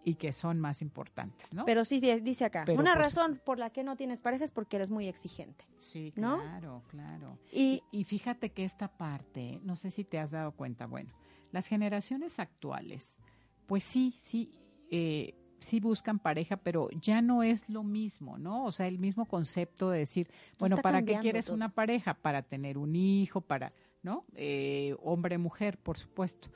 y 0.04 0.14
que 0.14 0.32
son 0.32 0.60
más 0.60 0.80
importantes, 0.82 1.52
¿no? 1.52 1.64
Pero 1.64 1.84
sí 1.84 1.98
di- 1.98 2.20
dice 2.20 2.44
acá, 2.44 2.62
Pero 2.64 2.78
una 2.78 2.94
razón 2.94 3.40
por 3.44 3.58
la 3.58 3.70
que 3.70 3.82
no 3.82 3.96
tienes 3.96 4.20
pareja 4.20 4.44
es 4.44 4.52
porque 4.52 4.76
eres 4.76 4.90
muy 4.90 5.08
exigente. 5.08 5.66
sí, 5.76 6.12
¿no? 6.14 6.38
claro, 6.38 6.84
claro. 6.88 7.38
Y 7.52 7.82
Y 7.90 8.04
fíjate 8.04 8.50
que 8.50 8.64
esta 8.64 8.86
parte, 8.96 9.58
no 9.64 9.74
sé 9.74 9.90
si 9.90 10.04
te 10.04 10.20
has 10.20 10.30
dado 10.30 10.52
cuenta, 10.52 10.86
bueno, 10.86 11.12
las 11.50 11.66
generaciones 11.66 12.38
actuales, 12.38 13.18
pues 13.66 13.84
sí, 13.84 14.14
sí, 14.18 14.50
eh, 14.90 15.34
sí 15.58 15.80
buscan 15.80 16.18
pareja, 16.18 16.56
pero 16.56 16.88
ya 17.00 17.20
no 17.22 17.42
es 17.42 17.68
lo 17.68 17.82
mismo, 17.82 18.38
¿no? 18.38 18.64
O 18.64 18.72
sea, 18.72 18.86
el 18.86 18.98
mismo 18.98 19.26
concepto 19.26 19.90
de 19.90 20.00
decir, 20.00 20.28
bueno, 20.58 20.76
¿para 20.76 21.02
qué 21.02 21.18
quieres 21.18 21.46
todo. 21.46 21.56
una 21.56 21.70
pareja? 21.70 22.14
Para 22.14 22.42
tener 22.42 22.78
un 22.78 22.94
hijo, 22.94 23.40
para, 23.40 23.72
¿no? 24.02 24.24
Eh, 24.34 24.94
hombre, 25.02 25.38
mujer, 25.38 25.78
por 25.78 25.98
supuesto. 25.98 26.50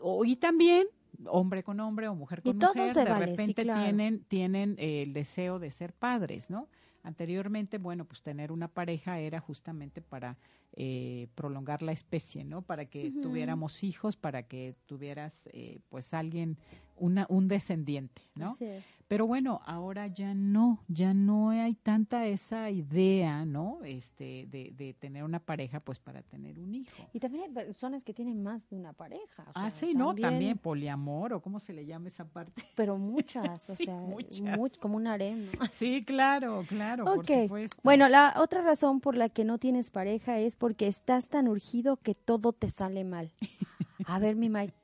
O- 0.00 0.24
y 0.24 0.36
también 0.36 0.86
hombre 1.26 1.62
con 1.62 1.80
hombre 1.80 2.08
o 2.08 2.14
mujer 2.14 2.42
con 2.42 2.58
mujer, 2.58 2.94
de 2.94 3.04
vale, 3.04 3.26
sí, 3.26 3.30
repente 3.30 3.62
claro. 3.62 3.80
tienen, 3.80 4.24
tienen 4.24 4.76
eh, 4.78 5.02
el 5.02 5.12
deseo 5.12 5.58
de 5.58 5.70
ser 5.70 5.92
padres, 5.92 6.50
¿no? 6.50 6.68
Anteriormente, 7.02 7.78
bueno, 7.78 8.04
pues 8.04 8.20
tener 8.22 8.50
una 8.52 8.68
pareja 8.68 9.20
era 9.20 9.40
justamente 9.40 10.02
para 10.02 10.36
eh, 10.78 11.28
prolongar 11.34 11.82
la 11.82 11.92
especie, 11.92 12.44
¿no? 12.44 12.60
Para 12.60 12.84
que 12.84 13.10
tuviéramos 13.10 13.82
hijos, 13.82 14.16
para 14.16 14.42
que 14.42 14.74
tuvieras, 14.84 15.48
eh, 15.52 15.78
pues, 15.88 16.12
alguien, 16.12 16.58
una, 16.96 17.26
un 17.28 17.48
descendiente, 17.48 18.22
¿no? 18.34 18.52
así 18.52 18.64
es. 18.64 18.84
Pero 19.08 19.24
bueno, 19.28 19.60
ahora 19.66 20.08
ya 20.08 20.34
no, 20.34 20.80
ya 20.88 21.14
no 21.14 21.50
hay 21.50 21.74
tanta 21.74 22.26
esa 22.26 22.70
idea, 22.70 23.44
¿no? 23.44 23.78
Este, 23.84 24.48
de, 24.50 24.72
de 24.76 24.94
tener 24.94 25.22
una 25.22 25.38
pareja, 25.38 25.78
pues, 25.78 26.00
para 26.00 26.22
tener 26.22 26.58
un 26.58 26.74
hijo. 26.74 27.08
Y 27.12 27.20
también 27.20 27.44
hay 27.44 27.50
personas 27.50 28.02
que 28.02 28.12
tienen 28.12 28.42
más 28.42 28.68
de 28.68 28.74
una 28.74 28.92
pareja. 28.92 29.44
o 29.44 29.52
ah, 29.54 29.70
sea, 29.70 29.88
sí, 29.88 29.94
no, 29.94 30.12
también 30.16 30.58
poliamor, 30.58 31.34
o 31.34 31.40
cómo 31.40 31.60
se 31.60 31.72
le 31.72 31.86
llama 31.86 32.08
esa 32.08 32.24
parte. 32.24 32.64
Pero 32.74 32.98
muchas, 32.98 33.70
o 33.70 33.74
Sí, 33.76 33.84
sea, 33.84 33.94
muchas. 34.00 34.40
mu- 34.40 34.66
como 34.80 34.96
un 34.96 35.06
harem. 35.06 35.52
Sí, 35.68 36.04
claro, 36.04 36.64
claro, 36.66 37.04
por 37.04 37.18
Ok. 37.20 37.30
supuesto. 37.42 37.80
Bueno, 37.84 38.08
la 38.08 38.34
otra 38.38 38.60
razón 38.62 38.98
por 39.00 39.16
la 39.16 39.28
que 39.28 39.44
no 39.44 39.58
tienes 39.58 39.90
pareja 39.90 40.40
es 40.40 40.56
porque 40.56 40.88
estás 40.88 41.28
tan 41.28 41.46
urgido 41.46 41.96
que 41.98 42.16
todo 42.16 42.52
te 42.52 42.68
sale 42.70 43.04
mal. 43.04 43.30
A 44.06 44.18
ver, 44.18 44.34
mi 44.34 44.48
Mike, 44.48 44.74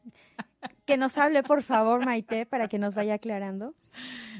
que 0.85 0.97
nos 0.97 1.19
hable, 1.19 1.43
por 1.43 1.63
favor, 1.63 2.05
Maite, 2.05 2.47
para 2.47 2.69
que 2.69 2.79
nos 2.79 2.95
vaya 2.95 3.15
aclarando. 3.15 3.75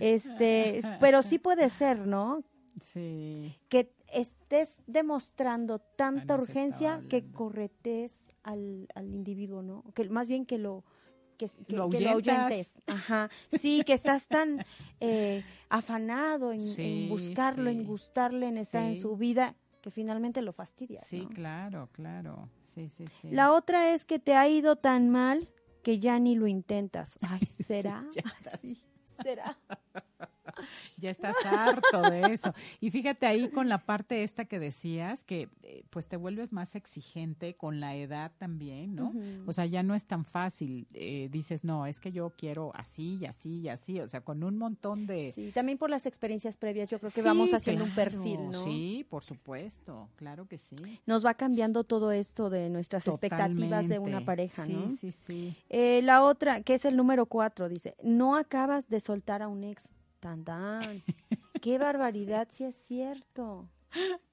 Este, 0.01 0.83
pero 1.01 1.23
sí 1.23 1.39
puede 1.39 1.71
ser, 1.71 2.07
¿no? 2.07 2.43
Sí. 2.81 3.55
Que 3.69 3.93
estés 4.13 4.83
demostrando 4.87 5.79
tanta 5.79 6.35
urgencia 6.35 7.03
que 7.09 7.31
corretes 7.31 8.15
al, 8.43 8.89
al 8.95 9.07
individuo, 9.07 9.63
¿no? 9.63 9.85
Que 9.95 10.09
más 10.09 10.29
bien 10.29 10.47
que 10.47 10.59
lo 10.59 10.85
que, 11.37 11.49
que, 11.67 11.77
Lo 11.77 11.89
que 11.89 12.01
lo. 12.01 12.21
Ajá. 12.87 13.31
Sí, 13.51 13.83
que 13.85 13.95
estás 13.95 14.29
tan 14.29 14.65
eh, 15.01 15.43
afanado 15.69 16.53
en, 16.53 16.61
en 16.61 16.69
Sí, 16.69 17.07
buscarlo, 17.09 17.71
en 17.71 17.85
gustarle, 17.85 18.49
en 18.49 18.57
estar 18.57 18.85
en 18.85 18.97
su 18.97 19.17
vida, 19.17 19.57
que 19.81 19.91
finalmente 19.91 20.43
lo 20.43 20.53
fastidias. 20.53 21.05
Sí, 21.07 21.23
¿no? 21.23 21.31
claro, 21.31 21.89
claro. 21.93 22.49
Sí, 22.63 22.89
sí, 22.89 23.07
sí. 23.07 23.31
La 23.31 23.53
otra 23.53 23.93
es 23.95 24.05
que 24.05 24.19
te 24.19 24.37
ha 24.37 24.49
ido 24.49 24.77
tan 24.77 25.11
mal 25.11 25.49
que 25.83 25.99
ya 25.99 26.19
ni 26.19 26.35
lo 26.37 26.47
intentas. 26.47 27.19
Ay, 27.23 27.41
Sí, 27.51 27.65
¿será? 27.65 28.05
ya 28.15 28.23
estás. 28.39 28.61
¿Será? 29.23 29.59
Ya 30.99 31.11
estás 31.11 31.35
harto 31.45 32.03
de 32.03 32.33
eso. 32.33 32.55
Y 32.81 32.91
fíjate 32.91 33.27
ahí 33.27 33.49
con 33.49 33.69
la 33.69 33.79
parte 33.79 34.23
esta 34.23 34.45
que 34.45 34.59
decías, 34.61 35.25
que 35.25 35.49
eh, 35.63 35.83
pues 35.91 36.07
te 36.07 36.17
vuelves 36.17 36.53
más 36.53 36.75
exigente 36.77 37.55
con 37.55 37.81
la 37.81 37.97
edad 37.97 38.31
también, 38.39 38.95
¿no? 38.95 39.13
O 39.47 39.53
sea, 39.53 39.67
ya 39.67 39.83
no 39.83 39.95
es 39.95 40.05
tan 40.07 40.25
fácil. 40.25 40.87
eh, 40.95 41.29
dices, 41.31 41.65
no, 41.65 41.87
es 41.87 41.99
que 41.99 42.13
yo 42.13 42.31
quiero 42.37 42.71
así 42.75 43.19
y 43.21 43.27
así 43.27 43.61
y 43.61 43.69
así. 43.69 44.01
O 44.01 44.09
sea, 44.09 44.21
con 44.21 44.45
un 44.45 44.59
montón 44.59 45.07
de... 45.07 45.33
Sí, 45.35 45.51
también 45.53 45.79
por 45.79 45.91
las 45.91 46.07
experiencias 46.07 46.57
previas, 46.57 46.89
yo 46.89 46.99
creo 47.01 47.11
que 47.11 47.21
Sí, 47.21 47.27
vamos 47.27 47.53
haciendo 47.53 47.85
un 47.85 47.91
claro, 47.91 48.11
perfil, 48.11 48.51
¿no? 48.51 48.65
Sí, 48.65 49.07
por 49.09 49.25
supuesto, 49.25 50.09
claro 50.17 50.47
que 50.47 50.59
sí. 50.59 50.77
Nos 51.07 51.25
va 51.25 51.35
cambiando 51.35 51.85
todo 51.85 52.13
esto 52.13 52.49
de 52.51 52.69
nuestras 52.71 53.07
expectativas 53.09 53.89
de 53.89 53.99
una 53.99 54.25
pareja, 54.25 54.65
sí, 54.67 54.73
¿no? 54.73 54.91
Sí, 54.91 55.11
sí, 55.13 55.57
Eh, 55.69 56.01
la 56.03 56.23
otra, 56.23 56.61
que 56.63 56.75
es 56.75 56.85
el 56.85 56.97
número 56.97 57.27
cuatro, 57.27 57.69
dice, 57.69 57.97
no 58.03 58.37
acabas 58.37 58.89
de 58.89 59.01
soltar 59.01 59.43
a 59.43 59.49
un 59.49 59.65
ex. 59.65 59.93
Tan, 60.23 60.45
tan. 60.45 60.81
Qué 61.61 61.79
barbaridad, 61.79 62.47
sí. 62.49 62.63
es 62.63 62.77
cierto. 62.87 63.69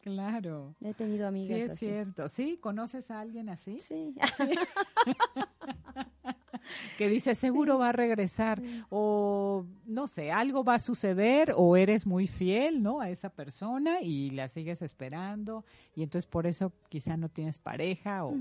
claro. 0.03 0.75
He 0.81 0.93
tenido 0.93 1.23
Sí, 1.23 1.27
amigas 1.27 1.59
es 1.59 1.71
así. 1.71 1.85
cierto. 1.87 2.29
¿Sí? 2.29 2.57
¿Conoces 2.61 3.09
a 3.09 3.19
alguien 3.19 3.49
así? 3.49 3.79
Sí. 3.79 4.13
que 6.99 7.09
dice 7.09 7.33
seguro 7.33 7.79
va 7.79 7.89
a 7.89 7.91
regresar 7.91 8.61
o 8.89 9.65
no 9.87 10.07
sé, 10.07 10.31
algo 10.31 10.63
va 10.63 10.75
a 10.75 10.79
suceder 10.79 11.53
o 11.57 11.75
eres 11.75 12.05
muy 12.05 12.27
fiel, 12.27 12.83
¿no? 12.83 13.01
A 13.01 13.09
esa 13.09 13.31
persona 13.31 13.99
y 14.01 14.29
la 14.29 14.47
sigues 14.47 14.83
esperando 14.83 15.65
y 15.95 16.03
entonces 16.03 16.27
por 16.29 16.45
eso 16.45 16.71
quizá 16.89 17.17
no 17.17 17.29
tienes 17.29 17.57
pareja 17.57 18.25
o 18.25 18.35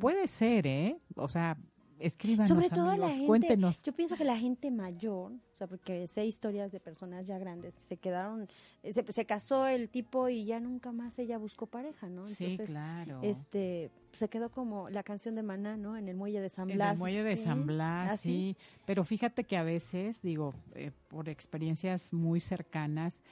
puede 0.00 0.26
ser, 0.26 0.66
¿eh? 0.66 0.96
O 1.16 1.28
sea, 1.28 1.58
escríbanos 1.98 2.48
Sobre 2.48 2.68
todo 2.68 2.90
amigos, 2.90 2.98
la 3.08 3.14
gente, 3.14 3.26
cuéntenos. 3.26 3.82
yo 3.82 3.92
pienso 3.92 4.16
que 4.16 4.24
la 4.24 4.36
gente 4.36 4.70
mayor, 4.70 5.32
o 5.32 5.56
sea, 5.56 5.66
porque 5.66 6.06
sé 6.06 6.26
historias 6.26 6.72
de 6.72 6.80
personas 6.80 7.26
ya 7.26 7.38
grandes 7.38 7.74
que 7.74 7.82
se 7.82 7.96
quedaron, 7.96 8.48
eh, 8.82 8.92
se, 8.92 9.04
se 9.12 9.24
casó 9.26 9.66
el 9.66 9.88
tipo 9.88 10.28
y 10.28 10.44
ya 10.44 10.60
nunca 10.60 10.92
más 10.92 11.18
ella 11.18 11.38
buscó 11.38 11.66
pareja, 11.66 12.08
¿no? 12.08 12.22
sí, 12.24 12.58
claro. 12.66 13.20
este, 13.22 13.90
se 14.12 14.28
quedó 14.28 14.50
como 14.50 14.88
la 14.90 15.02
canción 15.02 15.34
de 15.34 15.42
Maná, 15.42 15.76
¿no? 15.76 15.96
En 15.96 16.08
el 16.08 16.16
muelle 16.16 16.40
de 16.40 16.48
San 16.48 16.70
En 16.70 16.76
Blas. 16.76 16.92
el 16.92 16.98
muelle 16.98 17.22
de 17.24 17.36
¿sí? 17.36 17.44
San 17.44 17.66
Blas, 17.66 18.12
Así. 18.12 18.28
sí. 18.28 18.56
Pero 18.86 19.04
fíjate 19.04 19.44
que 19.44 19.56
a 19.56 19.62
veces, 19.62 20.22
digo, 20.22 20.54
eh, 20.74 20.90
por 21.08 21.28
experiencias 21.28 22.12
muy 22.12 22.40
cercanas, 22.40 23.22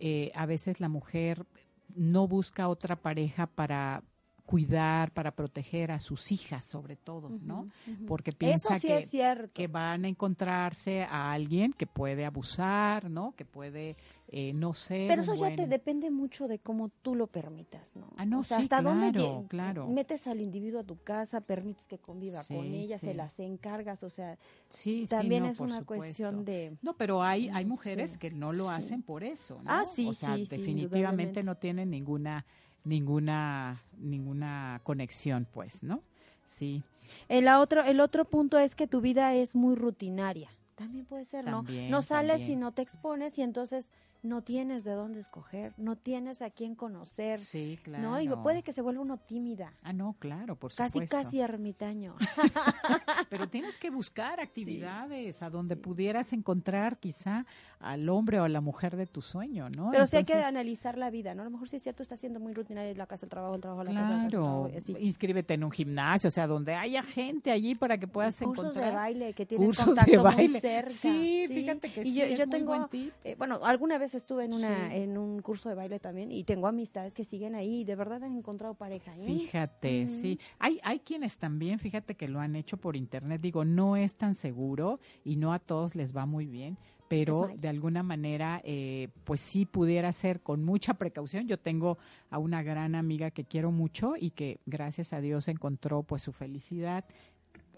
eh, 0.00 0.32
a 0.34 0.46
veces 0.46 0.80
la 0.80 0.88
mujer 0.88 1.46
no 1.94 2.26
busca 2.26 2.68
otra 2.68 2.96
pareja 2.96 3.46
para 3.46 4.02
cuidar, 4.44 5.12
para 5.12 5.30
proteger 5.30 5.92
a 5.92 5.98
sus 5.98 6.32
hijas, 6.32 6.64
sobre 6.64 6.96
todo, 6.96 7.30
¿no? 7.40 7.68
Porque 8.06 8.32
piensa 8.32 8.78
sí 8.78 8.88
que, 8.88 9.48
que 9.52 9.66
van 9.68 10.04
a 10.04 10.08
encontrarse 10.08 11.02
a 11.04 11.32
alguien 11.32 11.72
que 11.72 11.86
puede 11.86 12.24
abusar, 12.24 13.08
¿no? 13.08 13.32
Que 13.36 13.44
puede, 13.44 13.96
eh, 14.28 14.52
no 14.52 14.74
ser 14.74 15.08
Pero 15.08 15.22
eso 15.22 15.34
ya 15.34 15.54
te 15.54 15.66
depende 15.66 16.10
mucho 16.10 16.48
de 16.48 16.58
cómo 16.58 16.88
tú 17.02 17.14
lo 17.14 17.28
permitas, 17.28 17.94
¿no? 17.96 18.08
Ah, 18.16 18.24
no, 18.26 18.40
o 18.40 18.44
sea, 18.44 18.58
sí, 18.58 18.62
hasta 18.64 18.82
dónde 18.82 19.12
claro, 19.12 19.42
lle- 19.42 19.48
claro. 19.48 19.86
metes 19.88 20.26
al 20.26 20.40
individuo 20.40 20.80
a 20.80 20.84
tu 20.84 20.96
casa, 21.02 21.40
permites 21.40 21.86
que 21.86 21.98
conviva 21.98 22.42
con 22.44 22.66
ella, 22.74 22.98
se 22.98 23.14
las 23.14 23.38
encargas, 23.38 24.02
o 24.02 24.10
sea, 24.10 24.38
Sí, 24.68 25.06
también 25.08 25.44
no, 25.44 25.50
es 25.50 25.60
una 25.60 25.78
supuesto. 25.78 25.94
cuestión 25.94 26.44
de... 26.44 26.76
No, 26.82 26.96
pero 26.96 27.22
hay, 27.22 27.48
hay 27.48 27.64
mujeres 27.64 28.12
sé, 28.12 28.18
que 28.18 28.30
no 28.30 28.52
lo 28.52 28.70
hacen 28.70 29.02
por 29.02 29.22
eso, 29.24 29.62
¿no? 29.62 29.70
Ah, 29.70 29.84
sí, 29.84 30.08
O 30.08 30.14
sea, 30.14 30.36
definitivamente 30.36 31.42
no 31.42 31.56
tienen 31.56 31.90
ninguna, 31.90 32.44
ninguna, 32.84 33.82
ninguna 33.98 34.80
conexión, 34.84 35.46
pues, 35.52 35.82
¿no? 35.82 36.02
Sí, 36.44 36.82
El 37.28 37.48
otro, 37.48 37.82
el 37.84 38.00
otro 38.00 38.24
punto 38.24 38.58
es 38.58 38.74
que 38.74 38.86
tu 38.86 39.00
vida 39.00 39.34
es 39.34 39.54
muy 39.54 39.74
rutinaria. 39.74 40.50
También 40.74 41.04
puede 41.04 41.24
ser, 41.24 41.44
¿no? 41.44 41.58
También, 41.64 41.90
no 41.90 42.02
sales 42.02 42.38
también. 42.38 42.58
y 42.58 42.60
no 42.60 42.72
te 42.72 42.82
expones 42.82 43.38
y 43.38 43.42
entonces 43.42 43.90
no 44.22 44.42
tienes 44.42 44.84
de 44.84 44.92
dónde 44.92 45.18
escoger, 45.20 45.72
no 45.76 45.96
tienes 45.96 46.42
a 46.42 46.50
quién 46.50 46.74
conocer, 46.76 47.38
sí, 47.38 47.78
claro. 47.82 48.02
¿no? 48.10 48.20
Y 48.20 48.28
puede 48.28 48.62
que 48.62 48.72
se 48.72 48.80
vuelva 48.80 49.02
uno 49.02 49.18
tímida, 49.18 49.72
Ah, 49.82 49.92
no, 49.92 50.14
claro, 50.18 50.54
por 50.56 50.72
casi 50.74 50.92
supuesto. 51.00 51.16
casi 51.16 51.40
ermitaño. 51.40 52.14
Pero 53.30 53.48
tienes 53.48 53.78
que 53.78 53.90
buscar 53.90 54.40
actividades 54.40 55.42
a 55.42 55.50
donde 55.50 55.76
pudieras 55.76 56.32
encontrar 56.32 56.98
quizá 56.98 57.46
al 57.80 58.08
hombre 58.08 58.38
o 58.40 58.44
a 58.44 58.48
la 58.48 58.60
mujer 58.60 58.96
de 58.96 59.06
tu 59.06 59.20
sueño, 59.22 59.68
¿no? 59.70 59.90
Pero 59.90 60.06
sí 60.06 60.16
hay 60.16 60.24
que 60.24 60.32
Entonces, 60.34 60.48
analizar 60.48 60.96
la 60.98 61.10
vida, 61.10 61.34
¿no? 61.34 61.42
A 61.42 61.44
lo 61.44 61.50
mejor 61.50 61.68
sí 61.68 61.76
es 61.76 61.82
cierto, 61.82 62.02
está 62.02 62.16
siendo 62.16 62.38
muy 62.40 62.52
rutinaria 62.54 62.94
la 62.94 63.06
casa, 63.06 63.26
el 63.26 63.30
trabajo, 63.30 63.54
el 63.56 63.60
trabajo, 63.60 63.84
la 63.84 63.92
la 63.92 64.00
casa, 64.00 64.28
Claro, 64.28 64.70
inscríbete 65.00 65.54
en 65.54 65.64
un 65.64 65.70
gimnasio, 65.70 66.28
o 66.28 66.30
sea, 66.30 66.46
donde 66.46 66.74
haya 66.74 67.02
gente 67.02 67.50
allí 67.50 67.74
para 67.74 67.98
que 67.98 68.06
puedas 68.06 68.38
cursos 68.38 68.66
encontrar 68.66 68.90
de 68.92 68.96
baile 68.96 69.32
que 69.34 69.46
tienes 69.46 69.66
cursos 69.66 69.84
contacto 69.86 70.10
de 70.22 70.36
muy 70.36 70.48
cerca. 70.48 70.90
Sí, 70.90 71.46
fíjate 71.48 71.90
que 71.92 72.00
y 72.02 72.04
sí, 72.04 72.14
yo, 72.14 72.24
es 72.24 72.38
yo 72.38 72.46
muy 72.46 72.50
tengo, 72.58 72.76
buen 72.76 72.88
tip. 72.88 73.12
eh, 73.24 73.34
bueno, 73.36 73.60
alguna 73.64 73.98
vez 73.98 74.11
estuve 74.14 74.44
en 74.44 74.54
una 74.54 74.90
Sí. 74.90 74.96
en 74.96 75.18
un 75.18 75.40
curso 75.40 75.68
de 75.68 75.74
baile 75.74 75.98
también 76.00 76.30
y 76.32 76.44
tengo 76.44 76.66
amistades 76.66 77.14
que 77.14 77.24
siguen 77.24 77.54
ahí 77.54 77.80
y 77.80 77.84
de 77.84 77.94
verdad 77.96 78.22
han 78.24 78.36
encontrado 78.36 78.74
pareja. 78.74 79.16
¿eh? 79.18 79.24
Fíjate, 79.26 80.06
sí. 80.06 80.38
Hay, 80.58 80.78
hay 80.82 81.00
quienes 81.00 81.38
también, 81.38 81.78
fíjate 81.78 82.14
que 82.14 82.28
lo 82.28 82.40
han 82.40 82.56
hecho 82.56 82.76
por 82.76 82.96
internet. 82.96 83.40
Digo, 83.40 83.64
no 83.64 83.96
es 83.96 84.14
tan 84.16 84.34
seguro 84.34 85.00
y 85.24 85.36
no 85.36 85.52
a 85.52 85.58
todos 85.58 85.94
les 85.94 86.16
va 86.16 86.26
muy 86.26 86.46
bien, 86.46 86.78
pero 87.08 87.50
de 87.58 87.68
alguna 87.68 88.02
manera, 88.02 88.62
eh, 88.64 89.08
pues 89.24 89.40
sí 89.42 89.66
pudiera 89.66 90.10
ser 90.12 90.40
con 90.40 90.64
mucha 90.64 90.94
precaución. 90.94 91.46
Yo 91.46 91.58
tengo 91.58 91.98
a 92.30 92.38
una 92.38 92.62
gran 92.62 92.94
amiga 92.94 93.30
que 93.30 93.44
quiero 93.44 93.70
mucho 93.70 94.14
y 94.18 94.30
que 94.30 94.60
gracias 94.64 95.12
a 95.12 95.20
Dios 95.20 95.48
encontró 95.48 96.02
pues 96.04 96.22
su 96.22 96.32
felicidad. 96.32 97.04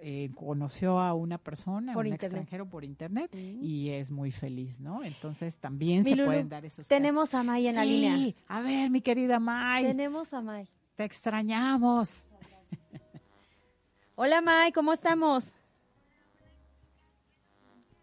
Eh, 0.06 0.30
conoció 0.34 1.00
a 1.00 1.14
una 1.14 1.38
persona, 1.38 1.94
Por 1.94 2.02
un 2.04 2.12
internet. 2.12 2.24
extranjero 2.40 2.66
por 2.68 2.84
internet 2.84 3.30
Mm. 3.32 3.58
y 3.64 3.88
es 3.90 4.10
muy 4.10 4.30
feliz, 4.30 4.78
¿no? 4.82 5.02
Entonces 5.02 5.56
también 5.56 6.04
Mi 6.04 6.10
se 6.10 6.16
Lulu, 6.16 6.26
pueden 6.26 6.48
dar 6.50 6.62
esos 6.66 6.86
Tenemos 6.88 7.32
a 7.32 7.42
May 7.42 7.68
en 7.68 7.74
la 7.74 7.80
casos. 7.80 7.90
línea. 7.90 8.14
Sí, 8.16 8.36
a 8.46 8.60
ver, 8.60 8.90
mi 8.90 9.00
querida 9.00 9.38
May, 9.40 9.84
Tenemos 9.86 10.34
a 10.34 10.42
May. 10.42 10.68
te 10.96 11.04
extrañamos. 11.04 12.26
Hola 14.14 14.42
May, 14.42 14.72
¿cómo 14.72 14.92
estamos? 14.92 15.54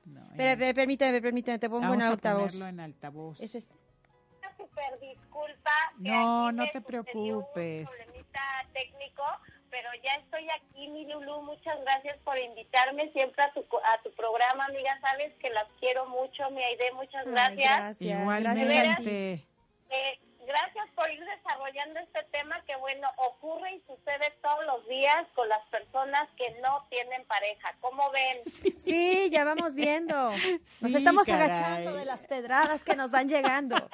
No, 0.05 0.21
Espera, 0.31 0.53
espera, 0.53 0.73
permíteme, 0.73 1.21
permíteme, 1.21 1.59
te 1.59 1.69
pongo 1.69 1.93
en 1.93 2.01
altavoz. 2.01 2.45
ponerlo 2.45 2.67
en 2.67 2.79
altavoz. 2.79 3.39
Es- 3.39 3.53
una 4.39 4.57
super 4.57 4.99
disculpa. 4.99 5.71
No, 5.99 6.51
no 6.51 6.63
te 6.71 6.81
preocupes. 6.81 7.87
Un 7.87 8.05
problemita 8.07 8.39
técnico, 8.73 9.21
pero 9.69 9.80
ya 10.03 10.15
estoy 10.15 10.47
aquí, 10.49 10.87
mi 10.89 11.05
Lulu. 11.05 11.41
Muchas 11.41 11.79
gracias 11.81 12.17
por 12.19 12.37
invitarme 12.37 13.11
siempre 13.11 13.43
a 13.43 13.51
tu, 13.53 13.65
co- 13.67 13.81
a 13.85 14.01
tu 14.03 14.11
programa, 14.13 14.65
amiga. 14.65 14.97
Sabes 15.01 15.33
que 15.39 15.49
las 15.49 15.67
quiero 15.79 16.05
mucho, 16.07 16.49
mi 16.51 16.63
Aide. 16.63 16.91
Muchas 16.93 17.25
Ay, 17.25 17.31
gracias. 17.31 17.79
gracias. 17.79 18.19
Igualmente. 18.21 19.45
Eh, 19.93 20.19
gracias 20.47 20.87
por 20.95 21.09
ir 21.11 21.23
desarrollando 21.25 21.99
este 21.99 22.23
tema 22.31 22.61
que, 22.65 22.75
bueno, 22.77 23.09
ocurre 23.17 23.73
y 23.75 23.81
sucede 23.81 24.31
todos 24.41 24.65
los 24.65 24.87
días 24.87 25.27
con 25.35 25.47
las 25.49 25.61
personas 25.67 26.29
que 26.37 26.49
no 26.61 26.85
tienen 26.89 27.25
pareja. 27.25 27.73
¿Cómo 27.81 28.09
ven? 28.11 28.41
Sí, 28.85 29.29
ya 29.31 29.43
vamos 29.43 29.75
viendo. 29.75 30.31
Nos 30.31 30.61
Sí, 30.63 30.95
estamos 30.95 31.25
caray. 31.27 31.43
agachando 31.49 31.93
de 31.93 32.05
las 32.05 32.25
pedradas 32.25 32.83
que 32.83 32.95
nos 32.95 33.11
van 33.11 33.27
llegando. 33.29 33.75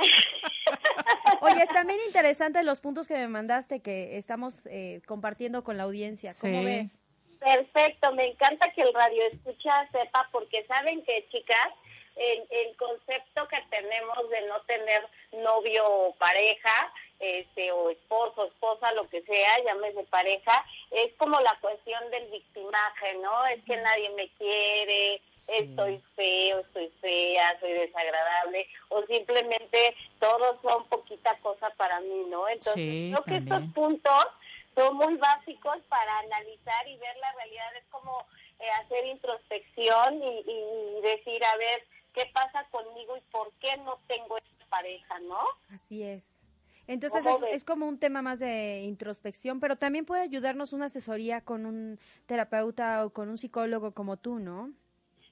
Oye, 1.41 1.61
es 1.61 1.69
también 1.69 1.99
interesante 2.07 2.63
los 2.63 2.79
puntos 2.79 3.07
que 3.07 3.15
me 3.15 3.27
mandaste 3.27 3.79
que 3.81 4.17
estamos 4.17 4.65
eh, 4.67 5.01
compartiendo 5.05 5.63
con 5.63 5.77
la 5.77 5.83
audiencia. 5.83 6.33
¿Cómo 6.39 6.59
Sí. 6.59 6.65
ves? 6.65 6.99
Perfecto, 7.39 8.11
me 8.13 8.31
encanta 8.31 8.71
que 8.73 8.81
el 8.81 8.93
radio 8.93 9.21
escucha 9.31 9.87
sepa, 9.91 10.27
porque 10.31 10.65
saben 10.67 11.03
que, 11.03 11.27
chicas, 11.29 11.69
el, 12.17 12.47
el 12.49 12.75
concepto 12.77 13.47
que 13.47 13.61
tenemos 13.69 14.29
de 14.29 14.41
no 14.47 14.61
tener 14.61 15.07
novio 15.33 15.87
o 15.87 16.15
pareja, 16.15 16.93
este, 17.19 17.71
o 17.71 17.89
esposo, 17.89 18.45
esposa, 18.45 18.91
lo 18.93 19.07
que 19.09 19.21
sea, 19.23 19.63
llámese 19.63 20.03
pareja, 20.03 20.65
es 20.91 21.13
como 21.17 21.39
la 21.39 21.57
cuestión 21.61 22.09
del 22.11 22.27
victimaje, 22.27 23.15
¿no? 23.21 23.45
Es 23.47 23.63
que 23.63 23.77
nadie 23.77 24.09
me 24.11 24.29
quiere, 24.37 25.21
estoy 25.47 26.01
feo, 26.15 26.59
estoy 26.59 26.89
fea, 27.01 27.59
soy 27.59 27.73
desagradable, 27.73 28.67
o 28.89 29.03
simplemente 29.03 29.95
todos 30.19 30.61
son 30.61 30.87
poquita 30.89 31.35
cosa 31.39 31.69
para 31.71 31.99
mí, 32.01 32.25
¿no? 32.29 32.47
Entonces, 32.47 32.75
Sí, 32.75 33.11
creo 33.11 33.23
que 33.23 33.37
estos 33.37 33.63
puntos 33.73 34.27
son 34.75 34.95
muy 34.95 35.15
básicos 35.15 35.77
para 35.89 36.19
analizar 36.19 36.87
y 36.87 36.97
ver 36.97 37.17
la 37.17 37.31
realidad. 37.33 37.75
Es 37.75 37.85
como 37.89 38.27
eh, 38.59 38.69
hacer 38.83 39.05
introspección 39.07 40.21
y, 40.21 40.43
y 40.45 41.01
decir, 41.01 41.43
a 41.43 41.55
ver, 41.57 41.83
¿qué 42.17 42.25
pasa 42.33 42.65
conmigo 42.71 43.15
y 43.15 43.21
por 43.31 43.51
qué 43.59 43.77
no 43.77 43.99
tengo 44.07 44.37
esta 44.37 44.65
pareja, 44.69 45.19
no? 45.19 45.39
Así 45.71 46.01
es. 46.01 46.39
Entonces 46.87 47.25
es, 47.25 47.37
es, 47.51 47.63
como 47.63 47.85
un 47.85 47.99
tema 47.99 48.21
más 48.21 48.39
de 48.39 48.79
introspección, 48.85 49.59
pero 49.59 49.75
también 49.75 50.05
puede 50.05 50.23
ayudarnos 50.23 50.73
una 50.73 50.85
asesoría 50.85 51.41
con 51.41 51.65
un 51.65 51.99
terapeuta 52.25 53.05
o 53.05 53.11
con 53.11 53.29
un 53.29 53.37
psicólogo 53.37 53.91
como 53.91 54.17
tú, 54.17 54.39
¿no? 54.39 54.71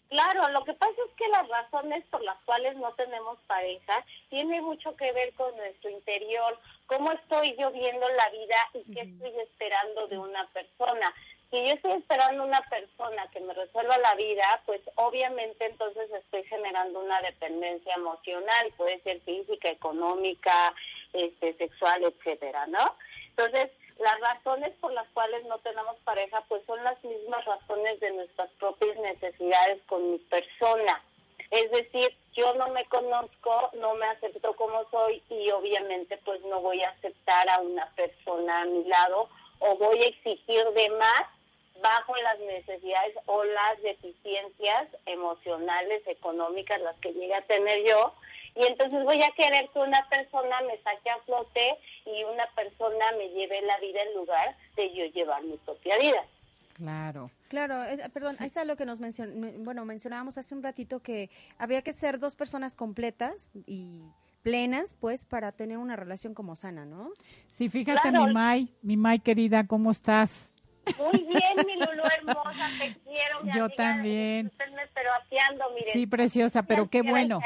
Claro, 0.10 0.48
lo 0.50 0.64
que 0.64 0.74
pasa 0.74 0.94
es 1.08 1.14
que 1.16 1.28
las 1.30 1.48
razones 1.48 2.06
por 2.12 2.22
las 2.24 2.40
cuales 2.44 2.78
no 2.78 2.94
tenemos 2.94 3.40
pareja 3.48 4.06
tiene 4.30 4.62
mucho 4.62 4.96
que 4.96 5.12
ver 5.14 5.34
con 5.34 5.56
nuestro 5.58 5.90
interior, 5.90 6.60
cómo 6.86 7.12
estoy 7.12 7.56
yo 7.58 7.72
viendo 7.72 8.08
la 8.10 8.30
vida 8.30 8.70
y 8.74 8.94
qué 8.94 9.02
estoy 9.02 9.40
esperando 9.40 10.08
de 10.08 10.20
una 10.20 10.46
persona. 10.50 11.12
Si 11.52 11.58
yo 11.58 11.74
estoy 11.74 11.92
esperando 11.94 12.44
una 12.44 12.62
persona 12.64 13.28
que 13.32 13.40
me 13.40 13.54
resuelva 13.54 13.98
la 14.00 14.16
vida, 14.16 14.62
pues 14.66 14.82
obviamente 14.96 15.66
entonces 15.66 16.12
estoy 16.12 16.44
generando 16.44 17.00
una 17.00 17.22
dependencia 17.22 17.94
emocional, 17.94 18.74
puede 18.76 19.00
ser 19.02 19.22
física, 19.22 19.70
económica, 19.70 20.74
este, 21.14 21.54
sexual, 21.54 22.04
etcétera, 22.04 22.68
¿no? 22.68 22.96
Entonces, 23.30 23.72
las 24.00 24.20
razones 24.20 24.74
por 24.82 24.92
las 24.92 25.08
cuales 25.10 25.46
no 25.46 25.58
tenemos 25.60 25.96
pareja, 26.04 26.44
pues 26.50 26.64
son 26.66 26.84
las 26.84 27.02
mismas 27.04 27.46
razones 27.46 28.00
de 28.00 28.12
nuestras 28.12 28.50
propias 28.60 28.98
necesidades 28.98 29.82
con 29.88 30.12
mi 30.12 30.18
persona. 30.18 31.02
Es 31.52 31.72
decir, 31.72 32.14
yo 32.34 32.54
no 32.56 32.68
me 32.70 32.86
conozco, 32.86 33.70
no 33.74 33.94
me 33.96 34.06
acepto 34.08 34.54
como 34.56 34.84
soy 34.90 35.22
y 35.30 35.50
obviamente 35.52 36.18
pues 36.26 36.42
no 36.42 36.60
voy 36.60 36.82
a 36.82 36.90
aceptar 36.90 37.48
a 37.50 37.60
una 37.62 37.88
persona 37.96 38.62
a 38.62 38.66
mi 38.66 38.84
lado 38.86 39.30
o 39.60 39.78
voy 39.78 40.00
a 40.04 40.08
exigir 40.08 40.66
de 40.72 40.90
más 40.90 41.28
bajo 41.82 42.16
las 42.18 42.40
necesidades 42.40 43.16
o 43.26 43.44
las 43.44 43.82
deficiencias 43.82 44.88
emocionales, 45.06 46.06
económicas, 46.08 46.82
las 46.82 46.96
que 46.98 47.14
llegue 47.14 47.36
a 47.36 47.42
tener 47.42 47.86
yo, 47.88 48.14
y 48.56 48.66
entonces 48.66 49.04
voy 49.04 49.22
a 49.22 49.32
querer 49.32 49.70
que 49.70 49.80
una 49.80 50.08
persona 50.10 50.62
me 50.62 50.78
saque 50.82 51.10
a 51.10 51.20
flote 51.26 51.78
y 52.06 52.24
una 52.24 52.46
persona 52.56 53.12
me 53.18 53.30
lleve 53.30 53.62
la 53.64 53.78
vida 53.80 54.02
en 54.02 54.14
lugar 54.16 54.56
de 54.78 54.94
yo 54.94 55.06
llevar 55.08 55.44
mi 55.44 55.58
propia 55.58 55.98
vida. 55.98 56.24
Claro. 56.76 57.30
Claro, 57.50 57.84
eh, 57.84 58.10
perdón, 58.14 58.36
ahí 58.40 58.48
está 58.48 58.66
lo 58.66 58.76
que 58.76 58.86
nos 58.86 59.00
mencionó, 59.00 59.34
bueno, 59.60 59.86
mencionábamos 59.86 60.38
hace 60.38 60.56
un 60.56 60.64
ratito 60.64 61.02
que 61.02 61.30
había 61.58 61.82
que 61.82 61.94
ser 61.94 62.20
dos 62.20 62.36
personas 62.36 62.76
completas 62.76 63.50
y 63.66 64.02
plenas, 64.42 64.94
pues, 65.00 65.26
para 65.26 65.52
tener 65.52 65.78
una 65.78 65.96
relación 65.96 66.34
como 66.34 66.56
sana, 66.56 66.86
¿no? 66.86 67.12
Sí, 67.50 67.70
fíjate, 67.70 68.12
mi 68.12 68.34
Mai, 68.34 68.70
mi 68.82 68.98
Mai 68.98 69.20
querida, 69.20 69.66
¿cómo 69.68 69.92
estás? 69.92 70.54
Muy 70.98 71.20
bien, 71.24 71.66
mi 71.66 71.74
Lulu 71.74 72.04
hermosa, 72.18 72.70
te 72.80 72.96
quiero. 73.04 73.44
Mi 73.44 73.52
Yo 73.52 73.70
también. 73.70 74.52
Pero 74.58 74.72
mire. 75.74 75.92
Sí, 75.94 76.08
preciosa, 76.08 76.64
pero 76.64 76.90
qué 76.90 77.02
bueno. 77.02 77.42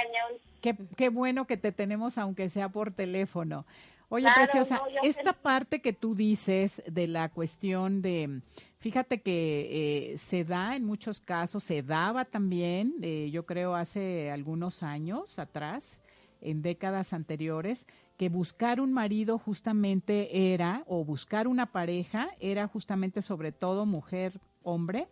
Qué, 0.61 0.75
qué 0.97 1.09
bueno 1.09 1.45
que 1.45 1.57
te 1.57 1.71
tenemos, 1.71 2.17
aunque 2.17 2.49
sea 2.49 2.69
por 2.69 2.91
teléfono. 2.91 3.65
Oye, 4.09 4.27
preciosa, 4.35 4.81
esta 5.03 5.33
parte 5.33 5.81
que 5.81 5.93
tú 5.93 6.15
dices 6.15 6.81
de 6.87 7.07
la 7.07 7.29
cuestión 7.29 8.01
de, 8.01 8.41
fíjate 8.79 9.21
que 9.21 10.13
eh, 10.13 10.17
se 10.17 10.43
da 10.43 10.75
en 10.75 10.83
muchos 10.83 11.19
casos, 11.19 11.63
se 11.63 11.83
daba 11.83 12.25
también, 12.25 12.95
eh, 13.03 13.29
yo 13.31 13.45
creo 13.45 13.75
hace 13.75 14.31
algunos 14.31 14.81
años 14.81 15.37
atrás, 15.37 15.95
en 16.41 16.63
décadas 16.63 17.13
anteriores, 17.13 17.85
que 18.19 18.27
buscar 18.27 18.81
un 18.81 18.91
marido 18.91 19.39
justamente 19.39 20.51
era, 20.51 20.83
o 20.87 21.05
buscar 21.05 21.47
una 21.47 21.67
pareja, 21.67 22.31
era 22.41 22.67
justamente 22.67 23.21
sobre 23.21 23.53
todo 23.53 23.85
mujer, 23.85 24.41
hombre, 24.61 25.07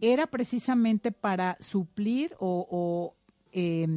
era 0.00 0.28
precisamente 0.28 1.10
para 1.10 1.56
suplir 1.58 2.36
o, 2.38 2.68
o 2.70 3.16
eh, 3.50 3.88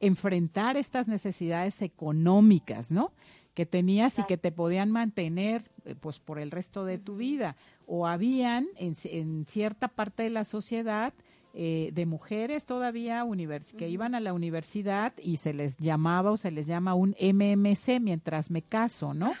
enfrentar 0.00 0.76
estas 0.76 1.08
necesidades 1.08 1.80
económicas, 1.80 2.92
¿no? 2.92 3.12
Que 3.54 3.64
tenías 3.64 4.18
y 4.18 4.24
que 4.24 4.36
te 4.36 4.52
podían 4.52 4.90
mantener 4.90 5.70
eh, 5.86 5.94
pues 5.98 6.18
por 6.18 6.38
el 6.38 6.50
resto 6.50 6.84
de 6.84 6.98
tu 6.98 7.16
vida. 7.16 7.56
O 7.86 8.06
habían 8.06 8.68
en, 8.76 8.96
en 9.04 9.46
cierta 9.46 9.88
parte 9.88 10.24
de 10.24 10.30
la 10.30 10.44
sociedad 10.44 11.14
eh, 11.54 11.90
de 11.92 12.06
mujeres 12.06 12.64
todavía 12.64 13.24
univers 13.24 13.72
que 13.72 13.88
iban 13.88 14.14
a 14.14 14.20
la 14.20 14.32
universidad 14.32 15.12
y 15.18 15.38
se 15.38 15.52
les 15.52 15.78
llamaba 15.78 16.30
o 16.30 16.36
se 16.36 16.50
les 16.50 16.66
llama 16.66 16.94
un 16.94 17.16
MMC 17.20 18.00
mientras 18.00 18.50
me 18.50 18.62
caso, 18.62 19.14
¿no? 19.14 19.32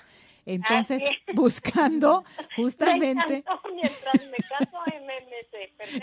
Entonces, 0.46 1.02
buscando 1.34 2.24
justamente... 2.56 3.44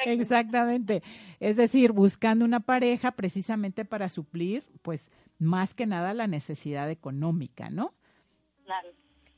Exactamente. 0.06 1.04
Es 1.40 1.58
decir, 1.58 1.92
buscando 1.92 2.46
una 2.46 2.62
pareja 2.62 3.12
precisamente 3.12 3.84
para 3.84 4.10
suplir, 4.10 4.64
pues, 4.82 5.12
más 5.40 5.74
que 5.74 5.86
nada 5.86 6.14
la 6.14 6.28
necesidad 6.28 6.90
económica, 6.90 7.70
¿no? 7.70 7.94
Claro. 8.64 8.90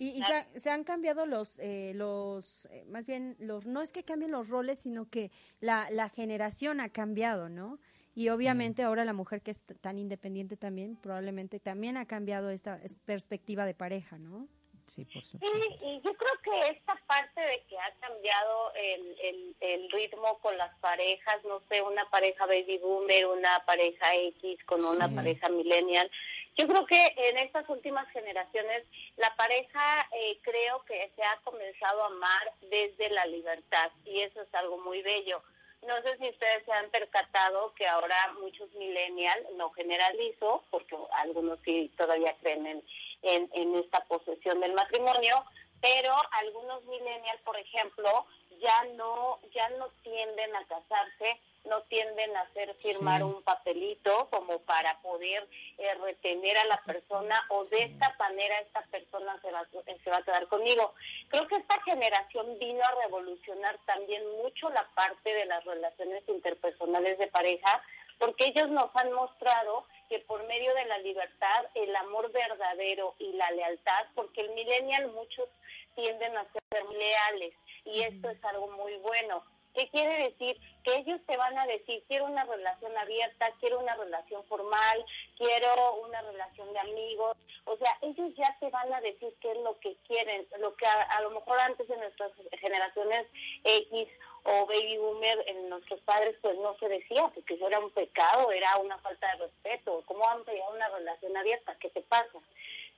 Y, 0.02 0.24
se, 0.56 0.70
han 0.70 0.86
cambiado 0.86 1.26
los, 1.26 1.60
eh, 1.60 1.92
los 1.94 2.66
eh, 2.72 2.86
más 2.88 3.06
bien, 3.06 3.36
los 3.38 3.66
no 3.66 3.82
es 3.82 3.92
que 3.92 4.04
cambien 4.04 4.32
los 4.32 4.48
roles, 4.48 4.80
sino 4.80 5.10
que 5.10 5.30
la, 5.60 5.90
la 5.92 6.08
generación 6.08 6.80
ha 6.80 6.88
cambiado, 6.88 7.50
¿no? 7.50 7.80
Y 8.16 8.30
obviamente 8.30 8.82
ahora 8.82 9.04
la 9.04 9.14
mujer 9.14 9.42
que 9.42 9.52
es 9.52 9.62
tan 9.82 9.98
independiente 9.98 10.56
también, 10.56 10.96
probablemente 10.96 11.60
también 11.60 11.98
ha 11.98 12.06
cambiado 12.06 12.50
esta 12.50 12.80
perspectiva 13.06 13.66
de 13.66 13.74
pareja, 13.74 14.18
¿no? 14.18 14.48
Sí, 14.90 15.06
por 15.06 15.24
supuesto. 15.24 15.86
y 15.86 16.02
yo 16.02 16.14
creo 16.16 16.34
que 16.44 16.70
esta 16.72 16.96
parte 17.06 17.40
de 17.40 17.64
que 17.70 17.78
ha 17.78 17.94
cambiado 18.00 18.74
el, 18.74 19.56
el, 19.60 19.92
ritmo 19.92 20.40
con 20.40 20.58
las 20.58 20.76
parejas, 20.80 21.44
no 21.46 21.62
sé, 21.70 21.82
una 21.82 22.10
pareja 22.10 22.48
baby 22.48 22.80
boomer, 22.80 23.28
una 23.28 23.64
pareja 23.66 24.16
X 24.16 24.58
con 24.66 24.84
una 24.84 25.08
pareja 25.14 25.48
millennial, 25.50 26.10
yo 26.58 26.68
creo 26.68 26.86
que 26.86 27.14
en 27.16 27.38
estas 27.38 27.68
últimas 27.70 28.08
generaciones 28.10 28.86
la 29.18 29.34
pareja 29.36 30.08
eh, 30.12 30.38
creo 30.42 30.84
que 30.86 31.12
se 31.16 31.24
ha 31.24 31.38
comenzado 31.44 32.04
a 32.04 32.08
amar 32.08 32.52
desde 32.70 33.10
la 33.10 33.26
libertad 33.26 33.92
y 34.06 34.22
eso 34.22 34.42
es 34.42 34.54
algo 34.56 34.78
muy 34.80 35.02
bello. 35.02 35.42
No 35.88 36.02
sé 36.02 36.18
si 36.18 36.28
ustedes 36.28 36.66
se 36.66 36.74
han 36.74 36.90
percatado 36.90 37.74
que 37.76 37.88
ahora 37.88 38.34
muchos 38.42 38.70
millennials, 38.74 39.50
no 39.56 39.70
generalizo, 39.72 40.66
porque 40.70 40.98
algunos 41.14 41.58
sí 41.64 41.90
todavía 41.96 42.36
creen 42.42 42.68
en 42.68 42.84
en, 43.22 43.50
en 43.54 43.76
esta 43.76 44.04
posesión 44.06 44.60
del 44.60 44.74
matrimonio, 44.74 45.44
pero 45.82 46.14
algunos 46.32 46.84
millennials, 46.86 47.42
por 47.42 47.58
ejemplo, 47.58 48.26
ya 48.62 48.84
no 48.96 49.40
ya 49.54 49.70
no 49.72 49.88
tienden 50.04 50.56
a 50.56 50.66
casarse, 50.66 51.40
no 51.66 51.82
tienden 51.84 52.36
a 52.36 52.42
hacer 52.42 52.74
firmar 52.76 53.24
un 53.24 53.42
papelito 53.44 54.28
como 54.30 54.60
para 54.60 54.98
poder 55.02 55.48
eh, 55.78 55.94
retener 55.96 56.58
a 56.58 56.66
la 56.66 56.82
persona 56.84 57.46
o 57.50 57.66
de 57.66 57.84
esta 57.84 58.16
manera 58.18 58.60
esta 58.60 58.82
persona 58.84 59.40
se 59.42 59.52
va, 59.52 59.68
se 60.04 60.10
va 60.10 60.18
a 60.18 60.24
quedar 60.24 60.48
conmigo. 60.48 60.94
Creo 61.30 61.48
que 61.48 61.58
esta 61.58 61.82
generación 61.82 62.58
vino 62.60 62.84
a 62.84 63.02
revolucionar 63.04 63.78
también 63.86 64.24
mucho 64.42 64.70
la 64.70 64.88
parte 64.96 65.34
de 65.34 65.46
las 65.46 65.64
relaciones 65.66 66.24
interpersonales 66.28 67.18
de 67.18 67.28
pareja, 67.28 67.82
porque 68.18 68.48
ellos 68.48 68.70
nos 68.70 68.94
han 68.96 69.12
mostrado 69.14 69.86
que 70.10 70.20
por 70.20 70.46
medio 70.48 70.74
de 70.74 70.86
la 70.86 70.98
libertad, 71.00 71.66
el 71.76 71.96
amor 71.96 72.32
verdadero 72.32 73.16
y 73.20 73.32
la 73.34 73.50
lealtad, 73.52 74.08
porque 74.16 74.42
el 74.42 74.50
millennial 74.52 75.12
muchos 75.12 75.48
tienden 75.96 76.36
a 76.38 76.46
ser 76.52 76.86
leales 76.86 77.54
y 77.86 78.02
esto 78.02 78.30
es 78.30 78.44
algo 78.44 78.68
muy 78.72 78.96
bueno. 78.98 79.44
¿Qué 79.74 79.88
quiere 79.90 80.30
decir? 80.30 80.58
Que 80.84 80.98
ellos 80.98 81.22
te 81.28 81.38
van 81.38 81.58
a 81.58 81.68
decir, 81.68 82.04
quiero 82.08 82.26
una 82.26 82.44
relación 82.44 82.98
abierta, 82.98 83.52
quiero 83.60 83.80
una 83.80 83.96
relación 83.96 84.44
formal, 84.46 85.06
quiero 85.38 85.96
una 85.96 86.22
relación 86.22 86.72
de 86.74 86.80
amigos. 86.80 87.38
O 87.66 87.78
sea, 87.78 87.98
ellos 88.02 88.34
ya 88.36 88.56
te 88.60 88.70
van 88.70 88.92
a 88.92 89.02
decir 89.02 89.34
qué 89.42 89.52
es 89.52 89.58
lo 89.60 89.80
que 89.80 89.96
quieren, 90.08 90.48
lo 90.60 90.76
que 90.76 90.86
a, 90.86 91.22
lo 91.22 91.32
mejor 91.32 91.60
antes 91.60 91.90
en 91.90 92.00
nuestras 92.00 92.32
generaciones 92.60 93.28
X 93.64 94.08
o 94.44 94.66
baby 94.66 94.98
boomer 94.98 95.44
en 95.48 95.70
nuestros 95.70 96.00
padres 96.02 96.36
pues 96.42 96.58
no 96.60 96.76
se 96.78 96.88
decía, 96.88 97.30
porque 97.34 97.54
eso 97.54 97.68
era 97.68 97.80
un 97.80 97.92
pecado, 97.92 98.52
era 98.52 98.78
una 98.78 98.98
falta 99.00 99.28
de 99.34 99.46
respeto. 99.46 100.04
¿Cómo 100.08 100.22
van 100.22 100.40
a 100.40 100.70
una 100.70 100.90
relación 100.90 101.36
abierta? 101.38 101.76
¿Qué 101.80 101.90
te 101.90 102.02
pasa? 102.02 102.40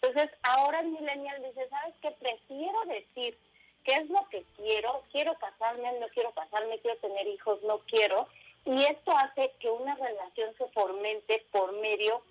Entonces, 0.01 0.31
ahora 0.43 0.79
el 0.79 0.87
millennial 0.87 1.43
dice, 1.43 1.67
¿sabes 1.69 1.93
qué? 2.01 2.11
Prefiero 2.11 2.85
decir 2.85 3.37
qué 3.83 3.93
es 3.93 4.09
lo 4.09 4.27
que 4.29 4.43
quiero, 4.57 5.03
quiero 5.11 5.33
casarme, 5.35 5.99
no 5.99 6.07
quiero 6.09 6.31
casarme, 6.31 6.79
quiero 6.79 6.97
tener 6.99 7.27
hijos, 7.27 7.61
no 7.63 7.79
quiero. 7.79 8.27
Y 8.65 8.83
esto 8.83 9.11
hace 9.17 9.51
que 9.59 9.69
una 9.69 9.95
relación 9.95 10.53
se 10.57 10.67
fomente 10.67 11.45
por 11.51 11.73
medio 11.73 12.21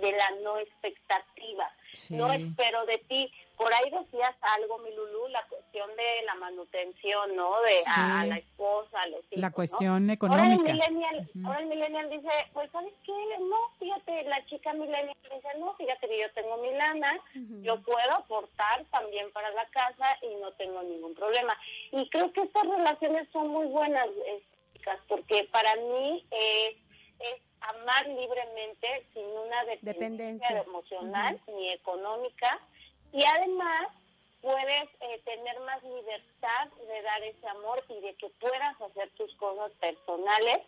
de 0.00 0.12
la 0.12 0.30
no 0.42 0.58
expectativa. 0.58 1.70
No 2.10 2.32
espero 2.32 2.84
de 2.86 2.98
ti. 2.98 3.30
Por 3.56 3.72
ahí 3.72 3.88
decías 3.88 4.34
algo, 4.40 4.78
mi 4.78 4.90
Lulú, 4.90 5.28
la 5.28 5.44
cuestión 5.44 5.88
de 5.96 6.24
la 6.26 6.34
manutención, 6.34 7.36
¿no? 7.36 7.60
De 7.60 7.80
a, 7.86 8.26
la 8.26 8.38
esposa, 8.38 9.00
a 9.00 9.06
los 9.06 9.20
hijos. 9.26 9.38
La 9.38 9.50
cuestión 9.52 10.10
económica. 10.10 10.44
Ahora 10.44 10.54
el, 10.54 10.60
millennial, 10.60 11.30
ahora 11.44 11.60
el 11.60 11.66
millennial 11.66 12.10
dice, 12.10 12.28
pues, 12.52 12.68
¿sabes 12.72 12.92
qué? 13.04 13.12
No, 13.38 13.56
fíjate, 13.78 14.24
la 14.24 14.44
chica 14.46 14.72
millennial 14.72 15.16
dice, 15.22 15.48
no, 15.58 15.72
fíjate 15.74 16.08
que 16.08 16.20
yo 16.20 16.32
tengo 16.32 16.56
mi 16.56 16.72
lana, 16.72 17.20
yo 17.62 17.80
puedo 17.82 18.12
aportar 18.12 18.84
también 18.90 19.30
para 19.30 19.50
la 19.52 19.66
casa 19.66 20.18
y 20.22 20.34
no 20.40 20.50
tengo 20.52 20.82
ningún 20.82 21.14
problema. 21.14 21.56
Y 21.92 22.08
creo 22.08 22.32
que 22.32 22.42
estas 22.42 22.66
relaciones 22.66 23.28
son 23.32 23.48
muy 23.48 23.66
buenas, 23.66 24.08
chicas, 24.72 24.98
porque 25.06 25.48
para 25.52 25.76
mí 25.76 26.26
es, 26.32 26.76
es 27.20 27.53
amar 27.70 28.06
libremente 28.06 29.06
sin 29.12 29.24
una 29.24 29.64
dependencia, 29.80 30.62
emocional 30.62 31.40
ni 31.48 31.70
económica 31.70 32.60
y 33.12 33.24
además 33.24 33.88
puedes 34.40 34.88
eh, 35.00 35.22
tener 35.24 35.58
más 35.60 35.82
libertad 35.82 36.68
de 36.86 37.02
dar 37.02 37.22
ese 37.22 37.48
amor 37.48 37.82
y 37.88 38.00
de 38.00 38.14
que 38.14 38.28
puedas 38.40 38.80
hacer 38.80 39.10
tus 39.16 39.34
cosas 39.36 39.72
personales 39.80 40.60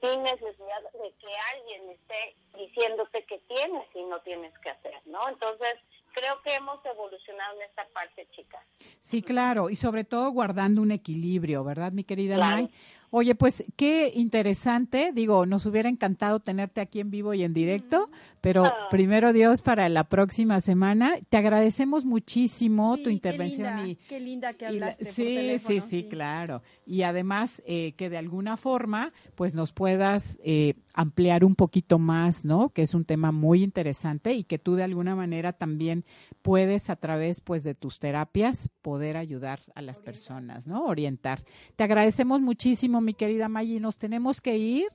sin 0.00 0.22
necesidad 0.22 0.82
de 0.92 1.12
que 1.12 1.28
alguien 1.54 1.90
esté 1.90 2.36
diciéndote 2.58 3.24
que 3.24 3.38
tienes 3.48 3.86
y 3.94 4.02
no 4.02 4.20
tienes 4.20 4.52
que 4.58 4.70
hacer, 4.70 5.00
¿no? 5.06 5.28
Entonces, 5.28 5.74
creo 6.12 6.42
que 6.42 6.54
hemos 6.54 6.84
evolucionado 6.84 7.56
en 7.56 7.62
esta 7.62 7.86
parte, 7.94 8.26
chicas. 8.32 8.62
Sí, 8.98 9.22
claro, 9.22 9.70
y 9.70 9.76
sobre 9.76 10.04
todo 10.04 10.30
guardando 10.30 10.82
un 10.82 10.90
equilibrio, 10.90 11.64
¿verdad, 11.64 11.92
mi 11.92 12.04
querida 12.04 12.36
May? 12.36 12.68
Oye, 13.14 13.34
pues 13.34 13.62
qué 13.76 14.10
interesante. 14.14 15.12
Digo, 15.12 15.44
nos 15.44 15.66
hubiera 15.66 15.90
encantado 15.90 16.40
tenerte 16.40 16.80
aquí 16.80 16.98
en 16.98 17.10
vivo 17.10 17.34
y 17.34 17.42
en 17.42 17.52
directo, 17.52 18.08
pero 18.40 18.64
ah. 18.64 18.88
primero 18.90 19.34
Dios 19.34 19.60
para 19.60 19.90
la 19.90 20.04
próxima 20.04 20.62
semana. 20.62 21.16
Te 21.28 21.36
agradecemos 21.36 22.06
muchísimo 22.06 22.96
tu 22.96 23.10
intervención. 23.10 23.68
Qué 23.68 23.82
linda, 23.82 23.86
y, 23.86 23.96
qué 23.96 24.20
linda 24.20 24.54
que 24.54 24.64
hablaste. 24.64 25.04
sí, 25.12 25.58
sí, 25.58 25.80
sí, 25.80 26.04
claro. 26.04 26.62
Y 26.86 27.02
además 27.02 27.60
eh, 27.66 27.92
que 27.98 28.08
de 28.08 28.16
alguna 28.16 28.56
forma, 28.56 29.12
pues 29.34 29.54
nos 29.54 29.74
puedas 29.74 30.38
eh, 30.42 30.76
ampliar 30.94 31.44
un 31.44 31.54
poquito 31.54 31.98
más, 31.98 32.46
¿no? 32.46 32.70
Que 32.70 32.80
es 32.80 32.94
un 32.94 33.04
tema 33.04 33.30
muy 33.30 33.62
interesante 33.62 34.32
y 34.32 34.44
que 34.44 34.58
tú 34.58 34.74
de 34.74 34.84
alguna 34.84 35.14
manera 35.14 35.52
también 35.52 36.06
puedes 36.40 36.88
a 36.88 36.96
través, 36.96 37.42
pues, 37.42 37.62
de 37.62 37.74
tus 37.74 37.98
terapias 37.98 38.70
poder 38.80 39.18
ayudar 39.18 39.60
a 39.74 39.82
las 39.82 39.98
personas, 39.98 40.66
¿no? 40.66 40.86
Orientar. 40.86 41.44
Te 41.76 41.84
agradecemos 41.84 42.40
muchísimo 42.40 43.01
mi 43.04 43.14
querida 43.14 43.48
Maggie. 43.48 43.80
Nos 43.80 43.98
tenemos 43.98 44.40
que 44.40 44.56
ir 44.56 44.88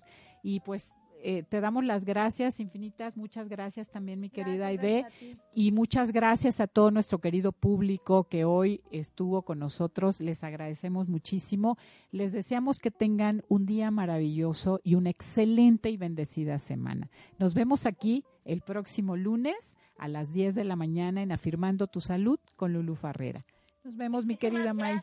y 0.44 0.60
pues 0.62 0.92
eh, 1.24 1.44
te 1.44 1.62
damos 1.62 1.84
las 1.84 2.06
gracias 2.06 2.60
infinitas, 2.60 3.18
muchas 3.18 3.50
gracias 3.50 3.90
también 3.90 4.20
mi 4.20 4.30
querida 4.30 4.68
Aide 4.68 5.06
y 5.54 5.72
muchas 5.72 6.12
gracias 6.12 6.60
a 6.60 6.68
todo 6.68 6.92
nuestro 6.92 7.20
querido 7.20 7.52
público 7.52 8.26
que 8.26 8.46
hoy 8.46 8.82
estuvo 8.92 9.42
con 9.42 9.60
nosotros, 9.60 10.20
les 10.20 10.44
agradecemos 10.44 11.08
muchísimo, 11.08 11.78
les 12.12 12.34
deseamos 12.34 12.80
que 12.80 12.92
tengan 12.92 13.44
un 13.50 13.66
día 13.66 13.90
maravilloso 13.90 14.80
y 14.84 14.96
una 14.96 15.10
excelente 15.10 15.90
y 15.90 15.98
bendecida 15.98 16.60
semana. 16.60 17.10
Nos 17.40 17.56
vemos 17.56 17.86
aquí 17.86 18.24
el 18.46 18.62
próximo 18.62 19.18
lunes 19.18 19.76
a 19.98 20.08
las 20.08 20.32
10 20.32 20.54
de 20.54 20.64
la 20.66 20.76
mañana 20.76 21.24
en 21.24 21.32
Afirmando 21.32 21.88
tu 21.88 22.00
Salud 22.00 22.40
con 22.56 22.74
Lulu 22.74 22.96
Farrera. 22.96 23.46
Nos 23.88 23.96
vemos, 23.96 24.26
mi 24.26 24.36
querida 24.36 24.74
May. 24.74 25.00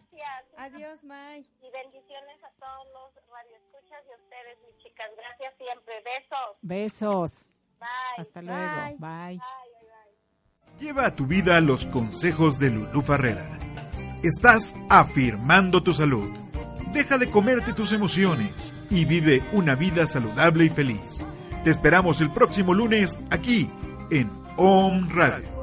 Adiós, 0.58 1.02
May. 1.04 1.40
Y 1.40 1.70
bendiciones 1.72 2.44
a 2.44 2.50
todos 2.60 2.86
los 2.92 3.14
radioescuchas 3.32 4.04
y 4.06 4.12
a 4.12 4.16
ustedes, 4.16 4.58
mis 4.60 4.76
chicas. 4.84 5.06
Gracias 5.16 5.54
siempre. 5.56 5.94
Besos. 6.04 6.58
Besos. 6.60 7.52
Bye. 7.80 7.88
Hasta 8.18 8.42
luego. 8.42 8.98
Bye. 8.98 9.40
Lleva 10.78 11.06
a 11.06 11.16
tu 11.16 11.26
vida 11.26 11.58
los 11.62 11.86
consejos 11.86 12.58
de 12.58 12.68
Lulú 12.72 13.00
Farrera. 13.00 13.58
Estás 14.22 14.74
afirmando 14.90 15.82
tu 15.82 15.94
salud. 15.94 16.30
Deja 16.92 17.16
de 17.16 17.30
comerte 17.30 17.72
tus 17.72 17.90
emociones 17.92 18.74
y 18.90 19.06
vive 19.06 19.42
una 19.52 19.76
vida 19.76 20.06
saludable 20.06 20.66
y 20.66 20.68
feliz. 20.68 21.24
Te 21.64 21.70
esperamos 21.70 22.20
el 22.20 22.30
próximo 22.30 22.74
lunes 22.74 23.18
aquí 23.30 23.70
en 24.10 24.30
Om 24.58 25.08
Radio. 25.08 25.53